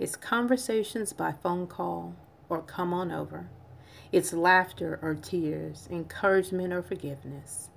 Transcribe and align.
It's 0.00 0.16
conversations 0.16 1.12
by 1.12 1.32
phone 1.32 1.66
call 1.66 2.14
or 2.48 2.62
come 2.62 2.94
on 2.94 3.12
over. 3.12 3.50
It's 4.10 4.32
laughter 4.32 4.98
or 5.02 5.14
tears, 5.14 5.86
encouragement 5.90 6.72
or 6.72 6.80
forgiveness. 6.80 7.68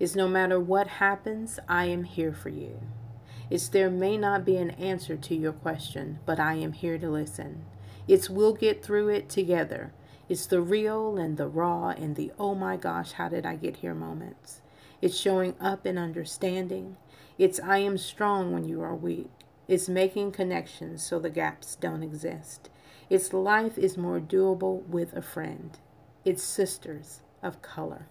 It's 0.00 0.16
no 0.16 0.26
matter 0.26 0.58
what 0.58 0.88
happens, 0.88 1.60
I 1.68 1.84
am 1.84 2.02
here 2.02 2.32
for 2.32 2.48
you. 2.48 2.80
It's 3.48 3.68
there 3.68 3.90
may 3.90 4.16
not 4.16 4.44
be 4.44 4.56
an 4.56 4.70
answer 4.72 5.16
to 5.18 5.36
your 5.36 5.52
question, 5.52 6.18
but 6.26 6.40
I 6.40 6.54
am 6.54 6.72
here 6.72 6.98
to 6.98 7.08
listen. 7.08 7.64
It's 8.08 8.28
we'll 8.28 8.54
get 8.54 8.82
through 8.84 9.10
it 9.10 9.28
together. 9.28 9.92
It's 10.28 10.46
the 10.46 10.60
real 10.60 11.16
and 11.16 11.36
the 11.36 11.46
raw 11.46 11.90
and 11.90 12.16
the 12.16 12.32
oh 12.40 12.56
my 12.56 12.76
gosh, 12.76 13.12
how 13.12 13.28
did 13.28 13.46
I 13.46 13.54
get 13.54 13.76
here 13.76 13.94
moments. 13.94 14.62
It's 15.00 15.16
showing 15.16 15.54
up 15.60 15.86
and 15.86 15.96
understanding. 15.96 16.96
It's 17.38 17.60
I 17.60 17.78
am 17.78 17.98
strong 17.98 18.52
when 18.52 18.64
you 18.64 18.82
are 18.82 18.96
weak. 18.96 19.30
It's 19.68 19.86
making 19.86 20.32
connections 20.32 21.02
so 21.02 21.18
the 21.18 21.28
gaps 21.28 21.76
don't 21.76 22.02
exist. 22.02 22.70
It's 23.10 23.34
life 23.34 23.76
is 23.76 23.98
more 23.98 24.18
doable 24.18 24.82
with 24.86 25.14
a 25.14 25.20
friend. 25.20 25.78
It's 26.24 26.42
sisters 26.42 27.20
of 27.42 27.60
color. 27.60 28.06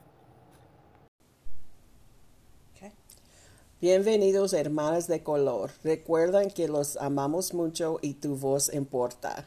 Bienvenidos 3.79 4.53
hermanas 4.53 5.07
de 5.07 5.19
color. 5.19 5.69
Recuerdan 5.83 6.53
que 6.53 6.67
los 6.67 6.95
amamos 6.95 7.53
mucho 7.53 7.99
y 8.03 8.15
tu 8.19 8.35
voz 8.35 8.69
importa. 8.73 9.45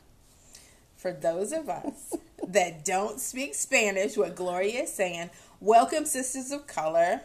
For 0.96 1.12
those 1.12 1.52
of 1.52 1.68
us 1.68 2.14
that 2.46 2.84
don't 2.84 3.18
speak 3.18 3.56
Spanish, 3.56 4.16
what 4.16 4.36
Gloria 4.36 4.82
is 4.82 4.92
saying, 4.92 5.30
welcome, 5.60 6.04
sisters 6.04 6.52
of 6.52 6.68
color. 6.68 7.22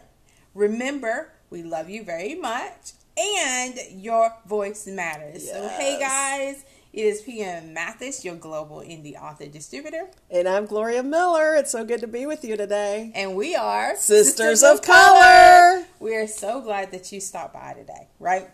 Remember, 0.52 1.30
we 1.48 1.62
love 1.62 1.88
you 1.88 2.02
very 2.02 2.34
much, 2.34 2.94
and 3.16 3.78
your 3.90 4.32
voice 4.46 4.86
matters. 4.86 5.44
Yes. 5.44 5.52
So, 5.52 5.68
hey 5.68 5.98
guys, 5.98 6.64
it 6.92 7.00
is 7.00 7.22
Pam 7.22 7.72
Mathis, 7.72 8.24
your 8.24 8.36
global 8.36 8.78
indie 8.78 9.20
author 9.20 9.46
distributor. 9.46 10.08
And 10.30 10.48
I'm 10.48 10.66
Gloria 10.66 11.02
Miller. 11.02 11.54
It's 11.56 11.70
so 11.70 11.84
good 11.84 12.00
to 12.00 12.06
be 12.06 12.26
with 12.26 12.44
you 12.44 12.56
today. 12.56 13.12
And 13.14 13.36
we 13.36 13.54
are 13.54 13.96
Sisters, 13.96 14.26
Sisters 14.28 14.62
of, 14.62 14.78
of 14.78 14.82
Color. 14.82 15.82
Color. 15.82 15.86
We 16.00 16.16
are 16.16 16.26
so 16.26 16.60
glad 16.60 16.92
that 16.92 17.10
you 17.12 17.20
stopped 17.20 17.54
by 17.54 17.74
today, 17.74 18.08
right? 18.18 18.48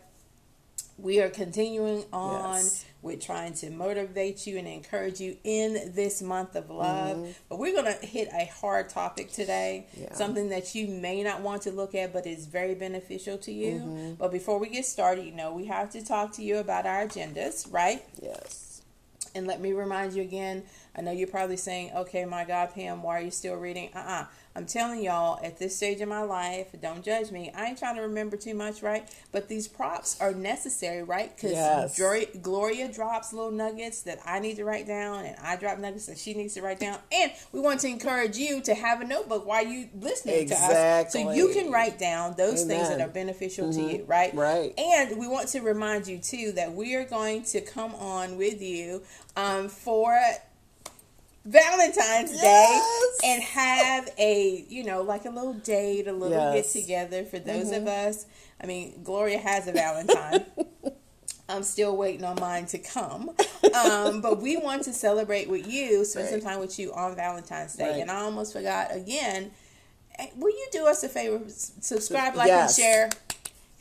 We 0.99 1.21
are 1.21 1.31
continuing 1.31 2.05
on 2.13 2.59
yes. 2.59 2.85
with 3.01 3.21
trying 3.21 3.55
to 3.55 3.71
motivate 3.71 4.47
you 4.47 4.59
and 4.59 4.69
encourage 4.69 5.21
you 5.21 5.37
in 5.43 5.93
this 5.95 6.23
month 6.23 6.55
of 6.55 6.71
love. 6.71 7.17
Mm-hmm. 7.17 7.33
But 7.49 7.59
we're 7.59 7.75
going 7.75 7.93
to 7.93 8.07
hit 8.07 8.29
a 8.33 8.47
hard 8.47 8.89
topic 8.89 9.33
today, 9.33 9.87
yeah. 9.97 10.13
something 10.15 10.51
that 10.51 10.75
you 10.75 10.89
may 10.89 11.23
not 11.23 11.41
want 11.41 11.63
to 11.63 11.73
look 11.73 11.95
at, 11.95 12.13
but 12.13 12.27
is 12.27 12.47
very 12.47 12.75
beneficial 12.75 13.39
to 13.39 13.53
you. 13.53 13.75
Mm-hmm. 13.75 14.15
But 14.15 14.33
before 14.33 14.59
we 14.59 14.69
get 14.69 14.85
started, 14.85 15.25
you 15.25 15.33
know, 15.33 15.53
we 15.53 15.67
have 15.67 15.91
to 15.93 16.05
talk 16.05 16.33
to 16.35 16.43
you 16.43 16.59
about 16.59 16.87
our 16.87 17.07
agendas, 17.07 17.73
right? 17.73 18.05
Yes. 18.21 18.83
And 19.35 19.47
let 19.47 19.61
me 19.61 19.73
remind 19.73 20.13
you 20.13 20.23
again 20.23 20.65
I 20.97 21.01
know 21.01 21.11
you're 21.11 21.29
probably 21.29 21.57
saying, 21.57 21.93
okay, 21.95 22.25
my 22.25 22.45
God, 22.45 22.75
Pam, 22.75 23.03
why 23.03 23.19
are 23.19 23.23
you 23.23 23.31
still 23.31 23.57
reading? 23.57 23.91
Uh 23.95 23.99
uh-uh. 23.99 24.23
uh 24.23 24.27
I'm 24.55 24.67
telling 24.67 25.03
y'all, 25.03 25.41
at 25.43 25.59
this 25.59 25.77
stage 25.77 26.01
of 26.03 26.09
my 26.09 26.23
life, 26.23 26.75
don't 26.81 27.03
judge 27.03 27.31
me. 27.31 27.51
I 27.55 27.67
ain't 27.67 27.79
trying 27.79 27.97
to 27.97 28.03
remember 28.03 28.37
too 28.37 28.55
much, 28.55 28.83
right? 28.83 29.09
But 29.31 29.49
these 29.49 29.67
props 29.67 30.21
are 30.21 30.35
necessary, 30.35 31.03
right? 31.03 31.35
Because 31.35 31.53
yes. 31.53 32.37
Gloria 32.43 32.93
drops 32.93 33.33
little 33.33 33.51
nuggets 33.51 34.03
that 34.03 34.19
I 34.27 34.41
need 34.41 34.57
to 34.57 34.65
write 34.65 34.87
down, 34.87 35.25
and 35.25 35.37
I 35.43 35.57
drop 35.57 35.79
nuggets 35.79 36.05
that 36.07 36.19
she 36.19 36.35
needs 36.35 36.53
to 36.55 36.63
write 36.63 36.81
down. 36.81 36.99
And 37.11 37.33
we 37.53 37.61
want 37.61 37.81
to 37.81 37.89
encourage 37.89 38.37
you 38.37 38.61
to 38.63 38.75
have 38.75 39.01
a 39.01 39.07
notebook 39.07 39.47
while 39.47 39.65
you 39.65 39.89
listening 39.99 40.41
exactly. 40.41 40.75
to 40.75 40.81
us, 40.81 41.13
so 41.13 41.33
you 41.33 41.49
can 41.55 41.71
write 41.71 41.99
down 41.99 42.35
those 42.37 42.65
Amen. 42.65 42.77
things 42.77 42.89
that 42.91 43.01
are 43.01 43.11
beneficial 43.11 43.69
mm-hmm. 43.69 43.89
to 43.89 43.97
you, 43.97 44.05
right? 44.05 44.35
Right. 44.35 44.79
And 44.79 45.19
we 45.19 45.29
want 45.29 45.49
to 45.49 45.61
remind 45.61 46.07
you 46.07 46.19
too 46.19 46.53
that 46.53 46.75
we 46.75 46.95
are 46.95 47.05
going 47.05 47.45
to 47.45 47.63
come 47.63 47.95
on 47.95 48.37
with 48.37 48.61
you 48.61 49.03
um, 49.35 49.69
for 49.71 50.19
Valentine's 51.45 52.33
yes. 52.33 53.21
Day 53.21 53.29
and 53.29 53.43
have 53.43 54.11
a, 54.19 54.65
you 54.69 54.85
know, 54.85 55.03
like 55.03 55.25
a 55.25 55.31
little 55.31 55.55
date, 55.55 56.07
a 56.07 56.13
little 56.13 56.55
yes. 56.55 56.73
get 56.73 56.83
together 56.83 57.25
for 57.25 57.39
those 57.39 57.67
mm-hmm. 57.73 57.83
of 57.83 57.89
us. 57.89 58.27
I 58.63 58.67
mean, 58.67 59.03
Gloria 59.03 59.39
has 59.39 59.67
a 59.67 59.73
Valentine. 59.73 60.45
I'm 61.49 61.65
still 61.65 61.97
waiting 61.97 62.25
on 62.25 62.39
mine 62.41 62.67
to 62.67 62.79
come. 62.79 63.31
Um, 63.75 64.21
but 64.21 64.41
we 64.41 64.57
want 64.57 64.85
to 64.85 64.93
celebrate 64.93 65.49
with 65.49 65.71
you, 65.71 66.05
spend 66.05 66.27
right. 66.27 66.33
some 66.33 66.41
time 66.41 66.61
with 66.61 66.79
you 66.79 66.93
on 66.93 67.17
Valentine's 67.17 67.75
Day. 67.75 67.91
Right. 67.91 68.01
And 68.01 68.11
I 68.11 68.21
almost 68.21 68.53
forgot 68.53 68.95
again. 68.95 69.51
Will 70.37 70.51
you 70.51 70.67
do 70.71 70.87
us 70.87 71.03
a 71.03 71.09
favor? 71.09 71.41
Subscribe, 71.49 72.37
like, 72.37 72.49
yes. 72.49 72.79
and 72.79 72.85
share 72.85 73.11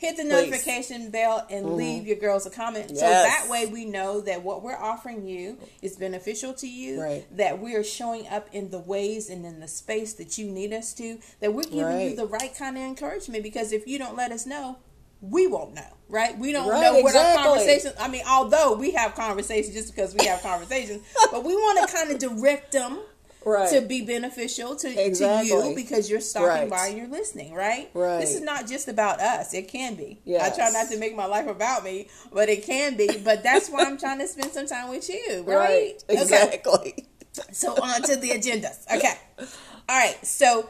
hit 0.02 0.16
the 0.16 0.24
Please. 0.24 0.30
notification 0.30 1.10
bell 1.10 1.46
and 1.48 1.64
mm-hmm. 1.64 1.76
leave 1.76 2.06
your 2.08 2.16
girls 2.16 2.44
a 2.44 2.50
comment 2.50 2.90
yes. 2.90 2.98
so 2.98 3.06
that 3.06 3.46
way 3.48 3.66
we 3.66 3.84
know 3.84 4.20
that 4.20 4.42
what 4.42 4.62
we're 4.62 4.76
offering 4.76 5.28
you 5.28 5.56
is 5.80 5.96
beneficial 5.96 6.52
to 6.52 6.68
you 6.68 7.00
right. 7.00 7.36
that 7.36 7.60
we 7.60 7.76
are 7.76 7.84
showing 7.84 8.26
up 8.26 8.48
in 8.52 8.70
the 8.70 8.80
ways 8.80 9.30
and 9.30 9.46
in 9.46 9.60
the 9.60 9.68
space 9.68 10.14
that 10.14 10.36
you 10.36 10.46
need 10.46 10.72
us 10.72 10.92
to 10.92 11.18
that 11.38 11.54
we're 11.54 11.62
giving 11.62 11.84
right. 11.84 12.10
you 12.10 12.16
the 12.16 12.26
right 12.26 12.52
kind 12.58 12.76
of 12.76 12.82
encouragement 12.82 13.44
because 13.44 13.70
if 13.72 13.86
you 13.86 13.96
don't 13.96 14.16
let 14.16 14.32
us 14.32 14.44
know 14.44 14.76
we 15.20 15.46
won't 15.46 15.72
know, 15.72 15.86
right? 16.08 16.36
We 16.36 16.50
don't 16.50 16.68
right, 16.68 16.82
know 16.82 16.94
what 16.94 17.14
exactly. 17.14 17.38
our 17.38 17.46
conversations. 17.46 17.94
I 18.00 18.08
mean, 18.08 18.24
although 18.28 18.74
we 18.74 18.90
have 18.90 19.14
conversations 19.14 19.72
just 19.72 19.94
because 19.94 20.16
we 20.16 20.26
have 20.26 20.42
conversations, 20.42 21.00
but 21.30 21.44
we 21.44 21.54
want 21.54 21.88
to 21.88 21.96
kind 21.96 22.10
of 22.10 22.18
direct 22.18 22.72
them 22.72 22.98
right. 23.44 23.70
to 23.70 23.80
be 23.80 24.02
beneficial 24.04 24.76
to, 24.76 24.88
exactly. 24.88 25.50
to 25.50 25.68
you 25.68 25.74
because 25.74 26.10
you're 26.10 26.20
stopping 26.20 26.48
right. 26.48 26.70
by 26.70 26.86
and 26.88 26.98
you're 26.98 27.08
listening, 27.08 27.54
right? 27.54 27.90
Right. 27.94 28.20
This 28.20 28.34
is 28.34 28.40
not 28.40 28.68
just 28.68 28.88
about 28.88 29.20
us. 29.20 29.54
It 29.54 29.68
can 29.68 29.94
be. 29.94 30.20
Yes. 30.24 30.52
I 30.52 30.56
try 30.56 30.70
not 30.70 30.90
to 30.90 30.98
make 30.98 31.16
my 31.16 31.26
life 31.26 31.46
about 31.46 31.84
me, 31.84 32.08
but 32.32 32.48
it 32.48 32.64
can 32.64 32.96
be. 32.96 33.08
But 33.24 33.42
that's 33.42 33.68
why 33.68 33.84
I'm 33.84 33.98
trying 33.98 34.18
to 34.18 34.28
spend 34.28 34.52
some 34.52 34.66
time 34.66 34.90
with 34.90 35.08
you, 35.08 35.42
right? 35.46 35.56
right. 35.56 36.04
Exactly. 36.08 36.72
Okay. 36.72 37.06
So 37.52 37.72
on 37.74 38.02
to 38.02 38.16
the 38.16 38.30
agendas. 38.30 38.86
Okay. 38.94 39.14
All 39.38 39.98
right. 39.98 40.24
So 40.24 40.68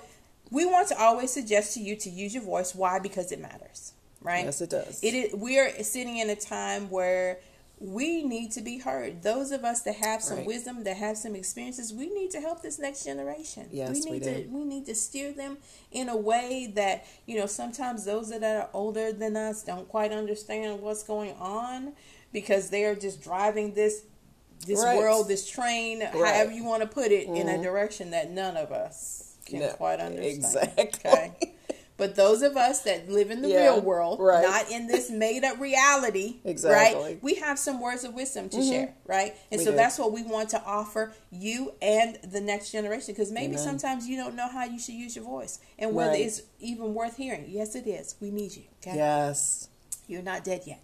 we 0.51 0.65
want 0.67 0.89
to 0.89 0.99
always 0.99 1.33
suggest 1.33 1.75
to 1.75 1.81
you 1.81 1.97
to 1.97 2.11
use 2.11 2.35
your 2.35 2.43
voice. 2.43 2.75
Why? 2.75 2.99
Because 2.99 3.33
it 3.33 3.41
matters. 3.41 3.95
Right. 4.21 4.45
Yes, 4.45 4.61
it 4.61 4.71
does. 4.71 5.03
It 5.03 5.15
is. 5.15 5.35
We 5.35 5.59
are 5.59 5.71
sitting 5.83 6.19
in 6.19 6.31
a 6.31 6.37
time 6.37 6.89
where 6.91 7.41
we 7.83 8.23
need 8.23 8.53
to 8.53 8.61
be 8.61 8.79
heard. 8.79 9.23
Those 9.23 9.51
of 9.51 9.65
us 9.65 9.83
that 9.83 9.97
have 9.97 10.23
some 10.23 10.39
right. 10.39 10.47
wisdom, 10.47 10.85
that 10.85 10.97
have 10.99 11.17
some 11.17 11.35
experiences, 11.35 11.93
we 11.93 12.09
need 12.09 12.31
to 12.31 12.41
help 12.41 12.63
this 12.63 12.79
next 12.79 13.05
generation. 13.05 13.67
Yes, 13.73 13.91
we 13.91 14.13
need 14.13 14.13
we 14.13 14.21
to 14.21 14.49
we 14.51 14.65
need 14.65 14.87
to 14.87 14.95
steer 14.95 15.33
them 15.33 15.59
in 15.91 16.09
a 16.09 16.17
way 16.17 16.71
that, 16.77 17.05
you 17.27 17.37
know, 17.37 17.47
sometimes 17.47 18.05
those 18.05 18.31
that 18.31 18.45
are 18.45 18.71
older 18.73 19.13
than 19.13 19.37
us 19.37 19.65
don't 19.65 19.89
quite 19.89 20.13
understand 20.13 20.81
what's 20.81 21.03
going 21.03 21.33
on 21.41 21.93
because 22.33 22.71
they're 22.71 22.95
just 22.95 23.21
driving 23.21 23.75
this 23.75 24.05
this 24.65 24.85
right. 24.85 24.97
world, 24.97 25.27
this 25.27 25.51
train, 25.51 26.01
right. 26.01 26.13
however 26.13 26.53
you 26.53 26.65
want 26.65 26.83
to 26.83 26.89
put 26.89 27.11
it, 27.11 27.27
mm-hmm. 27.27 27.35
in 27.35 27.49
a 27.49 27.53
mm-hmm. 27.55 27.63
direction 27.63 28.13
that 28.13 28.31
none 28.31 28.57
of 28.57 28.71
us 28.71 29.35
can 29.45 29.59
no, 29.59 29.69
quite 29.71 29.99
understand. 29.99 30.73
Exactly. 30.79 31.11
Okay. 31.11 31.55
But 31.97 32.17
those 32.17 32.43
of 32.43 32.57
us 32.57 32.83
that 32.83 33.09
live 33.09 33.31
in 33.31 33.43
the 33.43 33.49
yeah, 33.49 33.65
real 33.65 33.81
world, 33.81 34.19
right. 34.21 34.43
not 34.43 34.71
in 34.71 34.87
this 34.87 35.11
made 35.11 35.45
up 35.45 35.61
reality, 35.61 36.41
exactly. 36.45 37.03
right? 37.03 37.23
We 37.23 37.35
have 37.35 37.59
some 37.59 37.81
words 37.81 38.05
of 38.05 38.15
wisdom 38.15 38.49
to 38.51 38.57
mm-hmm. 38.57 38.71
share, 38.71 38.95
right? 39.07 39.37
And 39.51 39.59
we 39.59 39.65
so 39.65 39.71
do. 39.71 39.77
that's 39.77 39.99
what 39.99 40.13
we 40.13 40.23
want 40.23 40.49
to 40.51 40.63
offer 40.65 41.13
you 41.31 41.75
and 41.83 42.19
the 42.25 42.41
next 42.41 42.73
generation 42.73 43.15
because 43.15 43.31
maybe 43.31 43.55
Amen. 43.55 43.59
sometimes 43.59 44.09
you 44.09 44.17
don't 44.17 44.35
know 44.35 44.49
how 44.49 44.65
you 44.65 44.79
should 44.79 44.95
use 44.95 45.15
your 45.15 45.25
voice 45.25 45.61
and 45.79 45.95
whether 45.95 46.13
right. 46.13 46.23
it's 46.23 46.43
even 46.61 46.95
worth 46.95 47.17
hearing. 47.17 47.45
Yes, 47.49 47.75
it 47.75 47.87
is. 47.87 48.15
We 48.21 48.31
need 48.31 48.57
you. 48.57 48.65
Okay? 48.81 48.97
Yes. 48.97 49.69
You're 50.09 50.23
not 50.23 50.45
dead 50.45 50.63
yet. 50.67 50.83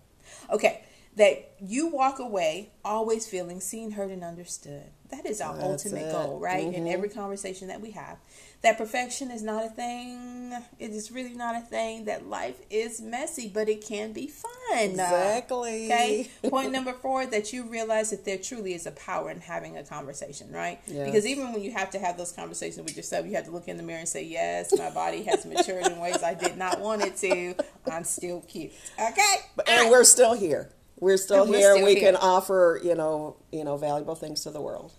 Okay. 0.51 0.83
That 1.19 1.53
you 1.61 1.89
walk 1.89 2.19
away 2.19 2.71
always 2.85 3.27
feeling 3.27 3.61
seen, 3.61 3.93
heard, 3.93 4.11
and 4.11 4.25
understood. 4.25 4.85
That 5.11 5.27
is 5.27 5.41
our 5.41 5.55
That's 5.55 5.85
ultimate 5.85 6.09
it. 6.09 6.13
goal, 6.13 6.39
right? 6.39 6.67
Mm-hmm. 6.67 6.75
In 6.75 6.89
every 6.89 7.09
conversation 7.09 7.69
that 7.69 7.81
we 7.81 7.93
have 7.93 8.19
that 8.63 8.77
perfection 8.77 9.31
is 9.31 9.43
not 9.43 9.65
a 9.65 9.69
thing. 9.69 10.53
It 10.81 10.91
is 10.91 11.13
really 11.13 11.35
not 11.35 11.55
a 11.55 11.61
thing. 11.61 12.07
That 12.07 12.27
life 12.27 12.57
is 12.71 13.01
messy, 13.01 13.49
but 13.49 13.69
it 13.69 13.87
can 13.87 14.13
be 14.13 14.27
fun. 14.27 14.51
Exactly. 14.73 15.87
Okay. 15.87 16.31
Point 16.49 16.73
number 16.73 16.93
four 16.93 17.25
that 17.27 17.53
you 17.53 17.65
realize 17.65 18.11
that 18.11 18.25
there 18.25 18.37
truly 18.37 18.75
is 18.75 18.87
a 18.87 18.91
power 18.93 19.31
in 19.31 19.41
having 19.41 19.77
a 19.77 19.85
conversation, 19.85 20.51
right? 20.51 20.81
Yes. 20.89 21.07
Because 21.07 21.27
even 21.27 21.53
when 21.53 21.63
you 21.63 21.71
have 21.71 21.91
to 21.91 22.01
have 22.01 22.19
those 22.19 22.33
conversations 22.33 22.85
with 22.85 22.97
yourself, 22.97 23.27
you 23.27 23.37
have 23.37 23.45
to 23.45 23.53
look 23.53 23.69
in 23.69 23.77
the 23.77 23.83
mirror 23.83 24.01
and 24.01 24.09
say, 24.09 24.25
Yes, 24.25 24.77
my 24.77 24.91
body 24.91 25.23
has 25.23 25.47
matured 25.47 25.87
in 25.87 25.99
ways 26.01 26.23
I 26.25 26.35
did 26.35 26.57
not 26.57 26.81
want 26.81 27.03
it 27.03 27.17
to. 27.19 27.55
I'm 27.91 28.05
still 28.05 28.41
cute. 28.41 28.73
Okay. 29.01 29.35
And 29.69 29.83
right. 29.83 29.91
we're 29.91 30.05
still 30.05 30.35
here. 30.35 30.69
We're 31.01 31.17
still 31.17 31.45
and 31.45 31.55
here. 31.55 31.71
We're 31.71 31.77
still 31.77 31.87
we 31.87 31.95
here. 31.95 32.13
can 32.13 32.17
offer, 32.17 32.81
you 32.83 32.95
know, 32.95 33.37
you 33.53 33.65
know, 33.65 33.77
valuable 33.77 34.15
things 34.15 34.43
to 34.43 34.51
the 34.51 34.61
world. 34.61 34.93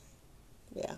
Yeah. 0.75 0.95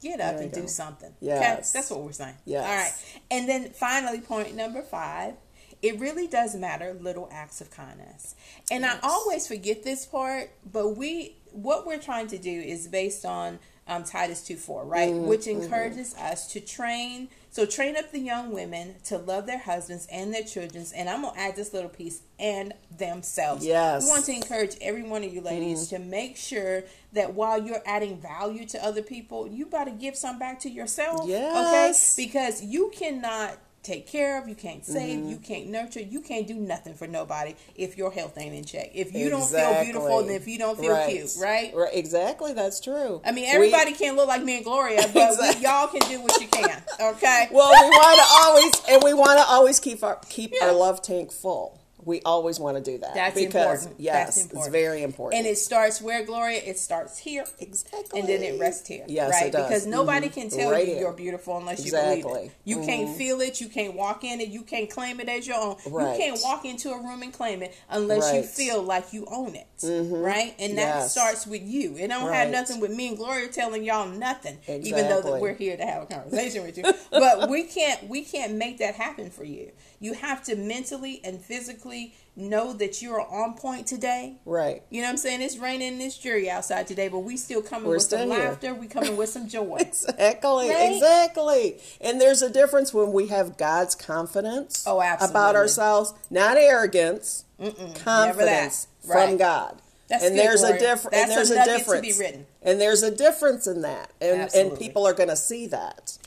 Get 0.00 0.20
up 0.20 0.36
and 0.36 0.52
go. 0.52 0.62
do 0.62 0.68
something. 0.68 1.12
Yes. 1.20 1.38
Okay? 1.38 1.78
That's 1.78 1.90
what 1.90 2.00
we're 2.02 2.12
saying. 2.12 2.36
Yeah. 2.44 2.60
All 2.60 2.76
right. 2.76 2.92
And 3.30 3.48
then 3.48 3.70
finally, 3.70 4.20
point 4.20 4.54
number 4.54 4.82
five. 4.82 5.34
It 5.82 5.98
really 5.98 6.26
does 6.26 6.54
matter 6.54 6.94
little 7.00 7.26
acts 7.32 7.62
of 7.62 7.70
kindness. 7.70 8.34
And 8.70 8.82
yes. 8.82 8.98
I 9.02 9.08
always 9.08 9.46
forget 9.46 9.82
this 9.82 10.04
part, 10.04 10.50
but 10.70 10.96
we 10.96 11.36
what 11.52 11.86
we're 11.86 11.98
trying 11.98 12.26
to 12.28 12.38
do 12.38 12.50
is 12.50 12.86
based 12.86 13.24
on 13.24 13.58
um, 13.88 14.04
Titus 14.04 14.46
2 14.46 14.56
4, 14.56 14.84
right? 14.84 15.10
Mm-hmm. 15.10 15.26
Which 15.26 15.46
encourages 15.46 16.14
mm-hmm. 16.14 16.32
us 16.32 16.52
to 16.52 16.60
train 16.60 17.28
So 17.52 17.66
train 17.66 17.96
up 17.96 18.12
the 18.12 18.20
young 18.20 18.52
women 18.52 18.94
to 19.06 19.18
love 19.18 19.46
their 19.46 19.58
husbands 19.58 20.06
and 20.10 20.32
their 20.32 20.44
children, 20.44 20.86
and 20.94 21.08
I'm 21.08 21.22
gonna 21.22 21.36
add 21.36 21.56
this 21.56 21.72
little 21.72 21.88
piece 21.88 22.22
and 22.38 22.72
themselves. 22.96 23.66
Yes, 23.66 24.04
we 24.04 24.08
want 24.08 24.24
to 24.26 24.32
encourage 24.32 24.76
every 24.80 25.02
one 25.02 25.24
of 25.24 25.34
you 25.34 25.40
ladies 25.40 25.88
mm-hmm. 25.88 26.02
to 26.02 26.08
make 26.08 26.36
sure 26.36 26.84
that 27.12 27.34
while 27.34 27.60
you're 27.60 27.82
adding 27.84 28.20
value 28.20 28.66
to 28.66 28.84
other 28.84 29.02
people, 29.02 29.48
you 29.48 29.66
gotta 29.66 29.90
give 29.90 30.14
some 30.14 30.38
back 30.38 30.60
to 30.60 30.70
yourself. 30.70 31.26
Yes, 31.26 32.14
okay, 32.14 32.24
because 32.24 32.62
you 32.62 32.92
cannot 32.94 33.58
take 33.82 34.06
care 34.06 34.40
of, 34.40 34.48
you 34.48 34.54
can't 34.54 34.84
save, 34.84 35.18
mm-hmm. 35.18 35.28
you 35.30 35.36
can't 35.38 35.68
nurture, 35.68 36.00
you 36.00 36.20
can't 36.20 36.46
do 36.46 36.54
nothing 36.54 36.94
for 36.94 37.06
nobody 37.06 37.54
if 37.74 37.96
your 37.96 38.10
health 38.10 38.36
ain't 38.36 38.54
in 38.54 38.64
check. 38.64 38.90
If 38.94 39.14
you 39.14 39.26
exactly. 39.26 39.30
don't 39.30 39.74
feel 39.74 39.84
beautiful, 39.84 40.22
then 40.24 40.36
if 40.36 40.46
you 40.46 40.58
don't 40.58 40.78
feel 40.78 40.92
right. 40.92 41.10
cute, 41.10 41.30
right? 41.40 41.72
Right, 41.74 41.90
exactly. 41.94 42.52
That's 42.52 42.80
true. 42.80 43.22
I 43.24 43.32
mean, 43.32 43.46
everybody 43.48 43.92
we, 43.92 43.96
can't 43.96 44.16
look 44.16 44.28
like 44.28 44.42
me 44.42 44.56
and 44.56 44.64
Gloria, 44.64 45.00
but 45.14 45.30
exactly. 45.30 45.60
we, 45.60 45.66
y'all 45.66 45.88
can 45.88 46.08
do 46.08 46.20
what 46.20 46.40
you 46.40 46.48
can. 46.48 46.82
Okay. 47.00 47.48
well, 47.50 47.70
we 47.70 47.88
want 47.88 48.20
to 48.20 48.26
always, 48.44 48.72
and 48.90 49.02
we 49.02 49.14
want 49.14 49.38
to 49.38 49.44
always 49.46 49.80
keep 49.80 50.02
our 50.02 50.20
keep 50.28 50.52
yeah. 50.52 50.66
our 50.66 50.72
love 50.74 51.00
tank 51.00 51.32
full. 51.32 51.79
We 52.04 52.20
always 52.22 52.58
want 52.58 52.76
to 52.76 52.82
do 52.82 52.98
that. 52.98 53.14
That's 53.14 53.34
because, 53.34 53.84
important. 53.84 54.00
Yes, 54.00 54.26
That's 54.26 54.42
important. 54.42 54.74
it's 54.74 54.82
very 54.82 55.02
important. 55.02 55.38
And 55.38 55.46
it 55.46 55.58
starts 55.58 56.00
where, 56.00 56.24
Gloria? 56.24 56.60
It 56.64 56.78
starts 56.78 57.18
here. 57.18 57.44
Exactly. 57.58 58.20
And 58.20 58.28
then 58.28 58.42
it 58.42 58.58
rests 58.58 58.88
here. 58.88 59.04
Yes, 59.08 59.32
right? 59.32 59.46
it 59.46 59.52
does. 59.52 59.68
Because 59.68 59.86
nobody 59.86 60.28
mm-hmm. 60.28 60.40
can 60.40 60.50
tell 60.50 60.70
right 60.70 60.86
you 60.86 60.94
here. 60.94 61.02
you're 61.02 61.12
beautiful 61.12 61.58
unless 61.58 61.80
exactly. 61.80 62.18
you 62.18 62.22
believe 62.22 62.44
it. 62.46 62.52
You 62.64 62.76
mm-hmm. 62.76 62.86
can't 62.86 63.16
feel 63.16 63.40
it. 63.40 63.60
You 63.60 63.68
can't 63.68 63.94
walk 63.94 64.24
in 64.24 64.40
it. 64.40 64.48
You 64.48 64.62
can't 64.62 64.88
claim 64.88 65.20
it 65.20 65.28
as 65.28 65.46
your 65.46 65.56
own. 65.56 65.76
Right. 65.86 66.12
You 66.12 66.18
can't 66.18 66.40
walk 66.42 66.64
into 66.64 66.90
a 66.90 66.98
room 66.98 67.22
and 67.22 67.32
claim 67.32 67.62
it 67.62 67.76
unless 67.90 68.30
right. 68.30 68.36
you 68.36 68.42
feel 68.42 68.82
like 68.82 69.12
you 69.12 69.26
own 69.30 69.54
it. 69.54 69.66
Mm-hmm. 69.78 70.14
Right? 70.14 70.54
And 70.58 70.78
that 70.78 70.96
yes. 70.96 71.12
starts 71.12 71.46
with 71.46 71.62
you. 71.62 71.96
It 71.96 72.08
don't 72.08 72.32
have 72.32 72.50
nothing 72.50 72.80
with 72.80 72.92
me 72.92 73.08
and 73.08 73.16
Gloria 73.16 73.48
telling 73.48 73.84
y'all 73.84 74.08
nothing, 74.08 74.58
exactly. 74.66 74.90
even 74.90 75.08
though 75.08 75.22
that 75.22 75.40
we're 75.40 75.54
here 75.54 75.76
to 75.76 75.84
have 75.84 76.04
a 76.04 76.06
conversation 76.06 76.64
with 76.64 76.78
you. 76.78 76.84
But 77.10 77.50
we 77.50 77.64
can't 77.64 78.08
we 78.08 78.22
can't 78.22 78.54
make 78.54 78.78
that 78.78 78.94
happen 78.94 79.30
for 79.30 79.44
you. 79.44 79.72
You 79.98 80.14
have 80.14 80.42
to 80.44 80.56
mentally 80.56 81.20
and 81.24 81.40
physically 81.40 81.89
know 82.36 82.72
that 82.72 83.02
you're 83.02 83.20
on 83.20 83.54
point 83.54 83.86
today. 83.86 84.36
Right. 84.44 84.82
You 84.90 85.02
know 85.02 85.08
what 85.08 85.12
I'm 85.12 85.16
saying? 85.18 85.42
It's 85.42 85.58
raining 85.58 85.98
this 85.98 86.16
jury 86.16 86.48
outside 86.48 86.86
today, 86.86 87.08
but 87.08 87.20
we 87.20 87.36
still 87.36 87.62
coming 87.62 87.88
We're 87.88 87.94
with 87.94 88.04
some 88.04 88.30
here. 88.30 88.38
laughter. 88.38 88.74
We 88.74 88.86
coming 88.86 89.16
with 89.16 89.28
some 89.28 89.48
joy. 89.48 89.76
exactly. 89.80 90.70
Right? 90.70 90.92
Exactly. 90.94 91.78
And 92.00 92.20
there's 92.20 92.42
a 92.42 92.50
difference 92.50 92.94
when 92.94 93.12
we 93.12 93.28
have 93.28 93.56
God's 93.56 93.94
confidence 93.94 94.84
oh, 94.86 95.02
absolutely. 95.02 95.32
about 95.32 95.56
ourselves, 95.56 96.14
not 96.30 96.56
arrogance, 96.56 97.44
Mm-mm, 97.60 97.94
confidence 98.02 98.86
right. 99.06 99.28
from 99.28 99.36
God. 99.36 99.80
That's 100.08 100.24
and 100.24 100.34
good, 100.34 100.44
there's 100.44 100.62
a 100.62 100.78
difference. 100.78 101.16
And 101.16 101.30
there's 101.30 101.50
a, 101.50 101.60
a 101.60 101.64
difference. 101.64 102.18
And 102.62 102.80
there's 102.80 103.02
a 103.02 103.14
difference 103.14 103.66
in 103.68 103.82
that, 103.82 104.10
and 104.20 104.50
and 104.54 104.76
people 104.76 105.06
are 105.06 105.14
going 105.14 105.28
to 105.28 105.36
see 105.36 105.68
that. 105.68 106.18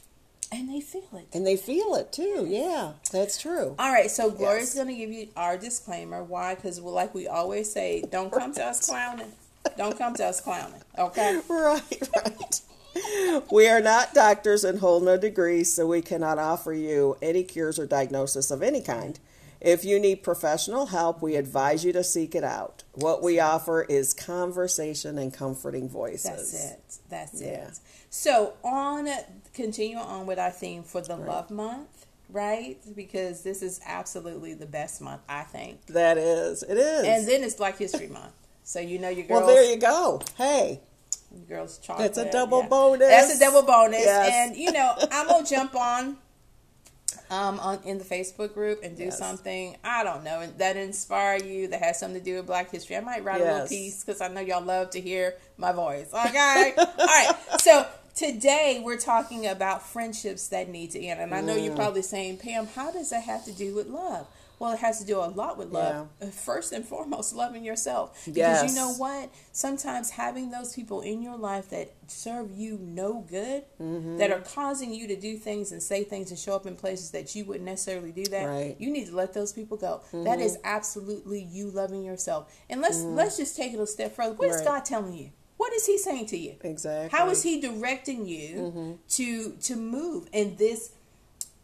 And 0.54 0.70
they 0.70 0.82
feel 0.82 1.10
it. 1.14 1.28
And 1.34 1.48
they 1.48 1.58
feel 1.58 1.96
it 1.96 2.12
too. 2.12 2.46
Yeah, 2.48 2.94
that's 3.12 3.42
true. 3.42 3.76
All 3.80 3.92
right, 3.92 4.10
so 4.12 4.30
Gloria's 4.30 4.76
yes. 4.76 4.76
going 4.76 4.88
to 4.88 4.96
give 4.96 5.12
you 5.12 5.30
our 5.36 5.58
disclaimer. 5.58 6.24
Why? 6.24 6.54
Because, 6.54 6.80
well, 6.80 6.94
like 6.94 7.16
we 7.16 7.28
always 7.28 7.72
say, 7.72 8.04
don't 8.12 8.32
come 8.32 8.54
to 8.54 8.64
us 8.64 8.88
clowning. 8.88 9.32
Don't 9.78 9.98
come 9.98 10.14
to 10.16 10.26
us 10.26 10.42
clowning. 10.42 10.82
Okay? 10.98 11.42
Right, 11.50 12.10
right. 12.16 12.62
we 13.52 13.68
are 13.68 13.82
not 13.82 14.14
doctors 14.14 14.64
and 14.64 14.80
hold 14.80 15.04
no 15.04 15.18
degrees, 15.18 15.74
so 15.74 15.88
we 15.88 16.02
cannot 16.02 16.38
offer 16.38 16.72
you 16.72 17.18
any 17.22 17.44
cures 17.44 17.80
or 17.80 17.88
diagnosis 17.88 18.52
of 18.52 18.62
any 18.62 18.82
kind. 18.82 19.20
If 19.60 19.86
you 19.86 20.00
need 20.00 20.24
professional 20.24 20.88
help, 20.88 21.22
we 21.22 21.36
advise 21.36 21.86
you 21.86 21.94
to 21.94 22.04
seek 22.04 22.36
it 22.36 22.44
out. 22.44 22.84
What 22.94 23.24
we 23.24 23.40
offer 23.40 23.84
is 23.84 24.14
conversation 24.14 25.18
and 25.18 25.34
comforting 25.34 25.90
voices. 25.90 26.52
That's 26.52 26.72
it. 26.72 26.98
That's 27.10 27.42
yeah. 27.42 27.48
it. 27.48 27.80
So, 28.10 28.54
on 28.64 29.08
continue 29.54 29.98
on 29.98 30.26
with 30.26 30.40
our 30.40 30.52
theme 30.52 30.84
for 30.84 31.02
the 31.02 31.16
right. 31.16 31.28
love 31.28 31.52
month, 31.52 32.06
right? 32.30 32.78
Because 32.96 33.44
this 33.44 33.62
is 33.62 33.80
absolutely 33.86 34.54
the 34.54 34.66
best 34.66 35.02
month, 35.02 35.22
I 35.30 35.44
think. 35.44 35.86
That 35.88 36.18
is. 36.18 36.64
It 36.64 36.78
is. 36.78 37.06
And 37.06 37.28
then 37.28 37.44
it's 37.44 37.56
Black 37.56 37.78
History 37.78 38.08
Month. 38.08 38.34
So 38.64 38.80
you 38.80 39.00
know 39.00 39.10
your 39.10 39.28
girls. 39.28 39.44
Well, 39.44 39.56
there 39.56 39.72
you 39.72 39.78
go. 39.78 40.22
Hey. 40.38 40.82
Girls 41.48 41.80
chocolate. 41.80 42.14
That's 42.14 42.30
a 42.30 42.32
double 42.32 42.62
yeah. 42.62 42.68
bonus. 42.68 43.08
That's 43.08 43.36
a 43.36 43.40
double 43.40 43.64
bonus. 43.64 44.06
Yes. 44.06 44.32
And 44.34 44.56
you 44.56 44.72
know, 44.72 44.94
I'm 45.12 45.28
gonna 45.28 45.46
jump 45.46 45.76
on 45.76 46.18
um 47.30 47.60
on 47.60 47.80
in 47.84 47.98
the 47.98 48.04
Facebook 48.04 48.54
group 48.54 48.84
and 48.84 48.96
do 48.96 49.06
yes. 49.06 49.18
something 49.18 49.76
I 49.84 50.04
don't 50.04 50.24
know 50.24 50.46
that 50.58 50.78
inspire 50.78 51.38
you 51.44 51.68
that 51.70 51.82
has 51.82 52.00
something 52.00 52.20
to 52.20 52.26
do 52.26 52.38
with 52.38 52.46
Black 52.46 52.70
History. 52.72 52.96
I 52.96 53.02
might 53.02 53.24
write 53.24 53.40
yes. 53.40 53.50
a 53.50 53.54
little 53.54 53.68
piece 53.68 54.04
because 54.04 54.22
I 54.22 54.28
know 54.28 54.42
y'all 54.42 54.64
love 54.64 54.92
to 54.92 55.02
hear 55.02 55.36
my 55.58 55.72
voice. 55.72 56.14
Okay, 56.14 56.74
all 56.78 56.86
right. 56.98 57.32
So 57.60 57.88
Today 58.16 58.82
we're 58.84 58.98
talking 58.98 59.48
about 59.48 59.82
friendships 59.88 60.48
that 60.50 60.70
need 60.70 60.92
to 60.92 61.00
end. 61.00 61.20
And 61.20 61.34
I 61.34 61.42
know 61.42 61.56
mm. 61.56 61.66
you're 61.66 61.76
probably 61.76 62.04
saying, 62.04 62.38
Pam, 62.38 62.68
how 62.68 62.92
does 62.92 63.10
that 63.10 63.24
have 63.24 63.44
to 63.46 63.52
do 63.52 63.74
with 63.74 63.88
love? 63.88 64.28
Well, 64.60 64.72
it 64.72 64.80
has 64.80 65.00
to 65.00 65.06
do 65.06 65.18
a 65.18 65.28
lot 65.28 65.58
with 65.58 65.72
love. 65.72 66.08
Yeah. 66.22 66.28
Uh, 66.28 66.32
first 66.32 66.72
and 66.72 66.86
foremost, 66.86 67.36
loving 67.36 67.66
yourself. 67.66 68.24
Because 68.26 68.38
yes. 68.38 68.70
you 68.70 68.76
know 68.76 68.94
what? 68.94 69.34
Sometimes 69.52 70.12
having 70.12 70.52
those 70.52 70.74
people 70.74 71.02
in 71.02 71.22
your 71.22 71.36
life 71.36 71.70
that 71.72 71.92
serve 72.08 72.52
you 72.52 72.78
no 72.82 73.26
good, 73.28 73.64
mm-hmm. 73.82 74.18
that 74.18 74.32
are 74.32 74.42
causing 74.42 74.94
you 74.94 75.08
to 75.08 75.16
do 75.16 75.38
things 75.38 75.72
and 75.72 75.82
say 75.82 76.04
things 76.04 76.30
and 76.30 76.40
show 76.40 76.56
up 76.56 76.66
in 76.66 76.76
places 76.76 77.12
that 77.12 77.36
you 77.36 77.46
wouldn't 77.46 77.66
necessarily 77.66 78.12
do 78.12 78.26
that, 78.26 78.46
right. 78.46 78.76
you 78.80 78.92
need 78.92 79.08
to 79.08 79.16
let 79.16 79.34
those 79.34 79.52
people 79.52 79.76
go. 79.76 80.02
Mm-hmm. 80.08 80.24
That 80.24 80.40
is 80.40 80.58
absolutely 80.64 81.44
you 81.44 81.70
loving 81.72 82.04
yourself. 82.04 82.56
And 82.70 82.80
let's 82.80 83.00
mm-hmm. 83.00 83.16
let's 83.16 83.38
just 83.38 83.58
take 83.58 83.74
it 83.74 83.80
a 83.80 83.88
step 83.88 84.16
further. 84.16 84.34
What 84.34 84.50
right. 84.50 84.56
is 84.56 84.62
God 84.62 84.86
telling 84.86 85.14
you? 85.14 85.32
What 85.74 85.80
is 85.80 85.88
he 85.88 85.98
saying 85.98 86.28
to 86.28 86.38
you? 86.38 86.56
Exactly. 86.62 87.18
How 87.18 87.30
is 87.30 87.42
he 87.42 87.60
directing 87.60 88.28
you 88.28 88.56
mm-hmm. 88.56 88.92
to 89.10 89.54
to 89.54 89.76
move 89.76 90.28
in 90.32 90.56
this 90.58 90.92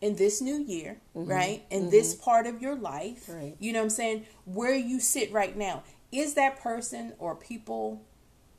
in 0.01 0.15
this 0.15 0.41
new 0.41 0.57
year, 0.63 0.97
mm-hmm. 1.15 1.29
right? 1.29 1.63
In 1.69 1.81
mm-hmm. 1.81 1.89
this 1.91 2.15
part 2.15 2.47
of 2.47 2.59
your 2.59 2.75
life. 2.75 3.29
Right. 3.29 3.55
You 3.59 3.71
know 3.71 3.79
what 3.79 3.83
I'm 3.83 3.89
saying? 3.91 4.25
Where 4.45 4.73
you 4.73 4.99
sit 4.99 5.31
right 5.31 5.55
now. 5.55 5.83
Is 6.11 6.33
that 6.33 6.59
person 6.59 7.13
or 7.19 7.35
people 7.35 8.01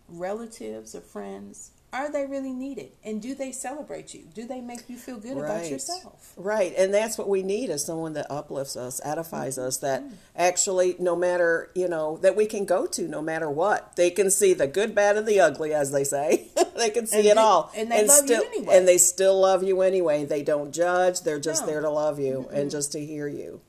relatives 0.06 0.94
or 0.94 1.00
friends 1.00 1.72
are 1.92 2.10
they 2.10 2.26
really 2.26 2.52
needed? 2.52 2.92
And 3.04 3.20
do 3.20 3.34
they 3.34 3.52
celebrate 3.52 4.14
you? 4.14 4.24
Do 4.32 4.46
they 4.46 4.60
make 4.60 4.88
you 4.88 4.96
feel 4.96 5.18
good 5.18 5.36
right. 5.36 5.50
about 5.50 5.70
yourself? 5.70 6.32
Right. 6.36 6.72
And 6.76 6.94
that's 6.94 7.18
what 7.18 7.28
we 7.28 7.42
need 7.42 7.70
is 7.70 7.84
someone 7.84 8.12
that 8.14 8.30
uplifts 8.30 8.76
us 8.76 9.00
edifies 9.04 9.58
mm-hmm. 9.58 9.66
us 9.66 9.78
that 9.78 10.04
actually 10.36 10.96
no 10.98 11.16
matter 11.16 11.70
you 11.74 11.88
know 11.88 12.18
that 12.18 12.36
we 12.36 12.46
can 12.46 12.64
go 12.64 12.86
to 12.86 13.08
no 13.08 13.20
matter 13.20 13.50
what. 13.50 13.96
They 13.96 14.10
can 14.10 14.30
see 14.30 14.54
the 14.54 14.66
good 14.66 14.94
bad 14.94 15.16
and 15.16 15.26
the 15.26 15.40
ugly 15.40 15.74
as 15.74 15.92
they 15.92 16.04
say. 16.04 16.48
They 16.80 16.88
can 16.88 17.06
see 17.06 17.18
and 17.18 17.26
it 17.26 17.34
they, 17.34 17.40
all. 17.40 17.70
and 17.76 17.90
they 17.90 17.98
and 17.98 18.08
love 18.08 18.24
still, 18.24 18.42
you 18.42 18.48
anyway. 18.48 18.78
and 18.78 18.88
they 18.88 18.96
still 18.96 19.38
love 19.38 19.62
you 19.62 19.82
anyway. 19.82 20.24
They 20.24 20.42
don't 20.42 20.72
judge. 20.72 21.20
They're 21.20 21.38
just 21.38 21.62
no. 21.62 21.66
there 21.66 21.82
to 21.82 21.90
love 21.90 22.18
you 22.18 22.46
mm-hmm. 22.46 22.56
and 22.56 22.70
just 22.70 22.92
to 22.92 23.04
hear 23.04 23.28
you 23.28 23.60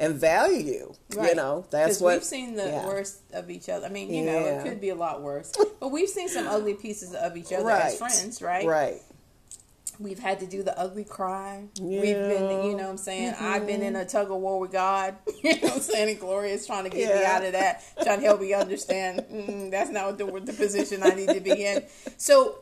and 0.00 0.14
value 0.14 0.58
you. 0.58 0.94
Right. 1.14 1.30
You 1.30 1.34
know, 1.36 1.66
that's 1.70 2.00
what 2.00 2.14
we've 2.14 2.24
seen 2.24 2.56
the 2.56 2.64
yeah. 2.64 2.86
worst 2.86 3.20
of 3.32 3.50
each 3.50 3.68
other. 3.68 3.86
I 3.86 3.90
mean, 3.90 4.12
you 4.12 4.24
yeah. 4.24 4.32
know, 4.32 4.38
it 4.38 4.64
could 4.64 4.80
be 4.80 4.88
a 4.88 4.94
lot 4.94 5.22
worse, 5.22 5.52
but 5.80 5.90
we've 5.90 6.08
seen 6.08 6.28
some 6.28 6.48
ugly 6.48 6.74
pieces 6.74 7.14
of 7.14 7.36
each 7.36 7.52
other 7.52 7.66
right. 7.66 7.84
as 7.84 7.98
friends, 7.98 8.42
right? 8.42 8.66
Right. 8.66 9.02
We've 9.98 10.18
had 10.18 10.40
to 10.40 10.46
do 10.46 10.62
the 10.62 10.76
ugly 10.80 11.04
cry. 11.04 11.66
Yeah. 11.74 12.00
We've 12.00 12.14
been, 12.14 12.64
you 12.64 12.74
know 12.74 12.84
what 12.84 12.90
I'm 12.92 12.96
saying? 12.96 13.34
Mm-hmm. 13.34 13.44
I've 13.44 13.66
been 13.66 13.82
in 13.82 13.96
a 13.96 14.06
tug 14.06 14.30
of 14.30 14.38
war 14.38 14.58
with 14.58 14.72
God. 14.72 15.16
you 15.44 15.52
know 15.56 15.60
what 15.60 15.72
I'm 15.74 15.80
saying? 15.80 16.08
And 16.08 16.18
Gloria's 16.18 16.66
trying 16.66 16.84
to 16.84 16.90
get 16.90 17.14
me 17.14 17.22
out 17.22 17.44
of 17.44 17.52
that, 17.52 17.82
trying 18.02 18.20
to 18.20 18.24
help 18.24 18.40
me 18.40 18.54
understand 18.54 19.26
mm, 19.30 19.70
that's 19.70 19.90
not 19.90 20.16
the, 20.16 20.24
the 20.24 20.54
position 20.54 21.02
I 21.02 21.10
need 21.10 21.28
to 21.28 21.40
be 21.40 21.66
in. 21.66 21.84
So, 22.16 22.60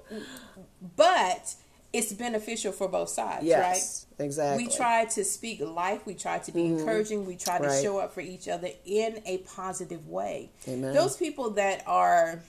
but 0.97 1.55
it's 1.93 2.13
beneficial 2.13 2.73
for 2.73 2.89
both 2.89 3.11
sides, 3.11 3.45
yes, 3.45 4.07
right? 4.08 4.08
Exactly. 4.19 4.65
We 4.65 4.71
try 4.71 5.05
to 5.05 5.25
speak 5.25 5.61
life. 5.61 6.05
We 6.05 6.15
try 6.15 6.39
to 6.39 6.53
be 6.53 6.63
mm-hmm. 6.63 6.79
encouraging. 6.79 7.27
We 7.27 7.37
try 7.37 7.59
to 7.59 7.69
right. 7.69 7.83
show 7.83 7.99
up 7.99 8.13
for 8.13 8.21
each 8.21 8.49
other 8.49 8.71
in 8.85 9.23
a 9.27 9.39
positive 9.39 10.09
way. 10.09 10.51
Amen. 10.67 10.93
Those 10.93 11.17
people 11.17 11.51
that 11.51 11.85
are 11.87 12.41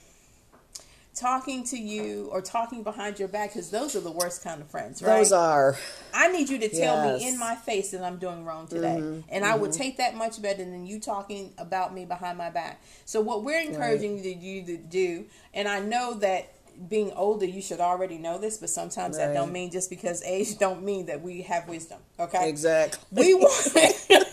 talking 1.14 1.64
to 1.64 1.76
you 1.76 2.28
or 2.30 2.40
talking 2.40 2.82
behind 2.82 3.18
your 3.18 3.28
back 3.28 3.50
because 3.50 3.70
those 3.70 3.96
are 3.96 4.00
the 4.00 4.10
worst 4.10 4.44
kind 4.44 4.60
of 4.60 4.70
friends 4.70 5.02
right 5.02 5.18
those 5.18 5.32
are 5.32 5.76
i 6.14 6.30
need 6.30 6.48
you 6.48 6.56
to 6.56 6.68
tell 6.68 7.04
yes. 7.04 7.20
me 7.20 7.28
in 7.28 7.38
my 7.38 7.54
face 7.56 7.90
that 7.90 8.02
i'm 8.02 8.16
doing 8.16 8.44
wrong 8.44 8.66
today 8.68 8.96
mm-hmm. 9.00 9.20
and 9.28 9.44
mm-hmm. 9.44 9.52
i 9.52 9.56
would 9.56 9.70
mm-hmm. 9.70 9.82
take 9.82 9.96
that 9.96 10.14
much 10.14 10.40
better 10.40 10.64
than 10.64 10.86
you 10.86 11.00
talking 11.00 11.52
about 11.58 11.92
me 11.92 12.04
behind 12.04 12.38
my 12.38 12.48
back 12.48 12.80
so 13.04 13.20
what 13.20 13.42
we're 13.42 13.60
encouraging 13.60 14.16
right. 14.16 14.36
you 14.36 14.64
to 14.64 14.76
do 14.76 15.24
and 15.52 15.66
i 15.66 15.80
know 15.80 16.14
that 16.14 16.54
being 16.88 17.12
older, 17.12 17.44
you 17.44 17.60
should 17.60 17.80
already 17.80 18.18
know 18.18 18.38
this, 18.38 18.58
but 18.58 18.70
sometimes 18.70 19.18
right. 19.18 19.26
that 19.26 19.34
don't 19.34 19.52
mean 19.52 19.70
just 19.70 19.90
because 19.90 20.22
age 20.22 20.58
don't 20.58 20.82
mean 20.82 21.06
that 21.06 21.20
we 21.22 21.42
have 21.42 21.68
wisdom. 21.68 21.98
Okay, 22.18 22.48
exactly. 22.48 22.98
We 23.10 23.34
want 23.34 24.06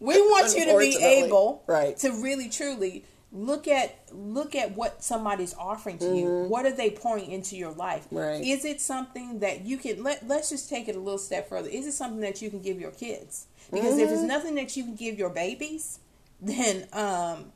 we 0.00 0.20
want 0.20 0.56
you 0.56 0.66
to 0.66 0.78
be 0.78 1.02
able 1.02 1.62
right. 1.66 1.96
to 1.98 2.10
really 2.10 2.48
truly 2.48 3.04
look 3.32 3.66
at 3.66 3.96
look 4.12 4.54
at 4.54 4.76
what 4.76 5.02
somebody's 5.02 5.54
offering 5.54 5.98
to 5.98 6.04
mm-hmm. 6.06 6.16
you. 6.16 6.44
What 6.48 6.66
are 6.66 6.72
they 6.72 6.90
pouring 6.90 7.30
into 7.30 7.56
your 7.56 7.72
life? 7.72 8.06
Right. 8.10 8.42
Is 8.42 8.64
it 8.64 8.80
something 8.80 9.40
that 9.40 9.64
you 9.64 9.76
can 9.76 10.02
let 10.02 10.26
let's 10.26 10.50
just 10.50 10.68
take 10.68 10.88
it 10.88 10.96
a 10.96 11.00
little 11.00 11.18
step 11.18 11.48
further. 11.48 11.68
Is 11.68 11.86
it 11.86 11.92
something 11.92 12.20
that 12.20 12.42
you 12.42 12.50
can 12.50 12.60
give 12.60 12.80
your 12.80 12.92
kids? 12.92 13.46
Because 13.70 13.94
mm-hmm. 13.94 14.00
if 14.00 14.10
it's 14.10 14.18
mm-hmm. 14.18 14.28
nothing 14.28 14.54
that 14.56 14.76
you 14.76 14.84
can 14.84 14.94
give 14.94 15.18
your 15.18 15.30
babies, 15.30 15.98
then 16.40 16.86
um 16.92 17.52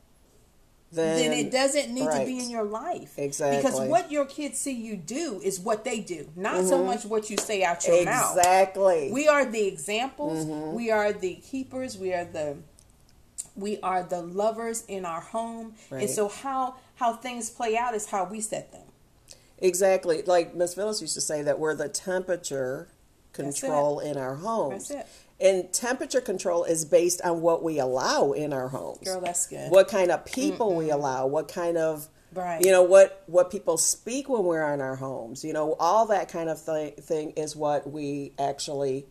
then, 0.91 1.17
then 1.17 1.33
it 1.33 1.51
doesn't 1.51 1.93
need 1.93 2.07
right. 2.07 2.21
to 2.21 2.25
be 2.25 2.39
in 2.39 2.49
your 2.49 2.63
life. 2.63 3.13
Exactly. 3.17 3.57
Because 3.57 3.79
what 3.87 4.11
your 4.11 4.25
kids 4.25 4.57
see 4.57 4.73
you 4.73 4.95
do 4.97 5.39
is 5.43 5.59
what 5.59 5.83
they 5.83 5.99
do, 5.99 6.27
not 6.35 6.65
so 6.65 6.77
mm-hmm. 6.77 6.87
much 6.87 7.05
what 7.05 7.29
you 7.29 7.37
say 7.37 7.63
out 7.63 7.85
your 7.85 8.03
mouth. 8.05 8.37
Exactly. 8.37 9.11
We 9.11 9.27
are 9.27 9.45
the 9.45 9.67
examples. 9.67 10.45
Mm-hmm. 10.45 10.75
We 10.75 10.89
are 10.89 11.13
the 11.13 11.35
keepers. 11.35 11.97
We 11.97 12.13
are 12.13 12.25
the 12.25 12.57
we 13.55 13.79
are 13.81 14.03
the 14.03 14.21
lovers 14.21 14.83
in 14.87 15.05
our 15.05 15.21
home. 15.21 15.75
Right. 15.89 16.03
And 16.03 16.09
so 16.09 16.27
how 16.27 16.75
how 16.95 17.13
things 17.13 17.49
play 17.49 17.77
out 17.77 17.93
is 17.93 18.07
how 18.07 18.25
we 18.25 18.41
set 18.41 18.71
them. 18.71 18.87
Exactly. 19.59 20.23
Like 20.23 20.55
Miss 20.55 20.73
Phyllis 20.73 21.01
used 21.01 21.15
to 21.15 21.21
say 21.21 21.43
that 21.43 21.59
we're 21.59 21.75
the 21.75 21.89
temperature 21.89 22.89
control 23.33 23.99
in 23.99 24.17
our 24.17 24.35
homes. 24.35 24.89
That's 24.89 25.01
it. 25.01 25.07
And 25.41 25.71
temperature 25.71 26.19
control 26.21 26.65
is 26.65 26.83
based 26.83 27.21
on 27.21 27.41
what 27.41 27.63
we 27.63 27.79
allow 27.79 28.33
in 28.33 28.51
our 28.51 28.67
homes. 28.67 29.05
Girl, 29.05 29.21
that's 29.21 29.47
good. 29.47 29.71
What 29.71 29.87
kind 29.87 30.11
of 30.11 30.25
people 30.25 30.75
we 30.75 30.89
allow, 30.89 31.27
what 31.27 31.47
kind 31.47 31.77
of 31.77 32.09
Right. 32.31 32.63
you 32.63 32.71
know 32.71 32.83
what 32.83 33.23
what 33.25 33.49
people 33.49 33.77
speak 33.77 34.29
when 34.29 34.43
we're 34.43 34.71
in 34.73 34.81
our 34.81 34.95
homes. 34.97 35.43
You 35.43 35.51
know, 35.53 35.75
all 35.79 36.05
that 36.07 36.29
kind 36.29 36.47
of 36.49 36.63
th- 36.63 36.95
thing 36.97 37.31
is 37.31 37.55
what 37.55 37.89
we 37.89 38.33
actually 38.37 39.07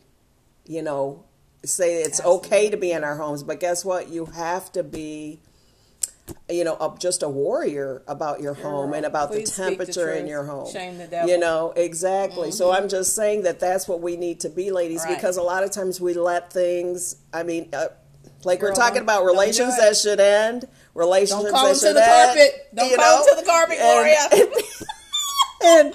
you 0.66 0.82
know 0.82 1.24
say 1.64 2.02
it's 2.02 2.20
okay 2.24 2.70
to 2.70 2.76
be 2.76 2.92
in 2.92 3.02
our 3.02 3.16
homes, 3.16 3.42
but 3.42 3.58
guess 3.58 3.84
what? 3.84 4.08
You 4.08 4.26
have 4.26 4.70
to 4.72 4.84
be 4.84 5.40
you 6.48 6.64
know, 6.64 6.74
up 6.74 6.98
just 6.98 7.22
a 7.22 7.28
warrior 7.28 8.02
about 8.06 8.40
your 8.40 8.54
home 8.54 8.92
and 8.94 9.04
about 9.06 9.30
the 9.30 9.38
please 9.38 9.56
the 9.56 9.64
temperature 9.70 10.10
in 10.12 10.26
your 10.26 10.44
home. 10.44 10.70
Shame 10.70 10.98
the 10.98 11.06
devil. 11.06 11.18
Mm-hmm. 11.20 11.28
You 11.28 11.38
know, 11.38 11.72
exactly. 11.76 12.50
So 12.50 12.70
I'm 12.72 12.88
just 12.88 13.14
saying 13.14 13.42
that 13.42 13.60
that's 13.60 13.86
what 13.88 14.00
we 14.00 14.16
need 14.16 14.40
to 14.40 14.48
be, 14.48 14.70
ladies, 14.70 15.04
Right. 15.04 15.14
because 15.16 15.36
a 15.36 15.42
lot 15.42 15.62
of 15.64 15.70
times 15.70 16.00
we 16.00 16.14
let 16.14 16.52
things. 16.52 17.16
I 17.32 17.42
mean, 17.42 17.68
uh, 17.72 17.86
like 18.44 18.62
we're 18.62 18.74
talking 18.74 19.02
about 19.02 19.24
relations 19.24 19.76
that 19.78 19.96
should 19.96 20.20
end, 20.20 20.66
relationships 20.94 21.50
Don't 21.50 21.52
call 21.52 21.64
that 21.66 21.68
them 21.68 21.74
to 21.80 21.86
should 21.86 21.96
the 21.96 22.08
end. 22.08 22.26
carpet. 22.26 22.68
Don't 22.74 22.96
call 22.96 23.18
know? 23.18 23.24
them 23.24 23.34
to 23.36 23.40
the 23.42 23.46
carpet, 23.50 23.78
Gloria. 23.78 24.18
and 25.64 25.94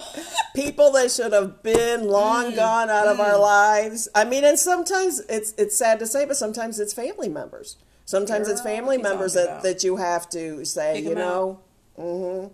people 0.55 0.91
that 0.91 1.09
should 1.11 1.31
have 1.33 1.63
been 1.63 2.07
long 2.07 2.51
Mm. 2.51 2.55
gone 2.55 2.89
out 2.89 3.07
of 3.07 3.19
our 3.19 3.37
lives. 3.39 4.07
I 4.13 4.25
mean, 4.25 4.43
and 4.43 4.59
sometimes 4.59 5.21
it's 5.29 5.53
it's 5.57 5.77
sad 5.77 5.99
to 5.99 6.05
say, 6.05 6.25
but 6.25 6.35
sometimes 6.37 6.79
it's 6.79 6.93
family 6.93 7.29
members. 7.29 7.77
Sometimes 8.05 8.47
it's 8.49 8.61
family 8.61 8.97
members 8.97 9.33
that, 9.33 9.45
about? 9.45 9.63
that 9.63 9.83
you 9.83 9.95
have 9.97 10.29
to 10.29 10.65
say, 10.65 10.95
Pick 10.95 11.05
you 11.05 11.15
know, 11.15 11.59
hmm 11.97 12.45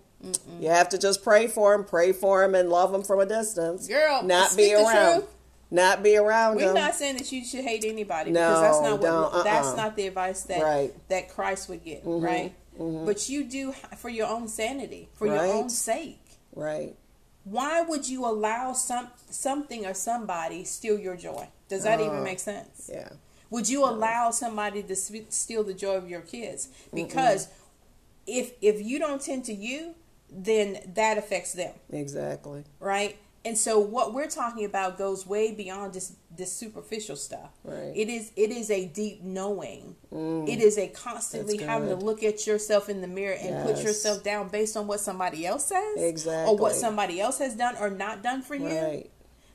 you 0.60 0.68
have 0.68 0.90
to 0.90 0.98
just 0.98 1.24
pray 1.24 1.46
for 1.46 1.74
them, 1.74 1.84
pray 1.86 2.12
for 2.12 2.42
them, 2.42 2.54
and 2.54 2.68
love 2.68 2.92
them 2.92 3.02
from 3.02 3.20
a 3.20 3.26
distance. 3.26 3.88
Girl, 3.88 4.22
not 4.22 4.54
be 4.54 4.74
around, 4.74 5.24
not 5.70 6.02
be 6.02 6.16
around 6.18 6.56
We're 6.56 6.66
them. 6.66 6.74
not 6.74 6.94
saying 6.94 7.16
that 7.16 7.32
you 7.32 7.42
should 7.42 7.64
hate 7.64 7.86
anybody 7.86 8.30
No, 8.30 8.40
because 8.40 8.60
that's 8.60 8.82
not 8.82 8.92
what 9.00 9.00
don't, 9.32 9.44
that's 9.44 9.68
uh-uh. 9.68 9.76
not 9.76 9.96
the 9.96 10.06
advice 10.08 10.42
that 10.42 10.62
Right. 10.62 10.90
Mm-hmm, 10.90 10.98
that 11.08 11.28
Christ 11.30 11.68
would 11.70 11.82
get, 11.84 12.02
right? 12.04 12.52
But 12.78 13.28
you 13.30 13.44
do 13.44 13.72
for 13.96 14.10
your 14.10 14.26
own 14.28 14.46
sanity, 14.48 15.08
for 15.14 15.26
your 15.26 15.38
own 15.44 15.70
sake. 15.70 16.20
right? 16.54 16.94
Why 17.44 17.80
would 17.80 18.06
you 18.06 18.26
allow 18.26 18.74
some 18.74 19.08
something 19.30 19.86
or 19.86 19.94
somebody 19.94 20.64
steal 20.64 20.98
your 20.98 21.16
joy? 21.16 21.48
Does 21.68 21.84
that 21.84 22.00
even 22.00 22.22
make 22.22 22.40
sense? 22.40 22.90
Uh, 22.90 22.96
Yeah, 22.98 23.08
Would 23.50 23.68
you 23.68 23.84
allow 23.84 24.30
somebody 24.30 24.82
to 24.82 24.96
steal 24.96 25.64
the 25.64 25.74
joy 25.74 25.96
of 25.96 26.08
your 26.08 26.20
kids? 26.20 26.68
Because 26.94 27.48
if 28.26 28.52
if 28.62 28.80
you 28.80 28.98
don't 28.98 29.20
tend 29.20 29.44
to 29.46 29.52
you, 29.52 29.94
then 30.30 30.78
that 30.94 31.18
affects 31.18 31.52
them, 31.52 31.74
exactly. 31.90 32.64
right? 32.78 33.16
And 33.42 33.56
so 33.56 33.78
what 33.78 34.12
we're 34.12 34.28
talking 34.28 34.66
about 34.66 34.98
goes 34.98 35.26
way 35.26 35.52
beyond 35.52 35.94
just 35.94 36.12
this 36.36 36.52
superficial 36.52 37.16
stuff. 37.16 37.50
Right. 37.64 37.92
It 37.94 38.10
is 38.10 38.32
it 38.36 38.50
is 38.50 38.70
a 38.70 38.86
deep 38.86 39.22
knowing. 39.22 39.96
It 40.12 40.60
is 40.60 40.76
a 40.76 40.88
constantly 40.88 41.56
having 41.56 41.88
to 41.88 41.94
look 41.94 42.22
at 42.22 42.46
yourself 42.46 42.88
in 42.90 43.00
the 43.00 43.08
mirror 43.08 43.36
and 43.40 43.64
put 43.66 43.82
yourself 43.82 44.22
down 44.22 44.48
based 44.48 44.76
on 44.76 44.86
what 44.86 45.00
somebody 45.00 45.46
else 45.46 45.66
says, 45.66 45.96
Exactly. 45.96 46.52
or 46.52 46.56
what 46.56 46.74
somebody 46.74 47.20
else 47.20 47.38
has 47.38 47.54
done 47.56 47.76
or 47.80 47.88
not 47.88 48.22
done 48.22 48.42
for 48.42 48.54
you. 48.54 48.66
Right, 48.68 49.10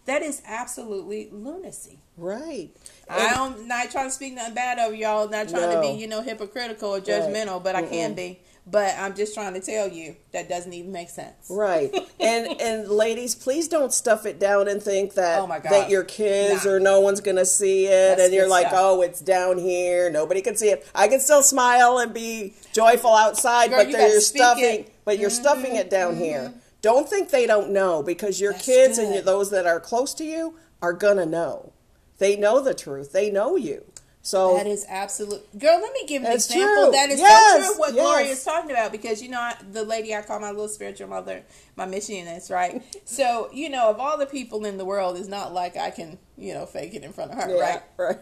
That 0.06 0.24
is 0.24 0.42
absolutely 0.48 1.30
lunacy. 1.32 2.00
Right. 2.18 2.70
I 3.10 3.34
don't 3.36 3.68
not 3.68 3.92
trying 3.92 4.08
to 4.08 4.12
speak 4.12 4.34
nothing 4.34 4.56
bad 4.56 4.80
of 4.80 4.96
y'all, 4.96 5.30
not 5.30 5.48
trying 5.50 5.72
to 5.76 5.82
be, 5.82 6.00
you 6.00 6.08
know, 6.08 6.22
hypocritical 6.22 6.96
or 6.96 7.00
judgmental, 7.00 7.64
but 7.64 7.76
I 7.76 7.84
can 7.84 8.16
be. 8.16 8.40
But 8.68 8.96
I'm 8.98 9.14
just 9.16 9.36
trying 9.36 9.54
to 9.54 9.60
tell 9.62 9.88
you 9.88 10.16
that 10.34 10.50
doesn't 10.50 10.74
even 10.74 10.92
make 10.92 11.10
sense. 11.10 11.48
Right. 11.50 11.94
And 12.20 12.60
and 12.60 12.88
ladies, 12.90 13.36
please 13.36 13.68
don't 13.68 13.94
stuff 13.94 14.26
it 14.26 14.40
down 14.40 14.68
and 14.68 14.82
think 14.82 15.14
that 15.14 15.40
Oh 15.40 15.46
my 15.46 15.60
God. 15.60 15.72
that 15.72 15.90
your 15.92 16.04
kids 16.04 16.66
Nah. 16.66 16.72
or 16.72 16.80
no 16.80 17.00
one's 17.02 17.22
going 17.22 17.36
to 17.38 17.46
see 17.46 17.86
it 17.86 17.90
That's 18.18 18.22
and 18.24 18.34
you're 18.34 18.48
like, 18.50 18.66
stuff. 18.68 18.80
"Oh, 18.82 19.02
it's 19.04 19.20
down 19.22 19.60
here. 19.60 20.10
Nobody 20.10 20.42
can 20.42 20.56
see 20.56 20.70
it." 20.70 20.90
I 20.96 21.08
can 21.08 21.20
still 21.20 21.44
smile 21.44 22.00
and 22.00 22.12
be 22.16 22.56
joyful 22.74 23.14
outside, 23.14 23.70
Girl, 23.70 23.80
but 23.80 23.88
you 23.90 23.94
they're 23.94 24.20
stuffing 24.22 24.64
it. 24.64 24.82
Mm-hmm. 24.86 24.92
but 25.06 25.20
you're 25.20 25.30
stuffing 25.30 25.76
it 25.76 25.92
down 25.92 26.16
here. 26.16 26.52
Don't 26.82 27.08
think 27.08 27.30
they 27.30 27.46
don't 27.46 27.70
know 27.70 28.02
because 28.02 28.42
your 28.42 28.54
That's 28.54 28.66
kids 28.66 28.98
and 28.98 29.10
good. 29.10 29.14
your, 29.16 29.24
those 29.24 29.52
that 29.52 29.68
are 29.68 29.80
close 29.80 30.16
to 30.16 30.24
you 30.24 30.56
are 30.82 30.94
going 30.94 31.18
to 31.18 31.28
know. 31.28 31.74
They 32.18 32.36
know 32.36 32.62
the 32.62 32.74
truth. 32.74 33.12
They 33.12 33.30
know 33.30 33.56
you. 33.56 33.84
So 34.22 34.56
That 34.58 34.66
is 34.66 34.86
absolute. 34.90 35.44
Girl, 35.60 35.80
let 35.80 35.94
me 35.94 36.04
give 36.08 36.24
an 36.24 36.32
example. 36.32 36.86
true. 36.86 36.92
That 36.94 37.12
is 37.12 37.20
Yes, 37.20 37.52
so 37.68 37.74
true. 37.74 37.80
What 37.80 37.94
yes. 37.94 38.04
Gloria 38.04 38.26
is 38.32 38.44
talking 38.44 38.72
about 38.72 38.92
because 38.92 39.22
you 39.22 39.30
know 39.30 39.40
I, 39.40 39.56
the 39.72 39.84
lady 39.84 40.16
I 40.16 40.24
call 40.24 40.40
my 40.40 40.50
little 40.50 40.68
spiritual 40.68 41.08
mother, 41.10 41.44
my 41.76 41.86
Miss 41.86 42.10
Eunice, 42.10 42.50
right? 42.50 42.82
so 43.06 43.50
you 43.54 43.70
know, 43.70 43.88
of 43.92 44.00
all 44.00 44.18
the 44.18 44.26
people 44.26 44.66
in 44.66 44.78
the 44.78 44.86
world, 44.86 45.16
it's 45.18 45.28
not 45.28 45.54
like 45.54 45.78
I 45.78 45.92
can 45.92 46.18
you 46.38 46.56
know 46.56 46.66
fake 46.66 46.96
it 46.96 47.04
in 47.04 47.14
front 47.14 47.34
of 47.34 47.38
her, 47.44 47.56
yeah, 47.56 47.62
right? 47.62 47.82
right. 48.00 48.18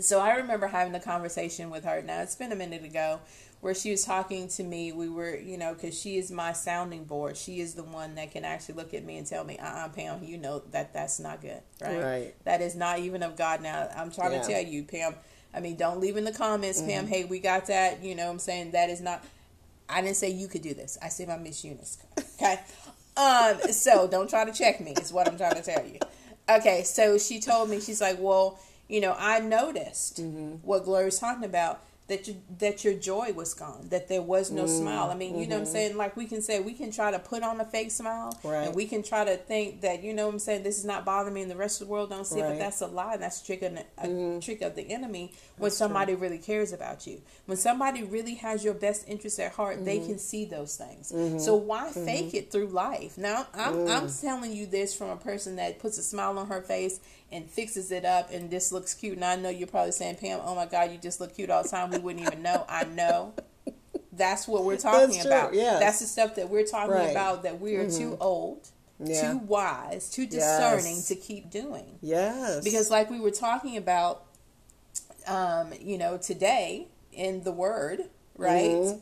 So 0.00 0.20
I 0.20 0.34
remember 0.36 0.66
having 0.66 0.94
a 0.94 1.00
conversation 1.00 1.70
with 1.70 1.84
her. 1.84 2.02
Now 2.02 2.20
it's 2.20 2.36
been 2.36 2.52
a 2.52 2.56
minute 2.56 2.84
ago, 2.84 3.20
where 3.62 3.74
she 3.74 3.92
was 3.92 4.04
talking 4.04 4.48
to 4.48 4.62
me. 4.64 4.90
We 4.92 5.08
were, 5.08 5.36
you 5.36 5.56
know, 5.56 5.72
because 5.72 5.98
she 5.98 6.18
is 6.18 6.30
my 6.32 6.52
sounding 6.52 7.04
board. 7.04 7.36
She 7.36 7.60
is 7.60 7.74
the 7.74 7.84
one 7.84 8.16
that 8.16 8.32
can 8.32 8.44
actually 8.44 8.74
look 8.74 8.92
at 8.92 9.04
me 9.04 9.16
and 9.18 9.26
tell 9.26 9.44
me, 9.44 9.56
"Uh, 9.58 9.64
uh 9.64 9.88
Pam, 9.88 10.22
you 10.24 10.36
know 10.36 10.62
that 10.72 10.92
that's 10.92 11.18
not 11.20 11.40
good, 11.40 11.62
right? 11.80 12.02
Right. 12.02 12.44
That 12.44 12.60
is 12.60 12.74
not 12.74 12.98
even 12.98 13.22
of 13.22 13.36
God." 13.36 13.62
Now 13.62 13.88
I'm 13.96 14.10
trying 14.10 14.32
Yeah. 14.32 14.40
Mm-hmm. 14.40 14.48
to 14.48 14.52
tell 14.54 14.64
you, 14.72 14.82
Pam. 14.84 15.14
I 15.54 15.60
mean, 15.60 15.76
don't 15.76 16.00
leave 16.00 16.16
in 16.16 16.24
the 16.24 16.32
comments, 16.32 16.82
Pam. 16.82 17.06
Hey, 17.06 17.24
we 17.24 17.38
got 17.38 17.66
that. 17.66 18.02
You 18.02 18.14
know, 18.14 18.26
what 18.26 18.32
I'm 18.32 18.38
saying 18.40 18.72
that 18.72 18.90
is 18.90 19.00
not. 19.00 19.24
I 19.88 20.00
didn't 20.00 20.16
say 20.16 20.30
you 20.30 20.48
could 20.48 20.62
do 20.62 20.74
this. 20.74 20.98
I 21.02 21.08
said 21.08 21.28
my 21.28 21.36
Miss 21.36 21.64
Eunice. 21.64 21.98
Okay. 22.34 22.58
Um. 23.16 23.60
So 23.72 24.08
don't 24.08 24.28
try 24.28 24.44
to 24.44 24.52
check 24.52 24.80
me. 24.80 24.92
Is 25.00 25.12
what 25.12 25.28
I'm 25.28 25.36
trying 25.36 25.54
to 25.54 25.62
tell 25.62 25.86
you. 25.86 25.98
Okay. 26.50 26.82
So 26.82 27.16
she 27.18 27.38
told 27.38 27.70
me 27.70 27.80
she's 27.80 28.00
like, 28.00 28.16
well, 28.18 28.58
you 28.88 29.00
know, 29.00 29.14
I 29.16 29.38
noticed 29.38 30.16
Mm-hmm. 30.20 30.66
what 30.66 30.84
Gloria's 30.84 31.20
talking 31.20 31.44
about 31.44 31.80
that 32.12 32.28
you, 32.28 32.36
that 32.58 32.84
your 32.84 32.94
joy 32.94 33.32
was 33.32 33.54
gone, 33.54 33.88
that 33.88 34.08
there 34.08 34.22
was 34.22 34.50
no 34.50 34.64
Mm-hmm. 34.64 34.82
smile. 34.82 35.10
I 35.10 35.14
mean, 35.14 35.38
you 35.38 35.46
know 35.46 35.56
what 35.56 35.60
I'm 35.60 35.64
mm-hmm. 35.64 35.72
saying? 35.72 35.96
Like 35.96 36.16
we 36.16 36.26
can 36.26 36.42
say 36.42 36.60
we 36.60 36.74
can 36.74 36.90
try 36.92 37.10
to 37.10 37.18
put 37.18 37.42
on 37.42 37.60
a 37.60 37.64
fake 37.64 37.90
smile, 37.90 38.38
Right. 38.44 38.66
and 38.66 38.74
we 38.74 38.86
can 38.86 39.02
try 39.02 39.24
to 39.24 39.36
think 39.36 39.80
that 39.80 40.02
you 40.02 40.12
know 40.14 40.26
what 40.26 40.34
I'm 40.34 40.38
saying. 40.38 40.62
This 40.62 40.78
is 40.78 40.84
not 40.84 41.04
bothering 41.04 41.34
me, 41.34 41.42
and 41.42 41.50
the 41.50 41.56
rest 41.56 41.80
of 41.80 41.86
the 41.86 41.92
world 41.92 42.10
don't 42.10 42.26
see 42.26 42.40
it. 42.40 42.42
But 42.42 42.58
that's 42.58 42.80
a 42.80 42.86
lie. 42.86 43.14
And 43.14 43.22
that's 43.22 43.40
a 43.42 43.46
trick 43.46 43.62
of 43.62 43.72
a 43.98 44.40
trick 44.40 44.62
of 44.62 44.74
the 44.74 44.90
enemy. 44.90 45.32
When 45.56 45.70
somebody 45.70 46.14
really 46.14 46.38
cares 46.38 46.72
about 46.72 47.06
you, 47.06 47.22
when 47.46 47.56
somebody 47.56 48.02
really 48.02 48.34
has 48.34 48.64
your 48.64 48.74
best 48.74 49.08
interest 49.08 49.40
at 49.40 49.52
heart, 49.52 49.84
they 49.84 49.98
mm-hmm. 49.98 50.06
can 50.08 50.18
see 50.18 50.44
those 50.44 50.76
things. 50.76 51.12
Mm-hmm. 51.12 51.38
So 51.38 51.56
why 51.56 51.90
fake 51.90 52.34
it 52.34 52.52
through 52.52 52.68
life? 52.68 53.16
Now 53.16 53.46
I'm 53.54 53.88
I'm 53.88 54.06
mm. 54.06 54.20
telling 54.20 54.52
you 54.52 54.66
this 54.66 54.94
from 54.96 55.10
a 55.10 55.16
person 55.16 55.56
that 55.56 55.78
puts 55.78 55.98
a 55.98 56.02
smile 56.02 56.38
on 56.38 56.48
her 56.48 56.60
face 56.60 57.00
and 57.32 57.50
fixes 57.50 57.90
it 57.90 58.04
up, 58.04 58.30
and 58.30 58.50
this 58.50 58.70
looks 58.70 58.94
cute. 58.94 59.14
And 59.16 59.24
I 59.24 59.36
know 59.36 59.48
you're 59.48 59.66
probably 59.66 59.92
saying, 59.92 60.16
Pam, 60.16 60.40
oh 60.44 60.54
my 60.54 60.66
God, 60.66 60.92
you 60.92 60.98
just 60.98 61.20
look 61.20 61.34
cute 61.34 61.50
all 61.50 61.62
the 61.62 61.68
time. 61.68 61.90
We 61.90 61.98
wouldn't 61.98 62.24
even 62.26 62.42
know. 62.42 62.64
I 62.68 62.84
know. 62.84 63.32
That's 64.12 64.46
what 64.46 64.64
we're 64.64 64.76
talking 64.76 65.08
That's 65.14 65.24
about. 65.24 65.54
yes. 65.54 65.80
That's 65.80 66.00
the 66.00 66.06
stuff 66.06 66.34
that 66.34 66.50
we're 66.50 66.66
talking 66.66 66.92
Right. 66.92 67.10
about 67.10 67.42
that 67.44 67.60
we 67.60 67.76
are 67.76 67.90
too 67.90 68.18
old, 68.20 68.68
Yeah. 69.02 69.32
too 69.32 69.38
wise, 69.38 70.10
too 70.10 70.26
discerning 70.26 70.96
Yes. 70.96 71.08
to 71.08 71.14
keep 71.16 71.48
doing. 71.50 71.98
Yes. 72.02 72.62
Because, 72.62 72.90
like 72.90 73.08
we 73.10 73.18
were 73.20 73.30
talking 73.30 73.78
about, 73.78 74.24
um, 75.26 75.72
you 75.80 75.96
know, 75.96 76.18
today 76.18 76.88
in 77.12 77.42
the 77.42 77.52
Word, 77.52 78.10
right? 78.36 78.70
Mhm. 78.70 79.00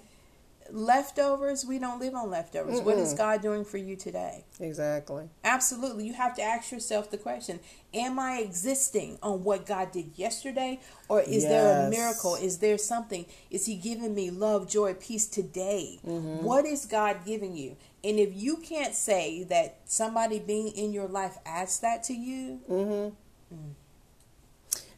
Leftovers, 0.72 1.64
we 1.64 1.78
don't 1.78 2.00
live 2.00 2.14
on 2.14 2.30
leftovers. 2.30 2.80
What 2.80 2.96
is 2.98 3.14
God 3.14 3.42
doing 3.42 3.64
for 3.64 3.78
you 3.78 3.96
today? 3.96 4.44
exactly. 4.58 5.28
Absolutely. 5.44 6.06
You 6.06 6.14
have 6.14 6.34
to 6.36 6.42
ask 6.42 6.70
yourself 6.72 7.10
the 7.10 7.18
question 7.18 7.60
Am 7.92 8.18
I 8.18 8.38
existing 8.38 9.18
on 9.22 9.42
what 9.42 9.66
God 9.66 9.92
did 9.92 10.12
yesterday? 10.16 10.80
Or 11.08 11.20
is 11.20 11.44
there 11.44 11.86
a 11.86 11.90
miracle? 11.90 12.36
Is 12.36 12.58
there 12.58 12.78
something? 12.78 13.26
Is 13.50 13.66
He 13.66 13.76
giving 13.76 14.14
me 14.14 14.30
love, 14.30 14.68
joy, 14.68 14.94
peace 14.94 15.26
today? 15.26 15.98
Mm-hmm. 16.06 16.44
What 16.44 16.64
is 16.64 16.86
God 16.86 17.24
giving 17.24 17.56
you? 17.56 17.76
And 18.02 18.18
if 18.18 18.30
you 18.34 18.56
can't 18.56 18.94
say 18.94 19.44
that 19.44 19.80
somebody 19.84 20.38
being 20.38 20.68
in 20.68 20.92
your 20.92 21.08
life 21.08 21.38
adds 21.44 21.80
that 21.80 22.02
to 22.04 22.14
you, 22.14 22.60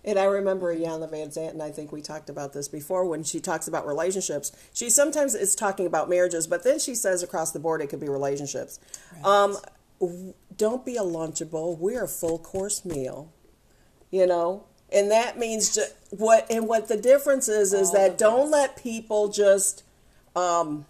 And 0.04 0.18
I 0.18 0.24
remember 0.24 0.74
Iyanla 0.74 1.10
Vanzant, 1.12 1.50
and 1.50 1.62
I 1.62 1.70
think 1.70 1.92
we 1.92 2.02
talked 2.02 2.28
about 2.28 2.52
this 2.52 2.66
before 2.66 3.04
when 3.04 3.22
she 3.22 3.38
talks 3.38 3.68
about 3.68 3.86
relationships. 3.86 4.50
She 4.72 4.90
sometimes 4.90 5.34
is 5.34 5.54
talking 5.54 5.86
about 5.86 6.08
marriages, 6.08 6.46
but 6.48 6.64
then 6.64 6.80
she 6.80 6.94
says 6.94 7.22
across 7.22 7.52
the 7.52 7.60
board 7.60 7.80
it 7.80 7.88
could 7.88 8.00
be 8.00 8.08
relationships. 8.08 8.80
Um, 9.24 9.56
don't 10.56 10.84
be 10.84 10.96
a 10.96 11.02
lunchable. 11.02 11.78
We're 11.78 12.04
a 12.04 12.08
full 12.08 12.38
course 12.38 12.84
meal, 12.84 13.32
you 14.10 14.26
know, 14.26 14.64
and 14.92 15.10
that 15.12 15.38
means 15.38 15.74
ju- 15.76 15.84
what. 16.10 16.50
And 16.50 16.66
what 16.66 16.88
the 16.88 16.96
difference 16.96 17.48
is 17.48 17.72
is 17.72 17.90
All 17.90 17.94
that 17.94 18.18
don't 18.18 18.46
this. 18.46 18.52
let 18.52 18.76
people 18.76 19.28
just 19.28 19.84
um, 20.34 20.84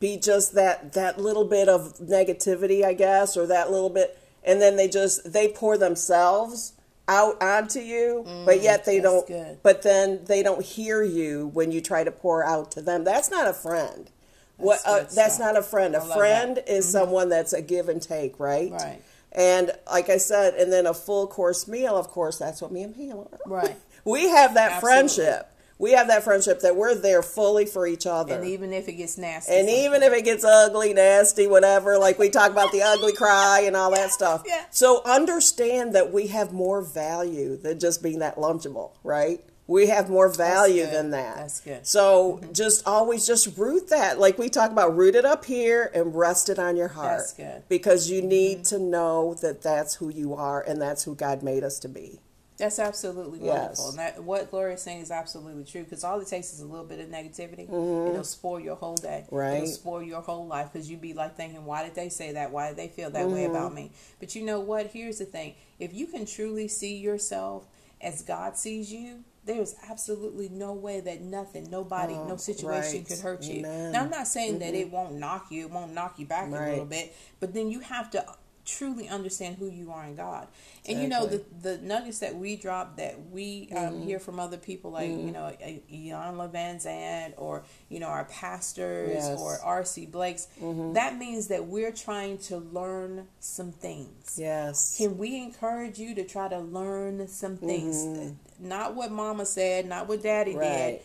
be 0.00 0.16
just 0.16 0.54
that 0.56 0.94
that 0.94 1.20
little 1.20 1.44
bit 1.44 1.68
of 1.68 1.96
negativity, 1.98 2.84
I 2.84 2.94
guess, 2.94 3.36
or 3.36 3.46
that 3.46 3.70
little 3.70 3.90
bit, 3.90 4.18
and 4.42 4.60
then 4.60 4.74
they 4.76 4.88
just 4.88 5.32
they 5.32 5.46
pour 5.46 5.78
themselves 5.78 6.72
out 7.08 7.42
onto 7.42 7.80
you, 7.80 8.24
mm, 8.26 8.46
but 8.46 8.62
yet 8.62 8.84
they 8.84 9.00
don't. 9.00 9.26
Good. 9.26 9.58
But 9.62 9.82
then 9.82 10.24
they 10.24 10.42
don't 10.42 10.64
hear 10.64 11.02
you 11.02 11.48
when 11.52 11.72
you 11.72 11.80
try 11.80 12.04
to 12.04 12.12
pour 12.12 12.44
out 12.44 12.70
to 12.72 12.82
them. 12.82 13.04
That's 13.04 13.30
not 13.30 13.48
a 13.48 13.52
friend. 13.52 14.10
That's 14.58 14.66
what? 14.66 14.80
Uh, 14.86 15.04
that's 15.14 15.38
not 15.38 15.56
a 15.56 15.62
friend. 15.62 15.94
A 15.94 16.00
friend 16.00 16.56
that. 16.56 16.72
is 16.72 16.86
mm-hmm. 16.86 16.92
someone 16.92 17.28
that's 17.28 17.52
a 17.52 17.62
give 17.62 17.88
and 17.88 18.00
take, 18.00 18.38
right? 18.38 18.70
Right. 18.70 19.02
And 19.32 19.72
like 19.90 20.10
I 20.10 20.18
said, 20.18 20.54
and 20.54 20.72
then 20.72 20.86
a 20.86 20.94
full 20.94 21.26
course 21.26 21.66
meal. 21.66 21.96
Of 21.96 22.08
course, 22.08 22.38
that's 22.38 22.60
what 22.60 22.70
me 22.70 22.82
and 22.82 22.94
Pam 22.94 23.18
are. 23.18 23.38
Right. 23.46 23.76
we 24.04 24.28
have 24.28 24.54
that 24.54 24.72
Absolutely. 24.72 24.80
friendship 24.80 25.52
we 25.82 25.90
have 25.94 26.06
that 26.06 26.22
friendship 26.22 26.60
that 26.60 26.76
we're 26.76 26.94
there 26.94 27.24
fully 27.24 27.66
for 27.66 27.88
each 27.88 28.06
other. 28.06 28.36
And 28.36 28.46
even 28.46 28.72
if 28.72 28.86
it 28.86 28.92
gets 28.92 29.18
nasty. 29.18 29.52
And 29.52 29.68
even 29.68 30.04
if 30.04 30.12
it 30.12 30.24
gets 30.24 30.44
ugly, 30.44 30.94
nasty, 30.94 31.48
whatever, 31.48 31.98
like 31.98 32.20
we 32.20 32.30
talk 32.30 32.52
about 32.52 32.70
the 32.70 32.82
ugly 32.82 33.12
cry 33.12 33.64
and 33.66 33.74
all 33.74 33.90
that 33.92 34.12
stuff. 34.12 34.44
Yeah. 34.46 34.64
So 34.70 35.02
understand 35.04 35.92
that 35.96 36.12
we 36.12 36.28
have 36.28 36.52
more 36.52 36.82
value 36.82 37.56
than 37.56 37.80
just 37.80 38.00
being 38.00 38.20
that 38.20 38.36
lunchable, 38.36 38.92
right? 39.02 39.40
We 39.66 39.88
have 39.88 40.08
more 40.08 40.28
value 40.28 40.86
than 40.86 41.10
that. 41.10 41.36
That's 41.38 41.60
good. 41.60 41.84
So 41.84 42.38
mm-hmm. 42.40 42.52
just 42.52 42.86
always 42.86 43.26
just 43.26 43.58
root 43.58 43.88
that. 43.88 44.20
Like 44.20 44.38
we 44.38 44.50
talk 44.50 44.70
about, 44.70 44.96
root 44.96 45.16
it 45.16 45.24
up 45.24 45.44
here 45.44 45.90
and 45.92 46.14
rest 46.14 46.48
it 46.48 46.60
on 46.60 46.76
your 46.76 46.88
heart. 46.88 47.18
That's 47.18 47.32
good. 47.32 47.64
Because 47.68 48.08
you 48.08 48.22
need 48.22 48.58
mm-hmm. 48.58 48.76
to 48.76 48.78
know 48.78 49.34
that 49.42 49.62
that's 49.62 49.96
who 49.96 50.10
you 50.10 50.34
are 50.34 50.60
and 50.62 50.80
that's 50.80 51.02
who 51.02 51.16
God 51.16 51.42
made 51.42 51.64
us 51.64 51.80
to 51.80 51.88
be. 51.88 52.20
That's 52.58 52.78
absolutely 52.78 53.40
wonderful. 53.40 53.68
Yes. 53.68 53.88
And 53.90 53.98
that, 53.98 54.22
what 54.22 54.50
Gloria 54.50 54.74
is 54.74 54.82
saying 54.82 55.00
is 55.00 55.10
absolutely 55.10 55.64
true 55.64 55.84
because 55.84 56.04
all 56.04 56.20
it 56.20 56.28
takes 56.28 56.52
is 56.52 56.60
a 56.60 56.66
little 56.66 56.84
bit 56.84 57.00
of 57.00 57.08
negativity. 57.08 57.68
Mm-hmm. 57.68 58.10
It'll 58.10 58.24
spoil 58.24 58.60
your 58.60 58.76
whole 58.76 58.94
day. 58.94 59.26
Right. 59.30 59.54
It'll 59.54 59.66
spoil 59.66 60.02
your 60.02 60.20
whole 60.20 60.46
life 60.46 60.70
because 60.72 60.90
you'd 60.90 61.00
be 61.00 61.14
like 61.14 61.36
thinking, 61.36 61.64
why 61.64 61.82
did 61.82 61.94
they 61.94 62.08
say 62.08 62.32
that? 62.32 62.52
Why 62.52 62.68
did 62.68 62.76
they 62.76 62.88
feel 62.88 63.10
that 63.10 63.26
mm-hmm. 63.26 63.34
way 63.34 63.44
about 63.46 63.74
me? 63.74 63.90
But 64.20 64.34
you 64.34 64.44
know 64.44 64.60
what? 64.60 64.88
Here's 64.88 65.18
the 65.18 65.24
thing 65.24 65.54
if 65.78 65.92
you 65.92 66.06
can 66.06 66.26
truly 66.26 66.68
see 66.68 66.96
yourself 66.96 67.66
as 68.00 68.22
God 68.22 68.56
sees 68.56 68.92
you, 68.92 69.24
there's 69.44 69.74
absolutely 69.88 70.48
no 70.48 70.72
way 70.72 71.00
that 71.00 71.20
nothing, 71.20 71.70
nobody, 71.70 72.14
oh, 72.14 72.28
no 72.28 72.36
situation 72.36 72.98
right. 72.98 73.08
could 73.08 73.18
hurt 73.18 73.42
you. 73.44 73.60
Amen. 73.60 73.92
Now, 73.92 74.02
I'm 74.02 74.10
not 74.10 74.28
saying 74.28 74.52
mm-hmm. 74.52 74.60
that 74.60 74.74
it 74.74 74.90
won't 74.90 75.14
knock 75.14 75.46
you, 75.50 75.62
it 75.66 75.70
won't 75.70 75.92
knock 75.92 76.18
you 76.18 76.26
back 76.26 76.50
right. 76.50 76.62
a 76.62 76.70
little 76.70 76.84
bit, 76.84 77.14
but 77.40 77.54
then 77.54 77.70
you 77.70 77.80
have 77.80 78.10
to 78.12 78.24
truly 78.64 79.08
understand 79.08 79.56
who 79.56 79.68
you 79.68 79.90
are 79.90 80.04
in 80.04 80.14
God. 80.14 80.48
And 80.86 81.00
exactly. 81.00 81.02
you 81.02 81.08
know 81.08 81.26
the 81.26 81.44
the 81.60 81.78
nuggets 81.78 82.18
that 82.20 82.34
we 82.34 82.56
drop 82.56 82.96
that 82.96 83.30
we 83.30 83.68
um, 83.72 83.76
mm-hmm. 83.76 84.02
hear 84.02 84.18
from 84.18 84.40
other 84.40 84.56
people 84.56 84.90
like 84.90 85.08
mm-hmm. 85.08 85.26
you 85.26 85.32
know 85.32 85.52
Iyanla 85.62 86.52
Vanzant 86.52 87.34
or 87.36 87.64
you 87.88 88.00
know 88.00 88.08
our 88.08 88.24
pastors 88.24 89.14
yes. 89.14 89.40
or 89.40 89.58
R.C. 89.62 90.06
Blakes. 90.06 90.48
Mm-hmm. 90.60 90.94
That 90.94 91.16
means 91.16 91.48
that 91.48 91.66
we're 91.66 91.92
trying 91.92 92.38
to 92.38 92.58
learn 92.58 93.28
some 93.40 93.72
things. 93.72 94.36
Yes. 94.38 94.96
Can 94.96 95.18
we 95.18 95.40
encourage 95.40 95.98
you 95.98 96.14
to 96.14 96.24
try 96.24 96.48
to 96.48 96.58
learn 96.58 97.28
some 97.28 97.56
things? 97.56 98.04
Mm-hmm. 98.04 98.68
Not 98.68 98.94
what 98.94 99.10
Mama 99.10 99.46
said, 99.46 99.86
not 99.86 100.08
what 100.08 100.22
Daddy 100.22 100.56
right. 100.56 100.68
did 100.68 101.00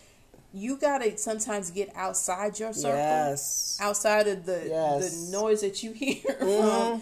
you 0.54 0.78
gotta 0.78 1.18
sometimes 1.18 1.70
get 1.72 1.92
outside 1.96 2.58
your 2.58 2.74
circle, 2.74 2.98
yes. 2.98 3.78
outside 3.82 4.28
of 4.28 4.46
the 4.46 4.66
yes. 4.68 5.26
the 5.28 5.32
noise 5.38 5.62
that 5.62 5.84
you 5.84 5.92
hear 5.94 6.22
mm-hmm. 6.24 7.00
from 7.00 7.02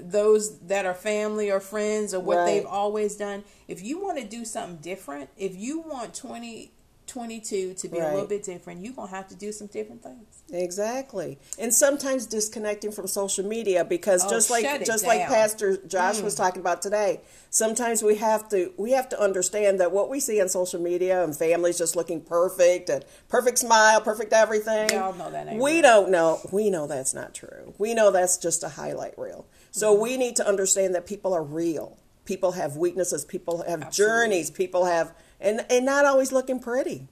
those 0.00 0.58
that 0.60 0.86
are 0.86 0.94
family 0.94 1.50
or 1.50 1.60
friends 1.60 2.14
or 2.14 2.20
what 2.20 2.38
right. 2.38 2.46
they've 2.46 2.66
always 2.66 3.16
done. 3.16 3.44
If 3.68 3.82
you 3.82 4.02
want 4.02 4.18
to 4.18 4.24
do 4.24 4.44
something 4.44 4.76
different, 4.76 5.30
if 5.36 5.56
you 5.56 5.80
want 5.80 6.14
2022 6.14 7.74
to 7.74 7.88
be 7.88 7.98
right. 7.98 8.08
a 8.08 8.12
little 8.12 8.28
bit 8.28 8.44
different, 8.44 8.82
you're 8.82 8.94
going 8.94 9.08
to 9.08 9.14
have 9.14 9.28
to 9.28 9.34
do 9.34 9.52
some 9.52 9.66
different 9.68 10.02
things. 10.02 10.36
Exactly. 10.52 11.38
And 11.58 11.74
sometimes 11.74 12.26
disconnecting 12.26 12.92
from 12.92 13.08
social 13.08 13.44
media 13.44 13.84
because 13.84 14.24
oh, 14.24 14.30
just 14.30 14.50
like 14.50 14.84
just 14.84 15.04
down. 15.04 15.16
like 15.16 15.26
Pastor 15.26 15.76
Josh 15.86 16.16
mm. 16.16 16.24
was 16.24 16.36
talking 16.36 16.60
about 16.60 16.82
today, 16.82 17.20
sometimes 17.50 18.02
we 18.02 18.16
have 18.16 18.48
to 18.50 18.72
we 18.76 18.92
have 18.92 19.08
to 19.08 19.20
understand 19.20 19.80
that 19.80 19.90
what 19.90 20.08
we 20.08 20.20
see 20.20 20.40
on 20.40 20.48
social 20.48 20.80
media 20.80 21.24
and 21.24 21.36
families 21.36 21.78
just 21.78 21.96
looking 21.96 22.20
perfect 22.20 22.90
and 22.90 23.04
perfect 23.28 23.58
smile, 23.58 24.00
perfect 24.00 24.32
everything. 24.32 24.90
Y'all 24.90 25.14
know 25.14 25.30
that 25.30 25.56
we 25.56 25.80
don't 25.80 26.10
know. 26.10 26.38
We 26.52 26.70
know 26.70 26.86
that's 26.86 27.12
not 27.12 27.34
true. 27.34 27.74
We 27.78 27.94
know 27.94 28.12
that's 28.12 28.36
just 28.36 28.62
a 28.62 28.68
highlight 28.68 29.18
reel. 29.18 29.46
So 29.76 29.92
we 29.92 30.16
need 30.16 30.36
to 30.36 30.48
understand 30.48 30.94
that 30.94 31.06
people 31.06 31.34
are 31.34 31.42
real. 31.42 31.98
People 32.24 32.52
have 32.52 32.76
weaknesses. 32.76 33.26
People 33.26 33.58
have 33.58 33.82
Absolutely. 33.82 33.92
journeys. 33.92 34.50
People 34.50 34.86
have, 34.86 35.12
and, 35.38 35.66
and 35.68 35.84
not 35.84 36.06
always 36.06 36.32
looking 36.32 36.60
pretty. 36.60 37.08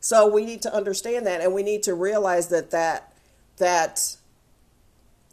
So 0.00 0.26
we 0.26 0.44
need 0.44 0.62
to 0.62 0.74
understand 0.74 1.26
that, 1.26 1.40
and 1.40 1.54
we 1.54 1.62
need 1.62 1.84
to 1.84 1.94
realize 1.94 2.48
that 2.48 2.70
that 2.70 3.12
that 3.58 4.16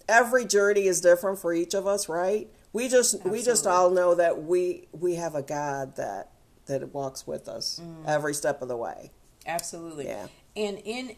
every 0.07 0.45
journey 0.45 0.85
is 0.85 1.01
different 1.01 1.39
for 1.39 1.53
each 1.53 1.73
of 1.73 1.85
us, 1.87 2.09
right? 2.09 2.47
We 2.73 2.87
just 2.87 3.15
Absolutely. 3.15 3.31
we 3.39 3.45
just 3.45 3.67
all 3.67 3.89
know 3.89 4.15
that 4.15 4.43
we 4.43 4.87
we 4.91 5.15
have 5.15 5.35
a 5.35 5.43
God 5.43 5.95
that 5.97 6.31
that 6.65 6.93
walks 6.93 7.27
with 7.27 7.47
us 7.47 7.79
mm. 7.83 8.07
every 8.07 8.33
step 8.33 8.61
of 8.61 8.67
the 8.67 8.77
way. 8.77 9.11
Absolutely. 9.45 10.05
Yeah. 10.05 10.27
And 10.55 10.79
in 10.83 11.15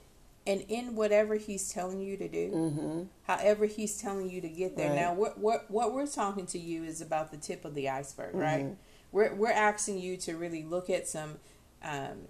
and 0.48 0.62
in 0.70 0.96
whatever 0.96 1.36
he's 1.36 1.70
telling 1.70 2.00
you 2.00 2.16
to 2.18 2.28
do, 2.28 2.52
mm-hmm. 2.52 3.04
however 3.24 3.66
he's 3.66 4.02
telling 4.02 4.30
you 4.30 4.42
to 4.42 4.48
get 4.48 4.78
there. 4.78 4.90
Right. 4.90 4.96
Now, 4.96 5.14
what, 5.14 5.38
what 5.38 5.70
what 5.70 5.94
we're 5.94 6.08
talking 6.08 6.46
to 6.48 6.58
you 6.58 6.84
is 6.84 7.02
about 7.02 7.32
the 7.32 7.38
tip 7.38 7.66
of 7.66 7.76
the 7.76 7.90
iceberg, 7.90 8.30
mm-hmm. 8.30 8.40
right? 8.40 8.78
We're 9.12 9.36
we're 9.36 9.52
asking 9.52 10.00
you 10.00 10.18
to 10.18 10.38
really 10.38 10.64
look 10.64 10.90
at 10.90 11.08
some, 11.08 11.38
um, 11.84 12.30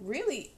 really, 0.00 0.52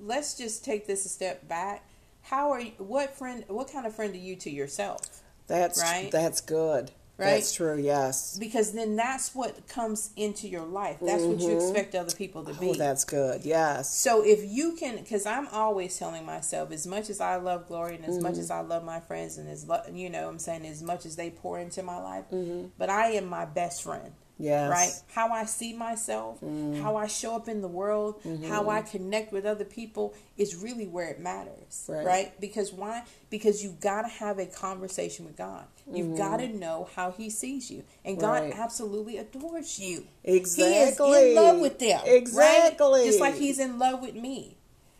let's 0.00 0.36
just 0.36 0.64
take 0.64 0.86
this 0.86 1.06
a 1.06 1.08
step 1.08 1.48
back. 1.48 1.88
How 2.22 2.50
are 2.50 2.60
you? 2.60 2.72
What 2.78 3.16
friend? 3.16 3.44
What 3.46 3.72
kind 3.72 3.86
of 3.86 3.94
friend 3.94 4.12
are 4.14 4.18
you 4.18 4.36
to 4.36 4.50
yourself? 4.50 5.22
That's 5.46 5.80
right. 5.80 6.10
That's 6.10 6.40
good. 6.40 6.90
Right? 7.18 7.36
That's 7.36 7.54
true, 7.54 7.78
yes. 7.78 8.36
Because 8.38 8.72
then 8.72 8.94
that's 8.94 9.34
what 9.34 9.66
comes 9.68 10.10
into 10.16 10.48
your 10.48 10.66
life. 10.66 10.98
That's 11.00 11.22
mm-hmm. 11.22 11.32
what 11.32 11.40
you 11.40 11.48
mm-hmm. 11.48 11.68
expect 11.68 11.94
other 11.94 12.14
people 12.14 12.44
to 12.44 12.52
be. 12.52 12.70
Oh, 12.70 12.74
that's 12.74 13.04
good, 13.04 13.42
yes. 13.42 13.94
So 13.94 14.22
if 14.22 14.40
you 14.44 14.76
can, 14.76 14.96
because 14.96 15.24
I'm 15.24 15.48
always 15.48 15.98
telling 15.98 16.26
myself, 16.26 16.70
as 16.72 16.86
much 16.86 17.08
as 17.08 17.20
I 17.22 17.36
love 17.36 17.68
Glory 17.68 17.96
and 17.96 18.04
as 18.04 18.16
mm-hmm. 18.16 18.22
much 18.24 18.36
as 18.36 18.50
I 18.50 18.60
love 18.60 18.84
my 18.84 19.00
friends 19.00 19.38
and 19.38 19.48
as, 19.48 19.66
you 19.92 20.10
know, 20.10 20.28
I'm 20.28 20.38
saying 20.38 20.66
as 20.66 20.82
much 20.82 21.06
as 21.06 21.16
they 21.16 21.30
pour 21.30 21.58
into 21.58 21.82
my 21.82 21.98
life, 21.98 22.24
mm-hmm. 22.30 22.66
but 22.76 22.90
I 22.90 23.12
am 23.12 23.26
my 23.26 23.46
best 23.46 23.82
friend. 23.82 24.12
Yes. 24.38 24.70
Right? 24.70 24.92
How 25.14 25.32
I 25.32 25.44
see 25.44 25.72
myself, 25.72 26.40
mm. 26.42 26.80
how 26.82 26.96
I 26.96 27.06
show 27.06 27.34
up 27.34 27.48
in 27.48 27.62
the 27.62 27.68
world, 27.68 28.22
mm-hmm. 28.22 28.48
how 28.48 28.68
I 28.68 28.82
connect 28.82 29.32
with 29.32 29.46
other 29.46 29.64
people 29.64 30.14
is 30.36 30.54
really 30.54 30.86
where 30.86 31.08
it 31.08 31.20
matters. 31.20 31.86
Right? 31.88 32.04
right? 32.06 32.40
Because 32.40 32.72
why? 32.72 33.04
Because 33.30 33.64
you've 33.64 33.80
got 33.80 34.02
to 34.02 34.08
have 34.08 34.38
a 34.38 34.46
conversation 34.46 35.24
with 35.24 35.36
God. 35.36 35.64
You've 35.90 36.08
mm-hmm. 36.08 36.16
got 36.16 36.38
to 36.38 36.48
know 36.48 36.88
how 36.94 37.12
He 37.12 37.30
sees 37.30 37.70
you. 37.70 37.84
And 38.04 38.18
God 38.18 38.42
right. 38.42 38.58
absolutely 38.58 39.16
adores 39.16 39.78
you. 39.78 40.06
Exactly. 40.24 40.64
He 40.64 40.78
is 40.80 41.00
in 41.00 41.34
love 41.36 41.60
with 41.60 41.78
them. 41.78 42.00
Exactly. 42.04 43.00
Right? 43.00 43.06
Just 43.06 43.20
like 43.20 43.36
He's 43.36 43.58
in 43.58 43.78
love 43.78 44.02
with 44.02 44.14
me. 44.14 44.58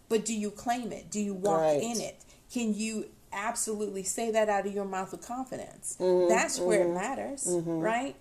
But 0.09 0.25
do 0.25 0.35
you 0.35 0.51
claim 0.51 0.93
it? 0.93 1.11
Do 1.11 1.21
you 1.21 1.35
walk 1.35 1.75
in 1.75 2.01
it? 2.01 2.25
Can 2.53 2.75
you 2.75 3.07
absolutely 3.33 4.05
say 4.05 4.31
that 4.31 4.49
out 4.49 4.67
of 4.67 4.73
your 4.73 4.85
mouth 4.85 5.13
with 5.13 5.27
confidence? 5.27 5.97
Mm-hmm. 6.01 6.29
That's 6.29 6.59
where 6.59 6.83
it 6.83 6.85
mm-hmm. 6.87 6.95
matters, 6.95 7.47
mm-hmm. 7.47 7.81
right? 7.81 8.17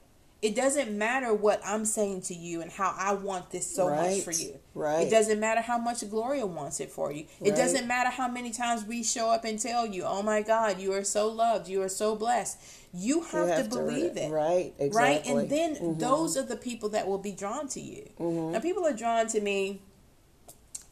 It 0.45 0.55
doesn't 0.55 0.95
matter 0.95 1.33
what 1.33 1.59
I'm 1.65 1.85
saying 1.85 2.21
to 2.23 2.35
you 2.35 2.61
and 2.61 2.71
how 2.71 2.93
I 2.95 3.13
want 3.13 3.49
this 3.49 3.65
so 3.65 3.89
right. 3.89 4.11
much 4.11 4.21
for 4.23 4.31
you. 4.31 4.59
Right. 4.75 5.07
It 5.07 5.09
doesn't 5.09 5.39
matter 5.39 5.59
how 5.59 5.79
much 5.79 6.07
Gloria 6.07 6.45
wants 6.45 6.79
it 6.79 6.91
for 6.91 7.11
you. 7.11 7.25
Right. 7.39 7.51
It 7.51 7.55
doesn't 7.55 7.87
matter 7.87 8.11
how 8.11 8.27
many 8.27 8.51
times 8.51 8.85
we 8.85 9.01
show 9.01 9.31
up 9.31 9.43
and 9.43 9.59
tell 9.59 9.87
you, 9.87 10.03
"Oh 10.03 10.21
my 10.21 10.43
God, 10.43 10.79
you 10.79 10.93
are 10.93 11.03
so 11.03 11.27
loved. 11.29 11.67
You 11.67 11.81
are 11.81 11.89
so 11.89 12.15
blessed." 12.15 12.59
You 12.93 13.23
have, 13.23 13.47
you 13.47 13.53
have 13.53 13.63
to 13.63 13.69
believe 13.69 14.13
to, 14.13 14.25
it. 14.25 14.31
Right. 14.31 14.73
Exactly. 14.77 14.93
Right. 14.93 15.25
And 15.25 15.49
then 15.49 15.75
mm-hmm. 15.77 15.99
those 15.99 16.37
are 16.37 16.43
the 16.43 16.55
people 16.55 16.89
that 16.89 17.07
will 17.07 17.17
be 17.17 17.31
drawn 17.31 17.67
to 17.69 17.81
you. 17.81 18.07
Mm-hmm. 18.19 18.51
Now, 18.51 18.59
people 18.59 18.85
are 18.85 18.93
drawn 18.93 19.27
to 19.29 19.41
me. 19.41 19.81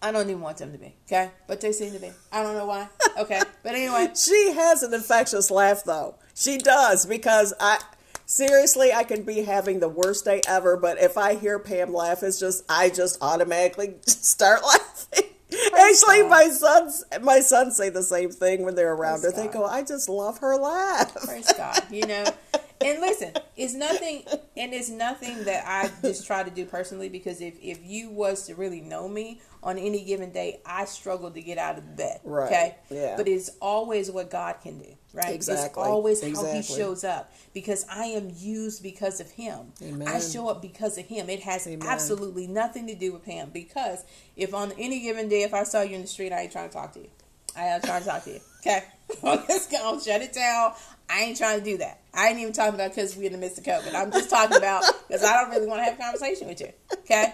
I 0.01 0.11
don't 0.11 0.29
even 0.29 0.41
want 0.41 0.57
them 0.57 0.71
to 0.73 0.77
be, 0.77 0.95
okay? 1.07 1.31
But 1.47 1.61
they 1.61 1.71
seem 1.71 1.93
to 1.93 1.99
be. 1.99 2.11
I 2.31 2.41
don't 2.43 2.55
know 2.55 2.65
why. 2.65 2.89
Okay. 3.19 3.41
but 3.61 3.75
anyway. 3.75 4.11
She 4.15 4.51
has 4.51 4.81
an 4.83 4.93
infectious 4.93 5.51
laugh 5.51 5.83
though. 5.85 6.15
She 6.33 6.57
does 6.57 7.05
because 7.05 7.53
I 7.59 7.79
seriously, 8.33 8.91
I 8.91 9.03
can 9.03 9.23
be 9.23 9.43
having 9.43 9.79
the 9.79 9.89
worst 9.89 10.25
day 10.25 10.41
ever, 10.47 10.75
but 10.77 10.97
if 10.99 11.17
I 11.17 11.35
hear 11.35 11.59
Pam 11.59 11.93
laugh, 11.93 12.23
it's 12.23 12.39
just 12.39 12.63
I 12.69 12.89
just 12.89 13.17
automatically 13.21 13.95
start 14.05 14.63
laughing. 14.63 15.29
Praise 15.49 16.03
Actually, 16.03 16.21
God. 16.23 16.29
my 16.29 16.47
sons 16.49 17.03
my 17.21 17.39
sons 17.39 17.77
say 17.77 17.89
the 17.89 18.01
same 18.01 18.31
thing 18.31 18.63
when 18.63 18.73
they're 18.75 18.93
around 18.93 19.21
Praise 19.21 19.35
her. 19.35 19.43
God. 19.43 19.49
They 19.49 19.53
go, 19.53 19.65
"I 19.65 19.83
just 19.83 20.09
love 20.09 20.39
her 20.39 20.55
laugh." 20.55 21.13
Praise 21.25 21.51
God, 21.55 21.79
you 21.91 22.07
know. 22.07 22.25
And 22.83 22.99
listen, 22.99 23.33
it's 23.55 23.75
nothing, 23.75 24.23
and 24.57 24.73
it's 24.73 24.89
nothing 24.89 25.43
that 25.45 25.63
I 25.65 25.91
just 26.01 26.25
try 26.25 26.43
to 26.43 26.49
do 26.49 26.65
personally 26.65 27.07
because 27.07 27.39
if 27.39 27.53
if 27.61 27.79
you 27.83 28.09
was 28.09 28.47
to 28.47 28.55
really 28.55 28.81
know 28.81 29.07
me 29.07 29.41
on 29.63 29.77
any 29.77 30.03
given 30.03 30.31
day, 30.31 30.59
I 30.65 30.85
struggle 30.85 31.31
to 31.31 31.41
get 31.41 31.57
out 31.57 31.77
of 31.77 31.95
bed. 31.95 32.19
Right. 32.23 32.45
Okay. 32.45 32.75
Yeah. 32.89 33.15
But 33.17 33.27
it's 33.27 33.49
always 33.61 34.11
what 34.11 34.29
God 34.29 34.57
can 34.61 34.79
do. 34.79 34.95
Right. 35.13 35.33
Exactly. 35.33 35.81
It's 35.81 35.89
always 35.89 36.21
exactly. 36.21 36.49
how 36.49 36.55
He 36.55 36.61
shows 36.61 37.03
up 37.03 37.31
because 37.53 37.85
I 37.89 38.05
am 38.05 38.31
used 38.35 38.83
because 38.83 39.19
of 39.19 39.31
Him. 39.31 39.71
Amen. 39.81 40.07
I 40.07 40.19
show 40.19 40.49
up 40.49 40.61
because 40.61 40.97
of 40.97 41.05
Him. 41.05 41.29
It 41.29 41.41
has 41.41 41.65
Amen. 41.65 41.87
absolutely 41.87 42.47
nothing 42.47 42.87
to 42.87 42.95
do 42.95 43.13
with 43.13 43.23
Him 43.23 43.51
because 43.53 44.03
if 44.35 44.53
on 44.53 44.73
any 44.77 45.01
given 45.01 45.29
day, 45.29 45.43
if 45.43 45.53
I 45.53 45.63
saw 45.63 45.81
you 45.81 45.95
in 45.95 46.01
the 46.01 46.07
street, 46.07 46.33
I 46.33 46.41
ain't 46.41 46.51
trying 46.51 46.69
to 46.69 46.73
talk 46.73 46.93
to 46.93 46.99
you. 46.99 47.09
I 47.55 47.67
ain't 47.67 47.83
trying 47.83 48.01
to 48.01 48.09
talk 48.09 48.23
to 48.25 48.31
you. 48.31 48.39
Okay, 48.65 48.81
let's 49.21 49.67
go. 49.67 49.99
Shut 49.99 50.21
it 50.21 50.31
down. 50.31 50.71
I 51.09 51.23
ain't 51.23 51.37
trying 51.37 51.59
to 51.59 51.65
do 51.65 51.79
that. 51.79 51.99
I 52.13 52.29
ain't 52.29 52.39
even 52.39 52.53
talking 52.53 52.75
about 52.75 52.91
because 52.91 53.13
we're 53.17 53.25
in 53.25 53.33
the 53.33 53.37
midst 53.37 53.57
of 53.57 53.65
COVID. 53.65 53.93
I'm 53.93 54.09
just 54.09 54.29
talking 54.29 54.55
about 54.55 54.85
because 55.05 55.21
I 55.21 55.33
don't 55.33 55.51
really 55.51 55.67
want 55.67 55.81
to 55.81 55.83
have 55.83 55.95
a 55.95 56.01
conversation 56.01 56.47
with 56.47 56.61
you. 56.61 56.69
Okay. 56.99 57.33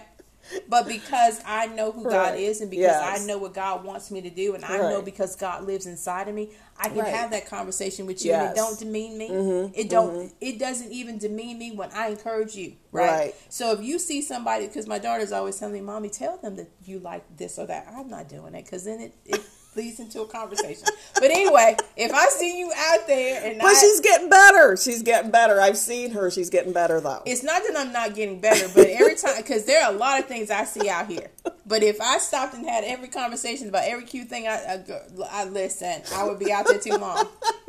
But 0.68 0.86
because 0.86 1.40
I 1.44 1.66
know 1.66 1.92
who 1.92 2.04
right. 2.04 2.12
God 2.12 2.38
is 2.38 2.60
and 2.60 2.70
because 2.70 2.82
yes. 2.82 3.22
I 3.22 3.26
know 3.26 3.38
what 3.38 3.54
God 3.54 3.84
wants 3.84 4.10
me 4.10 4.20
to 4.22 4.30
do 4.30 4.54
and 4.54 4.64
I 4.64 4.78
know 4.78 5.02
because 5.02 5.36
God 5.36 5.64
lives 5.64 5.86
inside 5.86 6.28
of 6.28 6.34
me, 6.34 6.50
I 6.78 6.88
can 6.88 6.98
right. 6.98 7.14
have 7.14 7.30
that 7.32 7.46
conversation 7.46 8.06
with 8.06 8.24
you 8.24 8.30
yes. 8.30 8.48
and 8.48 8.50
it 8.52 8.56
don't 8.56 8.78
demean 8.78 9.18
me. 9.18 9.30
Mm-hmm. 9.30 9.72
It 9.74 9.90
don't 9.90 10.14
mm-hmm. 10.14 10.34
it 10.40 10.58
doesn't 10.58 10.90
even 10.90 11.18
demean 11.18 11.58
me 11.58 11.72
when 11.72 11.90
I 11.92 12.08
encourage 12.08 12.54
you. 12.54 12.74
Right. 12.92 13.34
So 13.48 13.72
if 13.72 13.82
you 13.82 13.98
see 13.98 14.22
somebody 14.22 14.66
because 14.66 14.86
my 14.86 14.98
daughter's 14.98 15.32
always 15.32 15.58
telling 15.58 15.74
me, 15.74 15.80
Mommy, 15.80 16.08
tell 16.08 16.36
them 16.38 16.56
that 16.56 16.70
you 16.84 16.98
like 16.98 17.24
this 17.36 17.58
or 17.58 17.66
that. 17.66 17.86
I'm 17.94 18.08
not 18.08 18.28
doing 18.28 18.54
it 18.54 18.64
because 18.64 18.84
then 18.84 19.00
it, 19.00 19.14
it 19.26 19.40
leads 19.76 20.00
into 20.00 20.22
a 20.22 20.26
conversation. 20.26 20.84
but 21.14 21.24
anyway, 21.24 21.76
if 21.96 22.12
I 22.12 22.26
see 22.26 22.58
you 22.58 22.72
out 22.76 23.06
there 23.06 23.44
and 23.44 23.58
But 23.58 23.68
I, 23.68 23.80
she's 23.80 24.00
getting 24.00 24.28
better. 24.28 24.76
She's 24.76 25.02
getting 25.02 25.30
better. 25.30 25.60
I've 25.60 25.78
seen 25.78 26.10
her. 26.12 26.30
She's 26.30 26.50
getting 26.50 26.72
better 26.72 27.00
though. 27.00 27.22
It's 27.26 27.42
not 27.42 27.62
that 27.66 27.76
I'm 27.76 27.92
not 27.92 28.14
getting 28.14 28.40
better, 28.40 28.68
but 28.74 28.88
every 28.88 29.14
time 29.14 29.36
because 29.38 29.64
there 29.64 29.84
are 29.84 29.92
a 29.92 29.96
lot 29.96 30.20
of 30.20 30.26
things 30.26 30.50
I 30.50 30.64
see 30.64 30.88
out 30.88 31.06
here. 31.06 31.28
But 31.66 31.82
if 31.82 32.00
I 32.00 32.18
stopped 32.18 32.54
and 32.54 32.66
had 32.66 32.84
every 32.84 33.08
conversation 33.08 33.68
about 33.68 33.84
every 33.84 34.04
cute 34.04 34.28
thing 34.28 34.46
I 34.48 34.54
I, 34.54 34.84
I 35.30 35.44
listen, 35.44 36.02
I 36.14 36.24
would 36.24 36.38
be 36.38 36.52
out 36.52 36.66
there 36.66 36.80
too 36.80 36.96
long. 36.96 37.28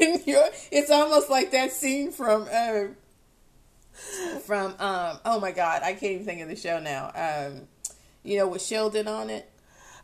and 0.00 0.26
you're, 0.26 0.48
it's 0.70 0.90
almost 0.90 1.30
like 1.30 1.52
that 1.52 1.72
scene 1.72 2.10
from 2.12 2.46
uh, 2.52 2.84
from 4.44 4.74
um 4.78 5.18
oh 5.24 5.40
my 5.40 5.50
god 5.50 5.82
I 5.82 5.92
can't 5.92 6.12
even 6.12 6.24
think 6.24 6.40
of 6.42 6.48
the 6.48 6.56
show 6.56 6.78
now 6.78 7.10
um 7.14 7.62
you 8.28 8.36
know, 8.36 8.46
with 8.46 8.62
Sheldon 8.62 9.08
on 9.08 9.30
it. 9.30 9.50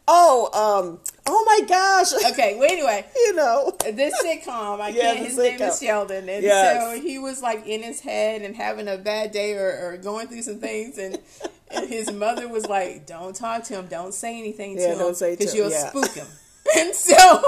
Oh, 0.07 0.49
um, 0.53 1.01
oh 1.27 1.45
my 1.47 1.67
gosh. 1.67 2.13
Okay, 2.33 2.57
well, 2.59 2.71
anyway. 2.71 3.05
you 3.15 3.35
know. 3.35 3.77
This 3.93 4.15
sitcom, 4.25 4.81
I 4.81 4.89
yeah, 4.95 5.15
can't, 5.15 5.19
his 5.19 5.39
sitcom. 5.39 5.59
name 5.59 5.63
is 5.63 5.81
Sheldon. 5.81 6.29
And 6.29 6.43
yes. 6.43 6.83
so 6.83 7.01
he 7.01 7.19
was 7.19 7.43
like 7.43 7.67
in 7.67 7.83
his 7.83 8.01
head 8.01 8.43
and 8.43 8.57
having 8.57 8.89
a 8.89 8.97
bad 8.97 9.31
day 9.31 9.55
or, 9.55 9.93
or 9.93 9.97
going 9.99 10.29
through 10.29 10.43
some 10.43 10.59
things. 10.59 10.99
And, 10.99 11.19
and 11.71 11.89
his 11.89 12.11
mother 12.11 12.49
was 12.49 12.67
like, 12.67 13.07
don't 13.07 13.37
talk 13.37 13.65
to 13.65 13.75
him. 13.75 13.87
Don't 13.89 14.15
say 14.15 14.39
anything 14.39 14.79
yeah, 14.79 14.95
to 14.95 15.09
him. 15.09 15.37
Because 15.37 15.55
you'll 15.55 15.71
yeah. 15.71 15.91
spook 15.91 16.13
him. 16.13 16.27
and 16.77 16.95
so, 16.95 17.43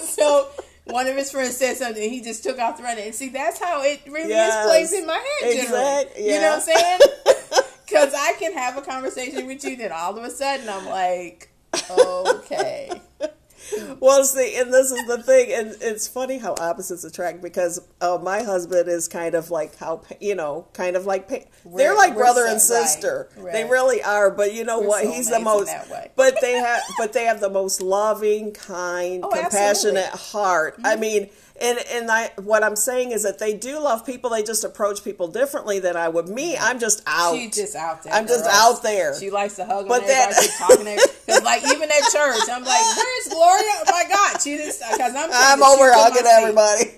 so 0.00 0.48
one 0.84 1.06
of 1.06 1.16
his 1.16 1.30
friends 1.30 1.56
said 1.56 1.76
something 1.76 2.02
and 2.02 2.12
he 2.12 2.22
just 2.22 2.42
took 2.42 2.58
off 2.58 2.78
the 2.78 2.82
running. 2.82 3.04
And 3.04 3.14
see, 3.14 3.28
that's 3.28 3.60
how 3.60 3.82
it 3.82 4.00
really 4.08 4.30
yes. 4.30 4.64
is 4.64 4.70
plays 4.70 4.92
in 5.00 5.06
my 5.06 5.14
head 5.14 5.52
generally. 5.52 5.62
Exactly. 5.62 6.26
Yeah. 6.26 6.34
You 6.34 6.40
know 6.40 6.50
what 6.50 6.56
I'm 6.56 6.60
saying? 6.62 7.00
Because 7.88 8.14
I 8.14 8.34
can 8.38 8.52
have 8.52 8.76
a 8.76 8.82
conversation 8.82 9.46
with 9.46 9.64
you, 9.64 9.76
then 9.76 9.92
all 9.92 10.16
of 10.16 10.24
a 10.24 10.30
sudden 10.30 10.68
I'm 10.68 10.86
like, 10.86 11.50
okay. 11.90 13.00
well, 14.00 14.24
see, 14.24 14.56
and 14.56 14.72
this 14.72 14.90
is 14.90 15.06
the 15.06 15.22
thing, 15.22 15.52
and 15.52 15.76
it's 15.80 16.08
funny 16.08 16.38
how 16.38 16.54
opposites 16.54 17.04
attract 17.04 17.42
because 17.42 17.80
uh, 18.00 18.18
my 18.22 18.42
husband 18.42 18.88
is 18.88 19.08
kind 19.08 19.34
of 19.34 19.50
like 19.50 19.76
how 19.76 20.02
you 20.20 20.34
know, 20.34 20.66
kind 20.72 20.96
of 20.96 21.06
like 21.06 21.28
they're 21.64 21.94
like 21.94 22.14
brother 22.14 22.46
so, 22.46 22.52
and 22.52 22.60
sister. 22.60 23.28
Right, 23.36 23.44
right. 23.44 23.52
They 23.52 23.64
really 23.64 24.02
are. 24.02 24.30
But 24.30 24.54
you 24.54 24.64
know 24.64 24.80
we're 24.80 24.88
what? 24.88 25.06
He's 25.06 25.28
the 25.28 25.40
most. 25.40 25.70
but 26.16 26.40
they 26.40 26.52
have, 26.52 26.82
but 26.98 27.12
they 27.12 27.24
have 27.24 27.40
the 27.40 27.50
most 27.50 27.80
loving, 27.80 28.52
kind, 28.52 29.24
oh, 29.24 29.28
compassionate 29.28 30.12
absolutely. 30.12 30.40
heart. 30.40 30.74
Mm-hmm. 30.74 30.86
I 30.86 30.96
mean 30.96 31.30
and 31.60 31.78
and 31.92 32.10
I 32.10 32.30
what 32.42 32.62
I'm 32.62 32.76
saying 32.76 33.12
is 33.12 33.22
that 33.22 33.38
they 33.38 33.54
do 33.54 33.80
love 33.80 34.04
people. 34.04 34.30
They 34.30 34.42
just 34.42 34.64
approach 34.64 35.04
people 35.04 35.28
differently 35.28 35.80
than 35.80 35.96
I 35.96 36.08
would. 36.08 36.28
Me, 36.28 36.56
I'm 36.56 36.78
just 36.78 37.02
out. 37.06 37.34
She's 37.34 37.54
just 37.54 37.76
out 37.76 38.02
there. 38.02 38.12
I'm 38.12 38.26
just 38.26 38.46
out 38.46 38.82
there. 38.82 39.18
She 39.18 39.30
likes 39.30 39.56
to 39.56 39.64
hug 39.64 39.88
but 39.88 40.06
that, 40.06 40.32
talking 40.58 40.84
because 40.84 41.42
like 41.42 41.62
even 41.64 41.90
at 41.90 42.10
church, 42.12 42.42
I'm 42.50 42.64
like, 42.64 42.96
"Where's 42.96 43.28
Gloria? 43.28 43.72
Oh 43.72 43.84
my 43.90 44.04
God!" 44.08 44.40
She 44.40 44.56
just 44.56 44.82
because 44.90 45.14
I'm 45.14 45.30
I'm 45.32 45.62
over 45.62 45.92
hugging 45.92 46.26
everybody. 46.26 46.94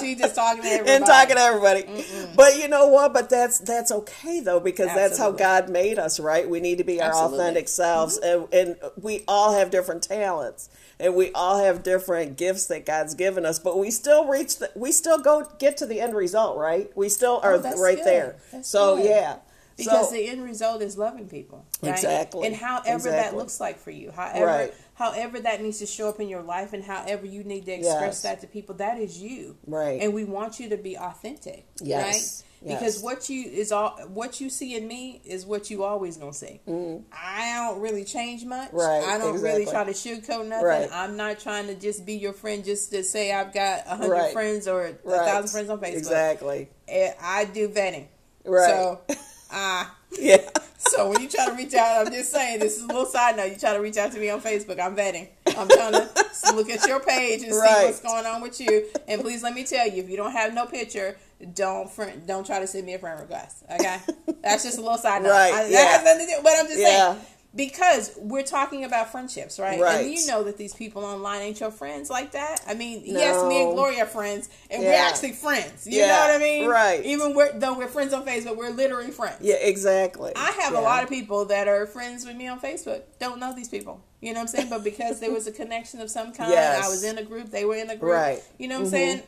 She 0.00 0.14
just 0.14 0.34
talking 0.34 0.62
to 0.62 0.68
everybody 0.70 0.96
and 0.96 1.06
talking 1.06 1.36
to 1.36 1.42
everybody. 1.42 1.82
Mm-mm. 1.82 2.36
But 2.36 2.58
you 2.58 2.68
know 2.68 2.88
what? 2.88 3.12
But 3.12 3.30
that's 3.30 3.60
that's 3.60 3.92
okay 3.92 4.40
though 4.40 4.60
because 4.60 4.88
Absolutely. 4.88 5.08
that's 5.08 5.18
how 5.18 5.30
God 5.32 5.68
made 5.70 5.98
us, 5.98 6.18
right? 6.20 6.48
We 6.48 6.60
need 6.60 6.78
to 6.78 6.84
be 6.84 7.00
our 7.00 7.10
Absolutely. 7.10 7.38
authentic 7.38 7.68
selves, 7.68 8.18
mm-hmm. 8.18 8.44
and, 8.52 8.68
and 8.68 8.92
we 9.00 9.24
all 9.28 9.54
have 9.54 9.70
different 9.70 10.02
talents 10.02 10.68
and 11.00 11.14
we 11.14 11.32
all 11.32 11.62
have 11.62 11.82
different 11.82 12.36
gifts 12.36 12.66
that 12.66 12.86
God's 12.86 13.14
given 13.14 13.44
us, 13.44 13.58
but 13.58 13.78
we 13.78 13.90
still 13.90 14.26
reach 14.26 14.58
the, 14.58 14.70
we 14.74 14.92
still 14.92 15.18
go 15.18 15.48
get 15.58 15.76
to 15.78 15.86
the 15.86 16.00
end 16.00 16.14
result, 16.14 16.56
right? 16.56 16.90
We 16.96 17.08
still 17.08 17.40
oh, 17.42 17.46
are 17.46 17.54
oh, 17.54 17.82
right 17.82 17.96
good. 17.96 18.06
there. 18.06 18.36
That's 18.52 18.68
so 18.68 18.96
good. 18.96 19.06
yeah. 19.06 19.36
Because 19.76 20.10
so, 20.10 20.14
the 20.14 20.28
end 20.28 20.42
result 20.44 20.82
is 20.82 20.98
loving 20.98 21.28
people, 21.28 21.66
right? 21.82 21.92
Exactly. 21.92 22.46
And 22.46 22.56
however 22.56 22.94
exactly. 22.94 23.10
that 23.12 23.36
looks 23.36 23.60
like 23.60 23.78
for 23.78 23.90
you, 23.90 24.10
however 24.10 24.46
right. 24.46 24.74
however 24.94 25.40
that 25.40 25.62
needs 25.62 25.78
to 25.78 25.86
show 25.86 26.08
up 26.08 26.20
in 26.20 26.28
your 26.28 26.42
life 26.42 26.72
and 26.72 26.84
however 26.84 27.26
you 27.26 27.44
need 27.44 27.66
to 27.66 27.72
express 27.72 28.00
yes. 28.00 28.22
that 28.22 28.40
to 28.40 28.46
people, 28.46 28.76
that 28.76 28.98
is 28.98 29.18
you. 29.18 29.56
Right. 29.66 30.00
And 30.00 30.14
we 30.14 30.24
want 30.24 30.60
you 30.60 30.68
to 30.70 30.76
be 30.76 30.96
authentic. 30.96 31.66
Yes. 31.80 32.42
Right? 32.42 32.48
because 32.64 33.02
what 33.02 33.28
you 33.28 33.44
is 33.44 33.72
all 33.72 33.98
what 34.08 34.40
you 34.40 34.48
see 34.48 34.76
in 34.76 34.86
me 34.86 35.20
is 35.24 35.44
what 35.44 35.70
you 35.70 35.82
always 35.82 36.16
gonna 36.16 36.32
see. 36.32 36.60
Mm. 36.66 37.02
I 37.12 37.66
don't 37.68 37.80
really 37.80 38.04
change 38.04 38.44
much. 38.44 38.72
Right. 38.72 39.02
I 39.02 39.18
don't 39.18 39.34
exactly. 39.34 39.42
really 39.42 39.66
try 39.66 39.84
to 39.84 39.92
sugarcoat 39.92 40.48
nothing. 40.48 40.66
Right. 40.66 40.88
I'm 40.92 41.16
not 41.16 41.40
trying 41.40 41.66
to 41.66 41.74
just 41.74 42.06
be 42.06 42.14
your 42.14 42.32
friend 42.32 42.64
just 42.64 42.90
to 42.92 43.02
say 43.02 43.32
I've 43.32 43.52
got 43.52 43.82
a 43.86 43.96
hundred 43.96 44.10
right. 44.10 44.32
friends 44.32 44.68
or 44.68 44.86
a 44.86 44.92
thousand 44.92 45.48
friends 45.48 45.70
on 45.70 45.80
Facebook. 45.80 45.96
Exactly. 45.96 46.68
Eh, 46.88 47.12
I 47.20 47.44
do 47.46 47.68
vetting. 47.68 48.06
Right. 48.44 48.68
So, 48.68 49.00
uh, 49.52 49.84
yeah. 50.18 50.48
So 50.84 51.08
when 51.08 51.22
you 51.22 51.28
try 51.28 51.46
to 51.46 51.52
reach 51.52 51.74
out, 51.74 52.06
I'm 52.06 52.12
just 52.12 52.32
saying 52.32 52.58
this 52.58 52.76
is 52.76 52.82
a 52.82 52.86
little 52.88 53.06
side 53.06 53.36
note. 53.36 53.52
You 53.52 53.56
try 53.56 53.72
to 53.72 53.78
reach 53.78 53.96
out 53.96 54.10
to 54.12 54.18
me 54.18 54.30
on 54.30 54.40
Facebook. 54.40 54.80
I'm 54.80 54.96
vetting. 54.96 55.28
I'm 55.56 55.68
trying 55.68 55.92
to 55.92 56.08
look 56.54 56.68
at 56.70 56.86
your 56.88 56.98
page 56.98 57.44
and 57.44 57.52
right. 57.52 57.78
see 57.78 57.84
what's 57.86 58.00
going 58.00 58.26
on 58.26 58.42
with 58.42 58.60
you. 58.60 58.86
And 59.06 59.20
please 59.20 59.44
let 59.44 59.54
me 59.54 59.62
tell 59.62 59.88
you, 59.88 60.02
if 60.02 60.10
you 60.10 60.16
don't 60.16 60.32
have 60.32 60.52
no 60.52 60.66
picture, 60.66 61.16
don't 61.54 61.88
friend, 61.88 62.26
don't 62.26 62.44
try 62.44 62.58
to 62.58 62.66
send 62.66 62.84
me 62.84 62.94
a 62.94 62.98
friend 62.98 63.20
request. 63.20 63.64
Okay, 63.72 63.98
that's 64.42 64.64
just 64.64 64.78
a 64.78 64.80
little 64.80 64.98
side 64.98 65.22
note. 65.22 65.30
Right. 65.30 65.54
I, 65.54 65.68
yeah. 65.68 66.02
Do, 66.02 66.42
but 66.42 66.52
I'm 66.58 66.66
just 66.66 66.80
yeah. 66.80 67.14
saying 67.14 67.26
because 67.54 68.12
we're 68.16 68.42
talking 68.42 68.84
about 68.84 69.12
friendships, 69.12 69.58
right? 69.58 69.78
right? 69.78 70.06
And 70.06 70.12
you 70.12 70.26
know 70.26 70.42
that 70.44 70.56
these 70.56 70.74
people 70.74 71.04
online 71.04 71.42
ain't 71.42 71.60
your 71.60 71.70
friends 71.70 72.08
like 72.08 72.32
that. 72.32 72.62
I 72.66 72.74
mean, 72.74 73.02
no. 73.06 73.18
yes, 73.18 73.44
me 73.46 73.62
and 73.62 73.74
Gloria 73.74 74.04
are 74.04 74.06
friends, 74.06 74.48
and 74.70 74.82
yeah. 74.82 74.88
we're 74.88 75.08
actually 75.08 75.32
friends. 75.32 75.86
You 75.86 75.98
yeah. 75.98 76.06
know 76.06 76.20
what 76.20 76.30
I 76.30 76.38
mean? 76.38 76.66
Right. 76.66 77.04
Even 77.04 77.34
we're, 77.34 77.52
though 77.58 77.76
we're 77.76 77.88
friends 77.88 78.14
on 78.14 78.24
Facebook, 78.24 78.56
we're 78.56 78.70
literally 78.70 79.10
friends. 79.10 79.38
Yeah, 79.42 79.56
exactly. 79.56 80.32
I 80.34 80.50
have 80.62 80.72
yeah. 80.72 80.80
a 80.80 80.82
lot 80.82 81.02
of 81.02 81.10
people 81.10 81.44
that 81.46 81.68
are 81.68 81.86
friends 81.86 82.24
with 82.24 82.36
me 82.36 82.48
on 82.48 82.58
Facebook. 82.58 83.02
Don't 83.18 83.38
know 83.38 83.54
these 83.54 83.68
people. 83.68 84.02
You 84.22 84.32
know 84.32 84.40
what 84.40 84.42
I'm 84.42 84.48
saying? 84.48 84.70
But 84.70 84.84
because 84.84 85.20
there 85.20 85.32
was 85.32 85.46
a 85.46 85.52
connection 85.52 86.00
of 86.00 86.10
some 86.10 86.32
kind, 86.32 86.50
yes. 86.50 86.86
I 86.86 86.88
was 86.88 87.04
in 87.04 87.18
a 87.18 87.22
group, 87.22 87.50
they 87.50 87.64
were 87.64 87.76
in 87.76 87.90
a 87.90 87.96
group. 87.96 88.12
Right. 88.12 88.42
You 88.56 88.68
know 88.68 88.78
what 88.78 88.86
mm-hmm. 88.86 88.94
I'm 88.94 89.00
saying? 89.00 89.22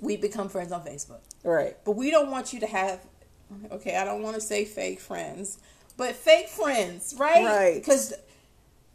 We 0.00 0.16
become 0.18 0.48
friends 0.50 0.72
on 0.72 0.84
Facebook. 0.84 1.20
Right. 1.44 1.76
But 1.84 1.92
we 1.92 2.10
don't 2.10 2.30
want 2.30 2.52
you 2.52 2.60
to 2.60 2.66
have, 2.66 3.00
okay, 3.70 3.96
I 3.96 4.04
don't 4.04 4.22
want 4.22 4.34
to 4.34 4.40
say 4.40 4.64
fake 4.64 5.00
friends, 5.00 5.58
but 5.96 6.14
fake 6.14 6.48
friends, 6.48 7.14
right? 7.18 7.44
Right. 7.44 7.74
Because 7.74 8.14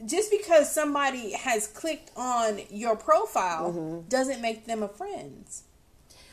just 0.06 0.32
because 0.32 0.72
somebody 0.72 1.34
has 1.34 1.68
clicked 1.68 2.12
on 2.16 2.62
your 2.70 2.96
profile 2.96 3.72
mm-hmm. 3.72 4.08
doesn't 4.10 4.42
make 4.42 4.66
them 4.66 4.84
a 4.84 4.88
friend. 4.88 5.46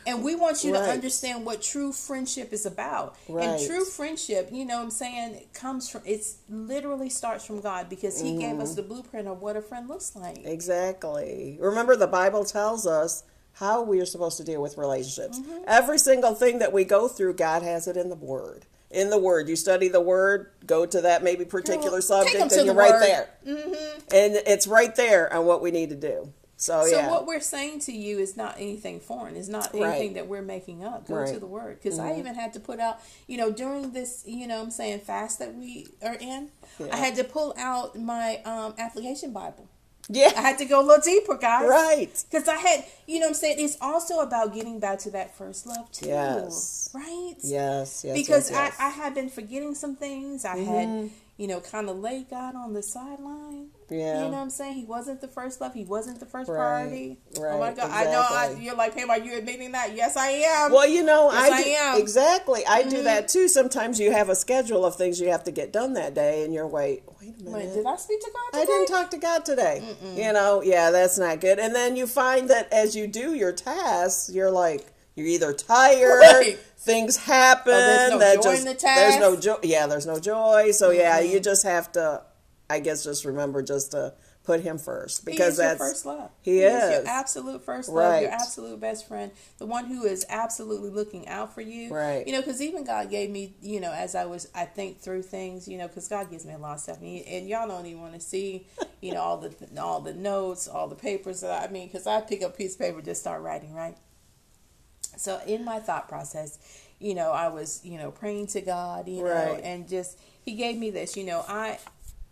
And 0.06 0.24
we 0.24 0.34
want 0.34 0.64
you 0.64 0.72
right. 0.72 0.86
to 0.86 0.90
understand 0.90 1.44
what 1.44 1.60
true 1.60 1.92
friendship 1.92 2.54
is 2.54 2.64
about. 2.64 3.16
Right. 3.28 3.44
And 3.44 3.66
true 3.66 3.84
friendship, 3.84 4.48
you 4.50 4.64
know 4.64 4.78
what 4.78 4.84
I'm 4.84 4.90
saying, 4.90 5.44
comes 5.52 5.90
from 5.90 6.00
it's 6.06 6.38
literally 6.48 7.10
starts 7.10 7.44
from 7.44 7.60
God 7.60 7.90
because 7.90 8.18
he 8.18 8.32
mm. 8.32 8.40
gave 8.40 8.58
us 8.58 8.70
mm-hmm. 8.70 8.76
the 8.76 8.82
blueprint 8.82 9.28
of 9.28 9.42
what 9.42 9.56
a 9.56 9.60
friend 9.60 9.86
looks 9.86 10.16
like. 10.16 10.38
Exactly. 10.46 11.58
Remember 11.60 11.94
the 11.94 12.06
Bible 12.06 12.46
tells 12.46 12.86
us 12.86 13.24
how 13.52 13.82
we 13.82 14.00
are 14.00 14.06
supposed 14.06 14.38
to 14.38 14.44
deal 14.44 14.62
with 14.62 14.78
relationships. 14.78 15.40
Mm-hmm. 15.40 15.64
Every 15.66 15.98
single 15.98 16.34
thing 16.34 16.60
that 16.60 16.72
we 16.72 16.84
go 16.84 17.06
through, 17.06 17.34
God 17.34 17.62
has 17.62 17.86
it 17.86 17.96
in 17.96 18.08
the 18.08 18.16
Word. 18.16 18.64
In 18.90 19.10
the 19.10 19.18
Word, 19.18 19.48
you 19.48 19.56
study 19.56 19.88
the 19.88 20.00
Word, 20.00 20.50
go 20.66 20.86
to 20.86 21.02
that 21.02 21.22
maybe 21.22 21.44
particular 21.44 22.00
subject, 22.00 22.52
and 22.52 22.66
you're 22.66 22.74
right 22.74 22.92
word. 22.92 23.02
there. 23.02 23.28
Mm-hmm. 23.46 23.98
And 24.14 24.34
it's 24.46 24.66
right 24.66 24.94
there 24.96 25.32
on 25.32 25.44
what 25.44 25.60
we 25.60 25.70
need 25.70 25.90
to 25.90 25.96
do. 25.96 26.32
So, 26.56 26.84
so 26.86 26.96
yeah. 26.96 27.10
what 27.10 27.24
we're 27.24 27.40
saying 27.40 27.80
to 27.80 27.92
you 27.92 28.18
is 28.18 28.36
not 28.36 28.56
anything 28.56 28.98
foreign. 28.98 29.36
It's 29.36 29.48
not 29.48 29.72
anything 29.74 30.08
right. 30.08 30.14
that 30.14 30.26
we're 30.26 30.42
making 30.42 30.84
up. 30.84 31.06
Go 31.06 31.16
right. 31.16 31.32
to 31.32 31.38
the 31.38 31.46
Word. 31.46 31.78
Because 31.80 31.98
mm-hmm. 31.98 32.08
I 32.08 32.18
even 32.18 32.34
had 32.34 32.52
to 32.54 32.60
put 32.60 32.80
out, 32.80 32.98
you 33.28 33.36
know, 33.36 33.52
during 33.52 33.92
this, 33.92 34.24
you 34.26 34.46
know, 34.46 34.60
I'm 34.60 34.70
saying 34.70 35.00
fast 35.00 35.38
that 35.38 35.54
we 35.54 35.86
are 36.02 36.16
in, 36.16 36.48
yeah. 36.80 36.88
I 36.92 36.96
had 36.96 37.14
to 37.16 37.24
pull 37.24 37.54
out 37.56 37.96
my 37.96 38.38
um, 38.44 38.74
application 38.76 39.32
Bible 39.32 39.68
yeah. 40.08 40.32
I 40.36 40.40
had 40.40 40.58
to 40.58 40.64
go 40.64 40.80
a 40.80 40.84
little 40.84 41.02
deeper, 41.02 41.36
guys. 41.36 41.68
Right. 41.68 42.24
Because 42.30 42.48
I 42.48 42.56
had, 42.56 42.84
you 43.06 43.18
know 43.20 43.26
what 43.26 43.30
I'm 43.30 43.34
saying? 43.34 43.56
It's 43.58 43.76
also 43.80 44.20
about 44.20 44.54
getting 44.54 44.80
back 44.80 44.98
to 45.00 45.10
that 45.10 45.36
first 45.36 45.66
love, 45.66 45.90
too. 45.92 46.08
Yes. 46.08 46.90
Right? 46.94 47.34
Yes, 47.42 48.04
yes. 48.04 48.16
Because 48.16 48.50
yes, 48.50 48.70
yes. 48.70 48.76
I, 48.80 48.86
I 48.86 48.90
had 48.90 49.14
been 49.14 49.28
forgetting 49.28 49.74
some 49.74 49.96
things. 49.96 50.44
I 50.44 50.56
mm-hmm. 50.56 50.72
had, 50.72 51.10
you 51.36 51.46
know, 51.46 51.60
kind 51.60 51.88
of 51.88 51.98
laid 51.98 52.30
God 52.30 52.54
on 52.56 52.72
the 52.72 52.82
sideline. 52.82 53.68
Yeah. 53.90 54.16
You 54.24 54.24
know 54.24 54.28
what 54.32 54.38
I'm 54.38 54.50
saying? 54.50 54.74
He 54.74 54.84
wasn't 54.84 55.20
the 55.22 55.28
first 55.28 55.60
love. 55.62 55.72
He 55.72 55.84
wasn't 55.84 56.20
the 56.20 56.26
first 56.26 56.50
Right. 56.50 56.56
priority. 56.56 57.18
Right. 57.38 57.52
Oh 57.54 57.58
my 57.58 57.72
God. 57.72 57.90
I 57.90 58.04
know 58.04 58.20
I, 58.20 58.56
you're 58.60 58.74
like, 58.74 58.94
Pam, 58.94 59.08
are 59.10 59.18
you 59.18 59.36
admitting 59.38 59.72
that? 59.72 59.94
Yes, 59.94 60.16
I 60.16 60.28
am. 60.28 60.72
Well, 60.72 60.86
you 60.86 61.02
know, 61.02 61.30
Yes, 61.32 61.50
I, 61.52 61.56
I 61.56 61.62
do, 61.62 61.70
am. 61.70 61.92
Mm-hmm. 61.94 62.00
exactly. 62.02 62.66
I 62.68 62.82
do 62.82 63.02
that 63.04 63.28
too. 63.28 63.48
Sometimes 63.48 63.98
you 63.98 64.12
have 64.12 64.28
a 64.28 64.34
schedule 64.34 64.84
of 64.84 64.96
things 64.96 65.20
you 65.20 65.30
have 65.30 65.44
to 65.44 65.50
get 65.50 65.72
done 65.72 65.94
that 65.94 66.12
day, 66.14 66.44
and 66.44 66.52
you're 66.52 66.66
wait, 66.66 67.02
wait 67.20 67.34
a 67.40 67.44
minute. 67.44 67.52
Wait, 67.52 67.74
did 67.74 67.86
I 67.86 67.96
speak 67.96 68.20
to 68.20 68.30
God 68.32 68.60
today? 68.60 68.62
I 68.62 68.66
didn't 68.66 68.88
talk 68.88 69.10
to 69.12 69.18
God 69.18 69.44
today. 69.46 69.82
You 70.14 70.32
know, 70.34 70.62
yeah, 70.62 70.90
that's 70.90 71.18
not 71.18 71.40
good. 71.40 71.58
And 71.58 71.74
then 71.74 71.96
you 71.96 72.06
find 72.06 72.50
that 72.50 72.70
as 72.72 72.94
you 72.94 73.06
do 73.06 73.34
your 73.34 73.52
tasks, 73.52 74.30
you're 74.32 74.50
like, 74.50 74.86
you're 75.14 75.26
either 75.26 75.52
tired, 75.52 76.20
Right. 76.20 76.58
things 76.78 77.16
happen. 77.16 77.72
Or 77.72 77.76
there's 77.76 78.10
no 78.12 78.18
that 78.18 78.36
joy 78.36 78.42
just, 78.52 78.66
in 78.66 78.72
the 78.74 78.78
There's 78.80 79.18
no 79.18 79.34
joy. 79.34 79.56
Yeah, 79.64 79.86
there's 79.88 80.06
no 80.06 80.20
joy. 80.20 80.70
So 80.72 80.90
yeah, 80.90 81.18
you 81.20 81.40
just 81.40 81.64
have 81.64 81.90
to, 81.92 82.22
I 82.70 82.80
guess, 82.80 83.04
just 83.04 83.24
remember 83.24 83.62
just 83.62 83.92
to 83.92 84.12
put 84.44 84.60
Him 84.60 84.78
first 84.78 85.20
He 85.20 85.32
because 85.32 85.54
is 85.54 85.58
your 85.58 85.68
that's 85.68 85.78
first 85.78 86.06
love. 86.06 86.30
He 86.42 86.58
is 86.60 86.72
your 86.92 87.06
absolute 87.08 87.64
first 87.64 87.88
love, 87.88 88.20
your 88.22 88.30
absolute 88.30 88.78
best 88.80 89.06
friend, 89.08 89.30
the 89.58 89.66
one 89.66 89.86
who 89.86 90.04
is 90.04 90.26
absolutely 90.28 90.90
looking 90.90 91.26
out 91.28 91.54
for 91.54 91.60
you. 91.62 91.92
Right. 91.94 92.26
You 92.26 92.32
know, 92.34 92.40
because 92.40 92.60
even 92.60 92.84
God 92.84 93.10
gave 93.10 93.30
me, 93.30 93.54
you 93.62 93.80
know, 93.80 93.92
as 93.92 94.14
I 94.14 94.24
was, 94.26 94.48
I 94.54 94.64
think 94.66 95.00
through 95.00 95.22
things, 95.22 95.66
you 95.68 95.78
know, 95.78 95.88
because 95.88 96.08
God 96.08 96.30
gives 96.30 96.44
me 96.44 96.52
a 96.54 96.58
lot 96.58 96.74
of 96.74 96.80
stuff, 96.80 96.98
and, 96.98 97.06
he- 97.06 97.24
and 97.26 97.48
y'all 97.48 97.68
don't 97.68 97.86
even 97.86 98.00
want 98.02 98.14
to 98.14 98.20
see, 98.20 98.66
you 99.00 99.12
know, 99.14 99.20
all 99.20 99.38
the 99.38 99.54
all 99.80 100.00
the 100.00 100.14
notes, 100.14 100.68
all 100.68 100.88
the 100.88 100.94
papers 100.96 101.40
that 101.40 101.50
I, 101.62 101.64
I 101.66 101.70
mean, 101.70 101.86
because 101.88 102.06
I 102.06 102.20
pick 102.20 102.42
up 102.42 102.54
a 102.54 102.56
piece 102.56 102.74
of 102.74 102.80
paper, 102.80 103.00
just 103.02 103.20
start 103.20 103.42
writing, 103.42 103.74
right. 103.74 103.96
So 105.16 105.40
in 105.46 105.64
my 105.64 105.80
thought 105.80 106.08
process, 106.08 106.58
you 107.00 107.14
know, 107.14 107.30
I 107.32 107.48
was, 107.48 107.80
you 107.84 107.98
know, 107.98 108.10
praying 108.10 108.48
to 108.48 108.60
God, 108.60 109.08
you 109.08 109.22
know, 109.22 109.54
and 109.64 109.88
just 109.88 110.18
He 110.44 110.54
gave 110.54 110.76
me 110.78 110.90
this, 110.90 111.16
you 111.16 111.24
know, 111.24 111.44
I, 111.48 111.78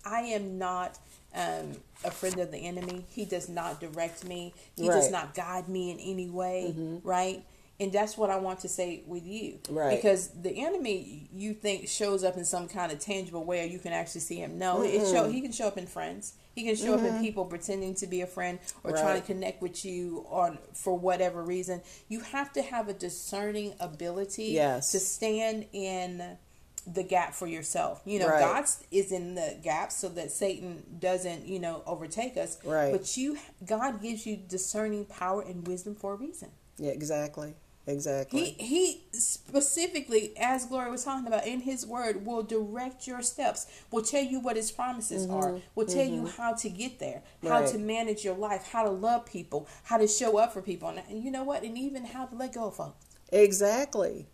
I 0.07 0.21
am 0.21 0.57
not 0.57 0.99
um, 1.35 1.73
a 2.05 2.11
friend 2.11 2.38
of 2.38 2.51
the 2.53 2.59
enemy. 2.59 3.05
He 3.11 3.25
does 3.25 3.49
not 3.49 3.81
direct 3.81 4.25
me. 4.25 4.55
He 4.77 4.87
does 4.87 5.11
not 5.11 5.35
guide 5.35 5.69
me 5.69 5.90
in 5.90 5.99
any 5.99 6.31
way, 6.31 6.75
right? 7.03 7.45
And 7.79 7.92
that's 7.92 8.16
what 8.16 8.31
I 8.31 8.37
want 8.37 8.61
to 8.61 8.69
say 8.71 9.03
with 9.07 9.27
you, 9.27 9.59
Right. 9.69 9.97
Because 9.97 10.29
the 10.29 10.64
enemy, 10.64 11.29
you 11.31 11.53
think 11.53 11.88
shows 11.88 12.25
up 12.25 12.38
in 12.38 12.45
some 12.47 12.69
kind 12.69 12.90
of 12.90 13.01
tangible 13.01 13.45
way, 13.45 13.64
or 13.64 13.66
you 13.66 13.79
can 13.79 13.92
actually 13.92 14.23
see 14.23 14.37
him. 14.37 14.57
No, 14.59 14.83
it 14.83 15.07
show 15.07 15.29
he 15.29 15.42
can 15.42 15.53
show 15.53 15.66
up 15.66 15.77
in 15.77 15.87
friends. 15.87 16.33
He 16.55 16.64
can 16.64 16.75
show 16.75 16.95
up 16.95 17.03
in 17.03 17.21
people 17.21 17.45
pretending 17.45 17.95
to 17.97 18.07
be 18.07 18.23
a 18.23 18.27
friend 18.27 18.59
or 18.83 18.92
trying 18.92 19.21
to 19.21 19.27
connect 19.27 19.61
with 19.61 19.85
you 19.85 20.25
on 20.31 20.57
for 20.73 20.97
whatever 20.99 21.42
reason. 21.42 21.83
You 22.09 22.21
have 22.21 22.51
to 22.55 22.62
have 22.62 22.88
a 22.88 22.95
discerning 22.95 23.75
ability 23.79 24.45
Yes. 24.45 24.90
to 24.92 24.99
stand 24.99 25.66
in 25.75 26.38
the 26.87 27.03
gap 27.03 27.35
for 27.35 27.46
yourself. 27.46 28.01
You 28.05 28.18
know, 28.20 28.29
Right. 28.29 28.40
God 28.40 28.64
is 28.90 29.11
in 29.12 29.35
the 29.35 29.57
gap 29.62 29.90
so 29.90 30.09
that 30.11 30.31
Satan 30.31 30.83
doesn't, 31.01 31.46
you 31.46 31.59
know, 31.59 31.83
overtake 31.87 32.37
us. 32.37 32.59
Right. 32.64 32.92
But 32.92 33.16
you 33.16 33.38
God 33.64 34.01
gives 34.03 34.27
you 34.27 34.37
discerning 34.37 35.05
power 35.07 35.42
and 35.42 35.66
wisdom 35.66 35.94
for 35.96 36.12
a 36.12 36.16
reason. 36.16 36.51
yeah, 36.79 36.90
exactly, 36.92 37.55
exactly. 37.87 38.57
He 38.59 38.64
he 38.64 39.05
specifically, 39.12 40.33
as 40.38 40.66
Gloria 40.66 40.90
was 40.90 41.05
talking 41.05 41.27
about 41.27 41.46
in 41.46 41.61
His 41.61 41.87
Word, 41.87 42.25
will 42.27 42.42
direct 42.42 43.07
your 43.07 43.22
steps. 43.22 43.66
Will 43.90 44.03
tell 44.03 44.22
you 44.22 44.38
what 44.40 44.55
His 44.57 44.70
promises 44.70 45.27
are. 45.29 45.59
Will 45.75 45.87
tell 45.87 46.05
you 46.07 46.27
how 46.27 46.55
to 46.55 46.68
get 46.68 46.99
there, 46.99 47.22
how 47.42 47.49
Mm-hmm. 47.49 47.64
Right. 47.64 47.68
to 47.72 47.79
manage 47.79 48.25
your 48.25 48.37
life, 48.37 48.68
how 48.70 48.85
to 48.85 48.90
love 48.90 49.27
people, 49.27 49.66
how 49.85 49.96
to 49.99 50.07
show 50.07 50.38
up 50.38 50.53
for 50.53 50.62
people, 50.62 50.88
and, 50.88 51.01
and 51.09 51.25
you 51.25 51.31
know 51.31 51.42
what, 51.44 51.62
and 51.64 51.77
even 51.79 52.05
how 52.05 52.27
to 52.27 52.35
let 52.37 52.53
go 52.55 52.66
of 52.68 52.77
folks. 52.77 53.05
exactly. 53.33 54.27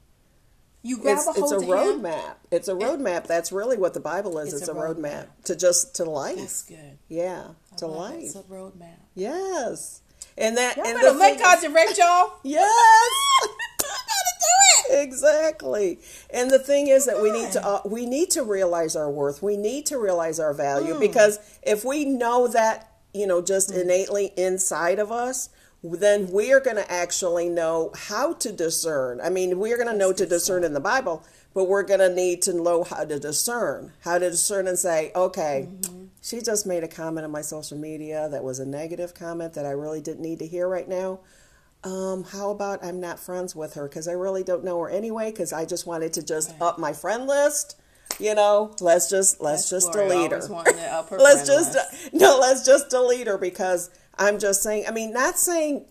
You 0.83 0.99
grab 0.99 1.19
It's, 1.19 1.27
a 1.27 1.41
it's 1.41 1.53
a 1.53 1.57
roadmap. 1.59 2.35
It's 2.51 2.69
a 2.69 2.75
roadmap. 2.75 3.27
That's 3.29 3.53
really 3.53 3.77
what 3.77 3.95
the 3.95 4.01
Bible 4.01 4.39
is. 4.39 4.53
It's 4.53 4.63
It's, 4.63 4.69
a 4.71 4.75
roadmap 4.75 5.27
to 5.45 5.55
just 5.55 5.95
to 5.97 6.05
life. 6.05 6.37
That's 6.37 6.63
good. 6.65 6.99
Yeah, 7.09 7.49
to 7.77 7.87
I 7.87 7.89
it. 7.89 7.93
life. 7.93 8.23
It's 8.25 8.35
a 8.35 8.43
roadmap. 8.43 8.99
Yes. 9.15 10.01
And 10.37 10.57
that 10.57 10.77
Y'all 10.77 10.87
and 10.87 10.97
better 10.97 11.13
the 11.13 11.19
let 11.19 11.39
God 11.39 11.61
direct 11.61 11.99
y'all. 11.99 12.33
Yes. 12.43 12.73
gotta 13.79 14.89
do 14.89 14.95
it. 14.97 15.03
Exactly. 15.03 15.99
And 16.31 16.51
the 16.51 16.59
thing 16.59 16.89
is 16.89 17.07
that 17.07 17.21
we 17.23 17.31
need 17.31 17.53
to 17.53 17.65
uh, 17.65 17.81
we 17.85 18.07
need 18.07 18.31
to 18.31 18.43
realize 18.43 18.97
our 18.97 19.11
worth. 19.11 19.43
We 19.43 19.57
need 19.57 19.87
to 19.87 19.99
realize 19.99 20.41
our 20.41 20.53
Mm. 20.55 20.57
value 20.57 20.99
because 20.99 21.39
if 21.63 21.85
we 21.85 22.05
know 22.05 22.49
that, 22.49 22.91
you 23.15 23.27
know, 23.27 23.41
just 23.43 23.71
innately 23.71 24.33
inside 24.37 24.99
of 24.99 25.13
us, 25.13 25.49
then 25.83 26.31
we 26.31 26.53
are 26.53 26.61
going 26.61 26.77
to 26.77 26.91
actually 26.91 27.49
know 27.49 27.91
how 27.97 28.35
to 28.35 28.53
discern. 28.53 29.21
I 29.21 29.31
mean, 29.31 29.59
we 29.59 29.73
are 29.73 29.77
going 29.77 29.89
to 29.89 29.97
know 29.97 30.13
to 30.13 30.27
discern 30.27 30.63
in 30.65 30.75
the 30.75 30.81
Bible, 30.81 31.25
but 31.55 31.65
we're 31.69 31.83
going 31.83 32.01
to 32.01 32.15
need 32.15 32.43
to 32.43 32.53
know 32.55 32.85
how 32.85 33.05
to 33.05 33.19
discern. 33.19 33.93
How 34.05 34.19
to 34.19 34.31
discern 34.31 34.69
and 34.69 34.79
say, 34.79 35.11
okay, 35.17 35.69
Mm-hmm. 35.71 36.05
she 36.23 36.41
just 36.41 36.67
made 36.67 36.85
a 36.85 36.89
comment 36.89 37.25
on 37.25 37.33
my 37.33 37.43
social 37.43 37.77
media 37.79 38.29
that 38.31 38.45
was 38.45 38.59
a 38.61 38.67
negative 38.67 39.13
comment 39.15 39.55
that 39.55 39.67
I 39.67 39.71
really 39.71 40.01
didn't 40.01 40.23
need 40.23 40.39
to 40.39 40.47
hear 40.47 40.69
right 40.69 40.89
now 40.89 41.19
um, 41.85 42.23
how 42.23 42.51
about 42.51 42.85
I'm 42.85 43.01
not 43.01 43.19
friends 43.19 43.57
with 43.57 43.75
her 43.75 43.89
because 43.89 44.07
I 44.07 44.13
really 44.13 44.45
don't 44.45 44.63
know 44.63 44.79
her 44.79 44.89
anyway 44.89 45.33
because 45.33 45.53
I 45.53 45.65
just 45.65 45.85
wanted 45.85 46.13
to 46.13 46.23
just 46.23 46.55
up 46.61 46.79
my 46.79 46.93
friend 46.93 47.27
list. 47.27 47.77
You 48.21 48.37
know, 48.37 48.73
let's 48.81 49.11
just 49.11 49.41
let's 49.41 49.69
That's 49.69 49.85
just 49.87 49.93
delete 49.93 50.31
her. 50.31 50.37
always 50.37 50.49
wanting 50.49 50.75
to 50.77 50.87
up 50.95 51.09
her 51.11 51.19
let's 51.19 51.45
just 51.45 51.75
list. 51.75 52.11
no, 52.15 52.39
let's 52.41 52.65
just 52.65 52.89
delete 52.89 53.27
her 53.27 53.37
because 53.37 53.91
I'm 54.19 54.39
just 54.39 54.63
saying. 54.63 54.85
I 54.89 54.91
mean, 54.91 55.13
not 55.13 55.39
saying. 55.39 55.85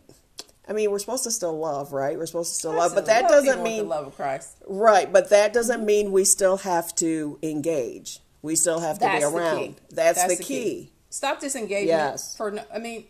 I 0.68 0.74
mean, 0.74 0.92
we're 0.92 1.00
supposed 1.00 1.24
to 1.26 1.32
still 1.32 1.58
love, 1.58 1.92
right? 1.92 2.18
We're 2.18 2.26
supposed 2.28 2.52
to 2.54 2.56
still 2.60 2.74
love, 2.74 2.94
but 2.96 3.08
that 3.08 3.24
Love 3.24 3.32
doesn't 3.32 3.64
mean 3.64 3.90
love 3.90 4.08
of 4.08 4.16
Christ. 4.16 4.56
right. 4.68 5.12
But 5.12 5.30
that 5.32 5.54
doesn't 5.54 5.84
mean 5.86 6.12
we 6.12 6.24
still 6.24 6.58
have 6.58 6.94
to 6.96 7.38
engage. 7.44 8.20
We 8.42 8.56
still 8.56 8.80
have 8.80 8.96
to 9.00 9.06
That's 9.06 9.26
be 9.30 9.38
around. 9.38 9.58
key. 9.60 9.76
That's, 9.92 10.24
the, 10.38 10.42
key. 10.42 10.92
Stop 11.10 11.40
disengagement. 11.42 11.88
Yes. 11.88 12.36
For 12.38 12.58
I 12.74 12.80
mean, 12.80 13.06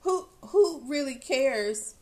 who 0.00 0.28
who 0.46 0.82
really 0.86 1.14
cares? 1.16 1.94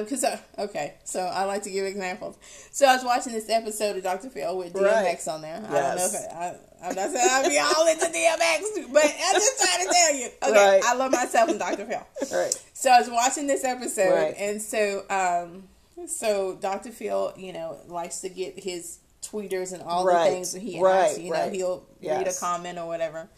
Because 0.00 0.24
okay, 0.58 0.94
so 1.04 1.20
I 1.20 1.44
like 1.44 1.62
to 1.62 1.70
give 1.70 1.86
examples. 1.86 2.36
So 2.72 2.86
I 2.86 2.94
was 2.94 3.04
watching 3.04 3.32
this 3.32 3.48
episode 3.48 3.96
of 3.96 4.02
Dr. 4.02 4.28
Phil 4.30 4.56
with 4.58 4.72
DMX 4.72 4.82
Right. 4.82 5.28
on 5.28 5.42
there. 5.42 5.56
I 5.56 5.60
don't 5.72 5.96
know 5.96 6.06
if 6.06 6.14
it, 6.14 6.32
I, 6.32 6.56
I'm 6.82 6.94
not 6.94 7.10
saying 7.10 7.28
I'll 7.30 7.48
be 7.48 7.58
all 7.76 7.86
into 7.86 8.06
DMX, 8.06 8.92
but 8.92 9.04
I'm 9.04 9.34
just 9.34 9.58
trying 9.62 9.86
to 9.86 9.92
tell 9.92 10.14
you. 10.14 10.28
Okay, 10.42 10.52
Right. 10.52 10.82
I 10.84 10.94
love 10.94 11.12
myself 11.12 11.48
and 11.50 11.58
Dr. 11.58 11.86
Phil. 11.86 12.06
Right. 12.38 12.64
So 12.74 12.90
I 12.90 13.00
was 13.00 13.08
watching 13.10 13.46
this 13.46 13.64
episode, 13.64 14.12
Right. 14.12 14.34
and 14.36 14.60
so 14.60 15.04
um, 15.08 15.64
so 16.08 16.56
Dr. 16.60 16.90
Phil, 16.90 17.32
you 17.36 17.52
know, 17.52 17.78
likes 17.88 18.20
to 18.20 18.28
get 18.28 18.58
his 18.58 18.98
tweeters 19.22 19.72
and 19.72 19.82
all 19.82 20.04
the 20.04 20.12
things 20.30 20.52
that 20.52 20.62
he 20.62 20.80
Right. 20.80 21.18
You 21.18 21.30
know, 21.32 21.48
he'll 21.50 21.86
read 22.02 22.28
a 22.28 22.34
comment 22.34 22.78
or 22.78 22.86
whatever. 22.86 23.28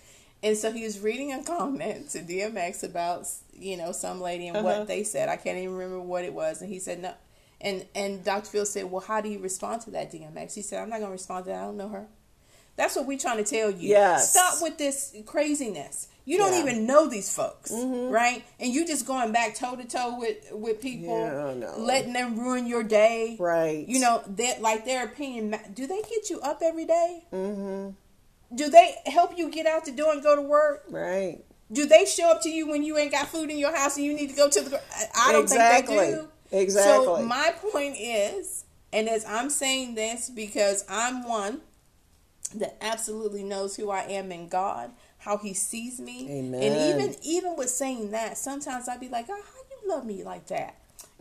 And 0.42 0.56
so 0.56 0.70
he 0.70 0.84
was 0.84 1.00
reading 1.00 1.32
a 1.32 1.42
comment 1.42 2.10
to 2.10 2.20
DMX 2.20 2.84
about 2.84 3.26
you 3.60 3.76
know 3.76 3.92
some 3.92 4.20
lady 4.20 4.48
and 4.48 4.56
Uh-huh. 4.56 4.66
what 4.78 4.86
they 4.88 5.02
said. 5.04 5.28
I 5.28 5.36
can't 5.36 5.58
even 5.58 5.74
remember 5.76 6.00
what 6.00 6.24
it 6.24 6.32
was, 6.34 6.60
and 6.62 6.70
he 6.72 6.78
said 6.78 7.00
no. 7.02 7.12
And 7.60 7.86
and 7.94 8.24
Dr. 8.24 8.46
Phil 8.50 8.66
said, 8.66 8.90
"Well, 8.90 9.00
how 9.00 9.20
do 9.20 9.28
you 9.28 9.38
respond 9.40 9.82
to 9.82 9.90
that, 9.92 10.12
DMX?" 10.12 10.54
He 10.54 10.62
said, 10.62 10.80
"I'm 10.80 10.88
not 10.90 10.98
going 11.00 11.08
to 11.10 11.12
respond 11.12 11.44
to 11.46 11.50
that. 11.50 11.60
I 11.62 11.64
don't 11.64 11.76
know 11.76 11.88
her." 11.88 12.06
That's 12.76 12.94
what 12.94 13.06
we're 13.06 13.18
trying 13.18 13.38
to 13.38 13.44
tell 13.44 13.72
you. 13.72 13.88
Yes. 13.88 14.30
Stop 14.30 14.62
with 14.62 14.78
this 14.78 15.12
craziness. 15.26 16.06
You 16.24 16.38
don't 16.38 16.52
Yeah. 16.52 16.58
Mm-hmm. 16.60 16.68
even 16.68 16.86
know 16.86 17.08
these 17.08 17.34
folks, 17.34 17.72
right? 17.72 18.44
And 18.60 18.72
you 18.72 18.86
just 18.86 19.04
going 19.06 19.32
back 19.32 19.56
toe 19.56 19.74
to 19.74 19.84
toe 19.84 20.16
with 20.18 20.36
with 20.52 20.80
people, 20.80 21.18
Yeah, 21.18 21.54
no. 21.54 21.74
letting 21.78 22.12
them 22.12 22.38
ruin 22.38 22.66
your 22.68 22.84
day, 22.84 23.36
Right. 23.40 23.88
You 23.88 23.98
know 23.98 24.22
that 24.26 24.60
like 24.62 24.84
their 24.84 25.04
opinion. 25.04 25.58
Do 25.74 25.86
they 25.88 26.02
get 26.02 26.30
you 26.30 26.38
up 26.40 26.60
every 26.62 26.84
day? 26.84 27.24
Mm-hmm. 27.32 27.90
Do 28.54 28.68
they 28.70 28.94
help 29.06 29.36
you 29.36 29.50
get 29.50 29.66
out 29.66 29.84
the 29.84 29.90
door 29.92 30.12
and 30.12 30.22
go 30.22 30.36
to 30.36 30.42
work? 30.42 30.84
Right. 30.90 31.44
Do 31.70 31.84
they 31.86 32.04
show 32.06 32.30
up 32.30 32.42
to 32.42 32.48
you 32.48 32.66
when 32.68 32.82
you 32.82 32.96
ain't 32.96 33.12
got 33.12 33.28
food 33.28 33.50
in 33.50 33.58
your 33.58 33.76
house 33.76 33.96
and 33.96 34.06
you 34.06 34.14
need 34.14 34.30
to 34.30 34.36
go 34.36 34.48
to 34.48 34.60
the? 34.62 34.76
I- 34.78 35.28
I 35.28 35.32
don't 35.32 35.42
Exactly. 35.42 35.96
think 35.96 36.10
they 36.10 36.12
do. 36.12 36.28
Exactly. 36.62 37.04
So 37.04 37.22
my 37.26 37.52
point 37.72 37.96
is, 37.98 38.64
and 38.92 39.08
as 39.08 39.24
I'm 39.26 39.50
saying 39.50 39.94
this 39.94 40.30
because 40.30 40.84
I'm 40.88 41.28
one 41.28 41.60
that 42.54 42.76
absolutely 42.80 43.44
knows 43.44 43.76
who 43.76 43.90
I 43.90 44.00
am 44.04 44.32
in 44.32 44.48
God, 44.48 44.92
how 45.18 45.36
He 45.36 45.52
sees 45.52 46.00
me, 46.00 46.30
Amen. 46.30 46.62
and 46.62 46.74
even 46.74 47.16
even 47.22 47.56
with 47.56 47.68
saying 47.68 48.12
that, 48.12 48.38
sometimes 48.38 48.88
I'd 48.88 49.00
be 49.00 49.08
like, 49.08 49.26
oh, 49.28 49.34
how 49.34 49.60
you 49.82 49.88
love 49.94 50.06
me 50.06 50.24
like 50.24 50.46
that? 50.46 50.76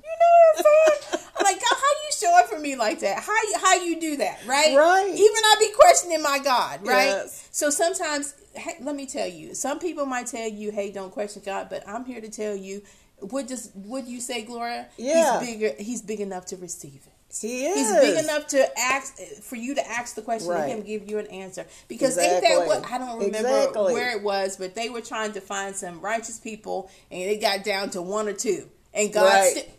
You 0.07 0.15
know 0.19 0.33
what 0.39 0.57
I'm 0.57 0.63
saying? 1.11 1.29
I'm 1.37 1.43
like, 1.43 1.55
God, 1.59 1.75
how 1.75 1.91
you 2.05 2.11
show 2.17 2.39
up 2.39 2.47
for 2.47 2.59
me 2.59 2.75
like 2.75 2.99
that? 3.01 3.19
How 3.19 3.33
you, 3.33 3.55
how 3.61 3.75
you 3.83 3.99
do 3.99 4.17
that, 4.17 4.39
right? 4.47 4.75
Right. 4.75 5.09
Even 5.13 5.21
I 5.21 5.55
be 5.59 5.71
questioning 5.75 6.21
my 6.23 6.39
God, 6.39 6.85
right? 6.85 7.05
Yes. 7.07 7.47
So 7.51 7.69
sometimes, 7.69 8.33
hey, 8.53 8.75
let 8.81 8.95
me 8.95 9.05
tell 9.05 9.27
you, 9.27 9.53
some 9.53 9.79
people 9.79 10.05
might 10.05 10.27
tell 10.27 10.47
you, 10.49 10.71
"Hey, 10.71 10.91
don't 10.91 11.11
question 11.11 11.41
God," 11.45 11.67
but 11.69 11.87
I'm 11.87 12.05
here 12.05 12.21
to 12.21 12.29
tell 12.29 12.55
you, 12.55 12.81
what 13.19 13.47
does 13.47 13.71
what 13.73 14.07
you 14.07 14.19
say, 14.19 14.43
Gloria? 14.43 14.87
Yeah. 14.97 15.39
He's 15.39 15.49
bigger. 15.49 15.75
He's 15.77 16.01
big 16.01 16.19
enough 16.21 16.45
to 16.47 16.57
receive 16.57 17.01
it. 17.05 17.13
He 17.41 17.65
is. 17.65 17.75
He's 17.77 17.99
big 17.99 18.23
enough 18.23 18.47
to 18.47 18.79
ask 18.79 19.17
for 19.43 19.57
you 19.57 19.75
to 19.75 19.87
ask 19.87 20.15
the 20.15 20.21
question 20.21 20.49
Right. 20.49 20.69
and 20.71 20.79
him 20.79 20.81
give 20.83 21.09
you 21.09 21.19
an 21.19 21.27
answer. 21.27 21.65
Because 21.89 22.17
ain't 22.17 22.41
that 22.41 22.65
what 22.65 22.89
I 22.89 22.97
don't 22.97 23.19
remember 23.19 23.49
Exactly. 23.49 23.93
where 23.93 24.15
it 24.15 24.23
was, 24.23 24.55
but 24.57 24.75
they 24.75 24.89
were 24.89 25.01
trying 25.01 25.33
to 25.33 25.41
find 25.41 25.75
some 25.75 25.99
righteous 25.99 26.39
people, 26.39 26.89
and 27.11 27.21
it 27.21 27.41
got 27.41 27.63
down 27.65 27.89
to 27.91 28.01
one 28.01 28.27
or 28.29 28.33
two, 28.33 28.69
and 28.93 29.11
God. 29.11 29.25
Right. 29.25 29.51
sti- 29.57 29.71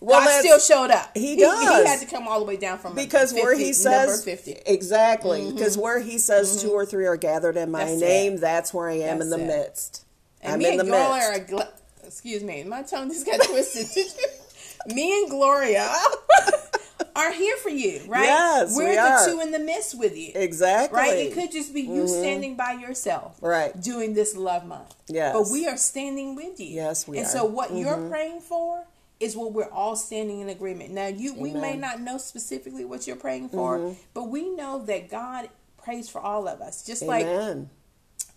well, 0.00 0.24
God 0.24 0.40
still 0.40 0.58
showed 0.58 0.90
up. 0.90 1.16
He 1.16 1.36
does. 1.36 1.60
He, 1.60 1.82
he, 1.82 1.88
had 1.88 2.00
to 2.00 2.06
come 2.06 2.28
all 2.28 2.38
the 2.38 2.44
way 2.44 2.56
down 2.56 2.78
from 2.78 2.94
because 2.94 3.32
50, 3.32 3.44
where 3.44 3.56
he 3.56 3.72
says 3.72 4.24
fifty 4.24 4.56
exactly 4.66 5.50
because 5.52 5.74
mm-hmm. 5.74 5.82
where 5.82 6.00
he 6.00 6.18
says 6.18 6.58
mm-hmm. 6.58 6.68
two 6.68 6.74
or 6.74 6.84
three 6.84 7.06
are 7.06 7.16
gathered 7.16 7.56
in 7.56 7.70
my 7.70 7.84
that's 7.84 8.00
name, 8.00 8.34
it. 8.34 8.40
that's 8.40 8.74
where 8.74 8.88
I 8.88 8.94
am 8.94 9.18
that's 9.18 9.24
in 9.24 9.30
the 9.30 9.44
it. 9.44 9.46
midst. 9.46 10.04
And 10.42 10.54
I'm 10.54 10.60
in 10.60 10.76
the 10.78 10.84
midst. 10.84 11.50
Gl- 11.50 11.68
excuse 12.04 12.42
me, 12.42 12.62
my 12.64 12.82
tongue 12.82 13.08
just 13.08 13.26
got 13.26 13.40
twisted. 13.42 14.06
me 14.94 15.22
and 15.22 15.30
Gloria 15.30 15.90
are 17.16 17.32
here 17.32 17.56
for 17.56 17.70
you, 17.70 18.02
right? 18.06 18.24
Yes, 18.24 18.76
we're 18.76 18.90
we 18.90 18.94
the 18.94 19.00
are. 19.00 19.26
two 19.26 19.40
in 19.40 19.50
the 19.50 19.58
midst 19.58 19.98
with 19.98 20.16
you. 20.16 20.32
Exactly. 20.34 20.96
Right? 20.96 21.16
It 21.16 21.34
could 21.34 21.50
just 21.50 21.74
be 21.74 21.82
you 21.82 22.02
mm-hmm. 22.02 22.06
standing 22.06 22.56
by 22.56 22.72
yourself. 22.72 23.38
Right. 23.40 23.78
Doing 23.80 24.14
this 24.14 24.36
love 24.36 24.66
month. 24.66 24.94
Yes. 25.08 25.34
But 25.34 25.50
we 25.50 25.66
are 25.66 25.76
standing 25.76 26.36
with 26.36 26.60
you. 26.60 26.66
Yes, 26.66 27.08
we 27.08 27.18
and 27.18 27.26
are. 27.26 27.30
And 27.30 27.38
so 27.38 27.44
what 27.44 27.70
mm-hmm. 27.70 27.78
you're 27.78 28.08
praying 28.08 28.40
for 28.40 28.84
is 29.18 29.36
what 29.36 29.52
we're 29.52 29.70
all 29.70 29.96
standing 29.96 30.40
in 30.40 30.48
agreement. 30.48 30.90
Now 30.90 31.06
you 31.06 31.32
Amen. 31.32 31.42
we 31.42 31.52
may 31.52 31.76
not 31.76 32.00
know 32.00 32.18
specifically 32.18 32.84
what 32.84 33.06
you're 33.06 33.16
praying 33.16 33.48
for, 33.48 33.78
mm-hmm. 33.78 34.00
but 34.14 34.24
we 34.24 34.50
know 34.50 34.84
that 34.84 35.10
God 35.10 35.48
prays 35.82 36.08
for 36.08 36.20
all 36.20 36.48
of 36.48 36.60
us. 36.60 36.84
Just 36.84 37.02
Amen. 37.02 37.58
like 37.58 37.68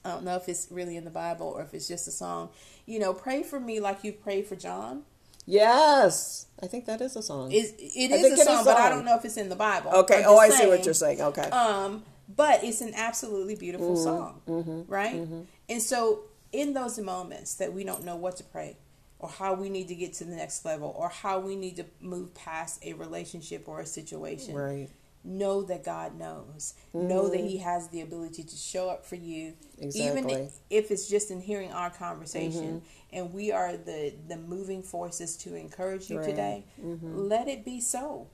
I 0.06 0.14
don't 0.14 0.24
know 0.24 0.36
if 0.36 0.48
it's 0.48 0.68
really 0.72 0.96
in 0.96 1.04
the 1.04 1.12
Bible 1.12 1.48
or 1.48 1.62
if 1.62 1.74
it's 1.74 1.88
just 1.88 2.08
a 2.08 2.12
song. 2.12 2.50
You 2.86 3.00
know, 3.00 3.14
pray 3.14 3.44
for 3.44 3.60
me 3.60 3.80
like 3.80 4.04
you 4.04 4.14
prayed 4.14 4.48
for 4.48 4.56
John. 4.56 5.04
Yes, 5.46 6.46
I 6.62 6.68
think 6.68 6.86
that 6.86 7.02
is 7.02 7.16
a 7.16 7.24
song. 7.24 7.52
It, 7.52 7.76
it 7.80 8.12
is 8.12 8.40
a 8.40 8.44
song, 8.44 8.54
a 8.54 8.58
song, 8.58 8.66
but 8.66 8.78
I 8.78 8.90
don't 8.90 9.04
know 9.04 9.18
if 9.18 9.26
it's 9.26 9.38
in 9.38 9.50
the 9.50 9.56
Bible. 9.56 9.92
Okay. 9.92 10.24
Oh, 10.26 10.38
I 10.38 10.50
saying, 10.50 10.62
see 10.62 10.68
what 10.68 10.86
you're 10.86 10.94
saying. 10.94 11.22
Okay. 11.22 11.50
Um, 11.50 12.04
but 12.36 12.64
it's 12.64 12.82
an 12.82 12.94
absolutely 12.96 13.56
beautiful 13.56 13.96
mm-hmm, 13.96 14.04
song, 14.04 14.42
mm-hmm, 14.48 14.82
right? 14.92 15.16
Mm-hmm. 15.16 15.42
And 15.68 15.82
so, 15.82 16.22
in 16.52 16.74
those 16.74 17.00
moments 17.00 17.56
that 17.56 17.74
we 17.74 17.84
don't 17.84 18.06
know 18.06 18.16
what 18.16 18.38
to 18.38 18.44
pray, 18.44 18.78
or 19.20 19.30
how 19.30 19.54
we 19.54 19.70
need 19.70 19.88
to 19.90 19.96
get 19.96 20.14
to 20.14 20.24
the 20.24 20.36
next 20.36 20.66
level, 20.66 20.96
or 20.98 21.10
how 21.10 21.40
we 21.40 21.56
need 21.56 21.76
to 21.76 21.86
move 22.00 22.34
past 22.34 22.84
a 22.84 22.94
relationship 22.94 23.68
or 23.68 23.82
a 23.82 23.86
situation, 23.86 24.56
right? 24.56 24.90
know 25.24 25.62
that 25.64 25.84
God 25.84 26.18
knows. 26.18 26.74
Mm-hmm. 26.94 27.08
Know 27.08 27.30
that 27.30 27.40
He 27.40 27.58
has 27.58 27.90
the 27.90 28.02
ability 28.02 28.44
to 28.44 28.56
show 28.56 28.90
up 28.90 29.06
for 29.06 29.16
you, 29.16 29.54
exactly. 29.78 30.22
even 30.22 30.50
if 30.70 30.92
it's 30.92 31.08
just 31.08 31.32
in 31.32 31.42
hearing 31.42 31.72
our 31.72 31.90
conversation. 31.90 32.82
Mm-hmm. 32.82 32.86
And 33.12 33.34
we 33.34 33.52
are 33.52 33.76
the 33.76 34.14
the 34.28 34.38
moving 34.38 34.84
forces 34.84 35.36
to 35.38 35.56
encourage 35.56 36.10
you 36.10 36.20
right. 36.20 36.30
today. 36.30 36.66
Mm-hmm. 36.82 37.28
Let 37.28 37.48
it 37.48 37.66
be 37.66 37.82
so. 37.82 38.28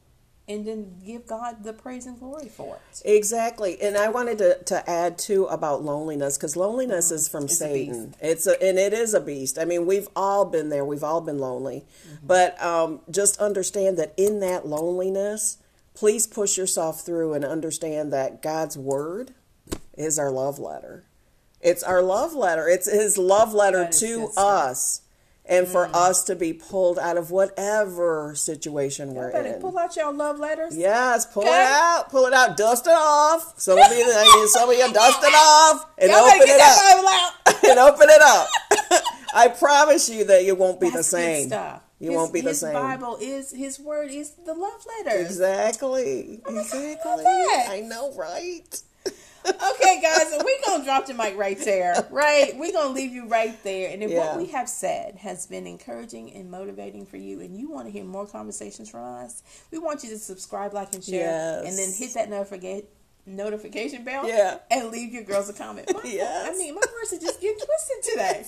And 0.48 0.68
then 0.68 1.00
give 1.04 1.26
God 1.26 1.64
the 1.64 1.74
praise 1.74 2.06
and 2.06 2.20
glory 2.20 2.50
for 2.50 2.76
it. 2.76 3.02
Exactly. 3.04 3.82
And 3.82 3.98
I 3.98 4.10
wanted 4.10 4.38
to, 4.38 4.64
to 4.66 4.88
add 4.88 5.18
too 5.18 5.46
about 5.46 5.84
loneliness 5.84 6.38
because 6.38 6.56
loneliness 6.56 7.10
is 7.10 7.28
from 7.28 7.46
it's 7.46 7.58
Satan. 7.58 8.14
A 8.22 8.32
it's 8.32 8.46
a, 8.46 8.62
and 8.62 8.78
it 8.78 8.94
is 8.94 9.16
a 9.16 9.20
beast. 9.20 9.58
I 9.58 9.66
mean, 9.66 9.88
we've 9.88 10.08
all 10.16 10.46
been 10.46 10.70
there. 10.70 10.86
We've 10.86 11.04
all 11.04 11.22
been 11.22 11.40
lonely. 11.40 11.86
Mm-hmm. 12.08 12.28
But 12.28 12.62
um, 12.64 13.00
just 13.10 13.40
understand 13.40 13.98
that 13.98 14.14
in 14.18 14.40
that 14.42 14.68
loneliness, 14.68 15.58
please 15.96 16.28
push 16.28 16.58
yourself 16.58 17.02
through 17.04 17.34
and 17.34 17.44
understand 17.44 18.14
that 18.14 18.44
God's 18.44 18.78
word 18.78 19.34
is 19.98 20.20
our 20.20 20.30
love 20.30 20.60
letter. 20.60 21.06
It's 21.60 21.82
our 21.82 22.04
love 22.04 22.36
letter. 22.36 22.68
It's 22.68 22.92
his 22.92 23.18
love 23.18 23.54
letter 23.54 23.90
to 23.92 24.30
us. 24.38 25.02
And 25.48 25.68
mm. 25.68 25.72
for 25.72 25.90
us 25.94 26.24
to 26.24 26.36
be 26.36 26.54
pulled 26.54 26.98
out 26.98 27.18
of 27.18 27.30
whatever 27.30 28.34
situation 28.36 29.14
we're 29.14 29.30
in. 29.30 29.62
Pull 29.62 29.78
out 29.78 29.96
your 29.96 30.12
love 30.12 30.40
letters. 30.40 30.76
Yes, 30.76 31.26
pull 31.28 31.44
okay. 31.44 31.52
it 31.52 31.68
out. 31.68 32.10
Pull 32.10 32.26
it 32.26 32.34
out. 32.34 32.58
Dust 32.58 32.88
it 32.88 32.96
off. 32.96 33.54
Some 33.60 33.78
of 33.78 33.92
you, 33.92 34.48
some 34.48 34.70
of 34.70 34.76
you 34.76 34.92
dust 34.92 35.20
it 35.22 35.34
off 35.36 35.88
and 36.00 36.10
Y'all 36.10 36.22
open 36.22 36.42
it 36.42 36.62
up. 36.62 37.64
and 37.64 37.80
open 37.80 38.08
it 38.10 38.22
up. 38.22 38.48
I 39.36 39.50
promise 39.50 40.10
you 40.10 40.24
that 40.26 40.46
you 40.46 40.56
won't 40.56 40.80
be 40.80 40.90
That's 40.90 40.98
the 40.98 41.18
same. 41.18 41.48
stuff. 41.48 41.82
You 42.00 42.10
his, 42.10 42.18
won't 42.18 42.34
be 42.34 42.42
the 42.42 42.50
his 42.50 42.60
same. 42.60 42.74
Bible 42.74 43.18
is 43.22 43.52
his 43.52 43.80
word 43.80 44.12
is 44.12 44.32
the 44.46 44.54
love 44.54 44.86
letter. 45.04 45.18
Exactly. 45.20 46.42
Exactly. 46.48 47.24
God, 47.24 47.70
I 47.70 47.86
know, 47.86 48.14
right? 48.16 48.82
Okay, 49.46 50.02
guys, 50.02 50.34
we're 50.44 50.66
gonna 50.66 50.84
drop 50.84 51.06
the 51.06 51.14
mic 51.14 51.38
right 51.38 51.60
there. 51.60 52.08
Right, 52.10 52.54
we're 52.56 52.74
gonna 52.74 52.94
leave 52.94 53.12
you 53.12 53.28
right 53.28 53.62
there. 53.64 53.92
And 53.92 54.04
if 54.04 54.12
yeah. 54.12 54.20
what 54.20 54.38
we 54.38 54.48
have 54.48 54.70
said 54.70 55.16
has 55.18 55.46
been 55.48 55.68
encouraging 55.68 56.34
and 56.34 56.50
motivating 56.50 57.06
for 57.06 57.18
you, 57.18 57.42
and 57.42 57.58
you 57.58 57.70
want 57.70 57.88
to 57.88 57.92
hear 57.92 58.04
more 58.04 58.28
conversations 58.28 58.90
from 58.90 59.04
us, 59.04 59.44
we 59.72 59.78
want 59.78 60.04
you 60.04 60.10
to 60.10 60.18
subscribe, 60.18 60.74
like, 60.74 60.94
and 60.94 61.04
share, 61.04 61.62
yes. 61.62 61.68
and 61.68 61.78
then 61.78 61.92
hit 61.94 62.14
that 62.16 62.30
notification 62.30 62.88
notification 63.26 64.04
bell. 64.04 64.28
Yeah, 64.28 64.60
and 64.72 64.92
leave 64.92 65.14
your 65.14 65.24
girls 65.24 65.50
a 65.50 65.54
comment. 65.54 65.92
My, 65.94 66.02
yes. 66.06 66.50
I 66.50 66.58
mean, 66.58 66.76
my 66.76 66.82
words 66.94 67.14
are 67.14 67.20
just 67.20 67.42
getting 67.42 67.58
twisted 67.58 68.04
today. 68.14 68.46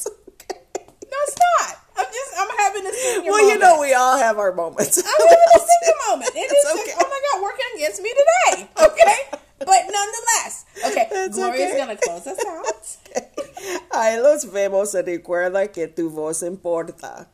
No, 1.10 1.18
it's 1.24 1.38
not. 1.38 1.78
I'm 1.98 2.06
just 2.06 2.32
I'm 2.38 2.58
having 2.58 2.86
a 2.86 2.94
senior. 2.94 3.32
Well, 3.32 3.42
moment. 3.42 3.54
you 3.54 3.60
know, 3.60 3.82
we 3.82 3.94
all 3.94 4.18
have 4.18 4.38
our 4.38 4.54
moments. 4.54 4.98
I'm 4.98 5.06
having 5.06 5.38
a 5.56 5.60
senior 5.60 5.98
moment. 6.10 6.32
It 6.36 6.52
is 6.52 6.66
okay. 6.72 6.92
Just, 6.92 6.98
oh 7.02 7.10
my 7.10 7.22
God, 7.32 7.44
working 7.44 7.66
against 7.76 8.02
me 8.02 8.12
today. 8.12 8.70
Okay, 8.86 9.40
but 9.60 9.68
nonetheless, 9.70 10.66
okay. 10.86 11.08
That's 11.12 11.36
Gloria's 11.36 11.72
okay. 11.72 11.78
gonna 11.78 11.98
close 11.98 12.28
us 12.28 12.44
out. 12.48 12.98
Ay, 13.92 14.20
los 14.20 14.46
vemos 14.46 14.94
y 14.94 15.02
recuerda 15.02 15.72
que 15.74 15.88
tu 15.88 16.10
voz 16.10 16.44
importa. 16.44 17.28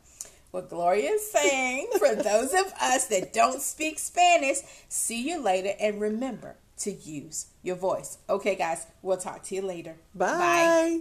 What 0.51 0.69
Gloria 0.69 1.11
is 1.11 1.31
saying 1.31 1.87
for 1.97 2.15
those 2.15 2.53
of 2.53 2.71
us 2.79 3.07
that 3.07 3.33
don't 3.33 3.59
speak 3.59 3.97
Spanish, 3.97 4.57
see 4.87 5.27
you 5.27 5.41
later 5.41 5.71
and 5.79 5.99
remember 5.99 6.57
to 6.77 6.91
use 6.91 7.47
your 7.63 7.75
voice. 7.75 8.19
Okay, 8.29 8.55
guys, 8.55 8.85
we'll 9.01 9.17
talk 9.17 9.43
to 9.45 9.55
you 9.55 9.63
later. 9.63 9.95
Bye. 10.13 10.37
Bye. 10.37 10.99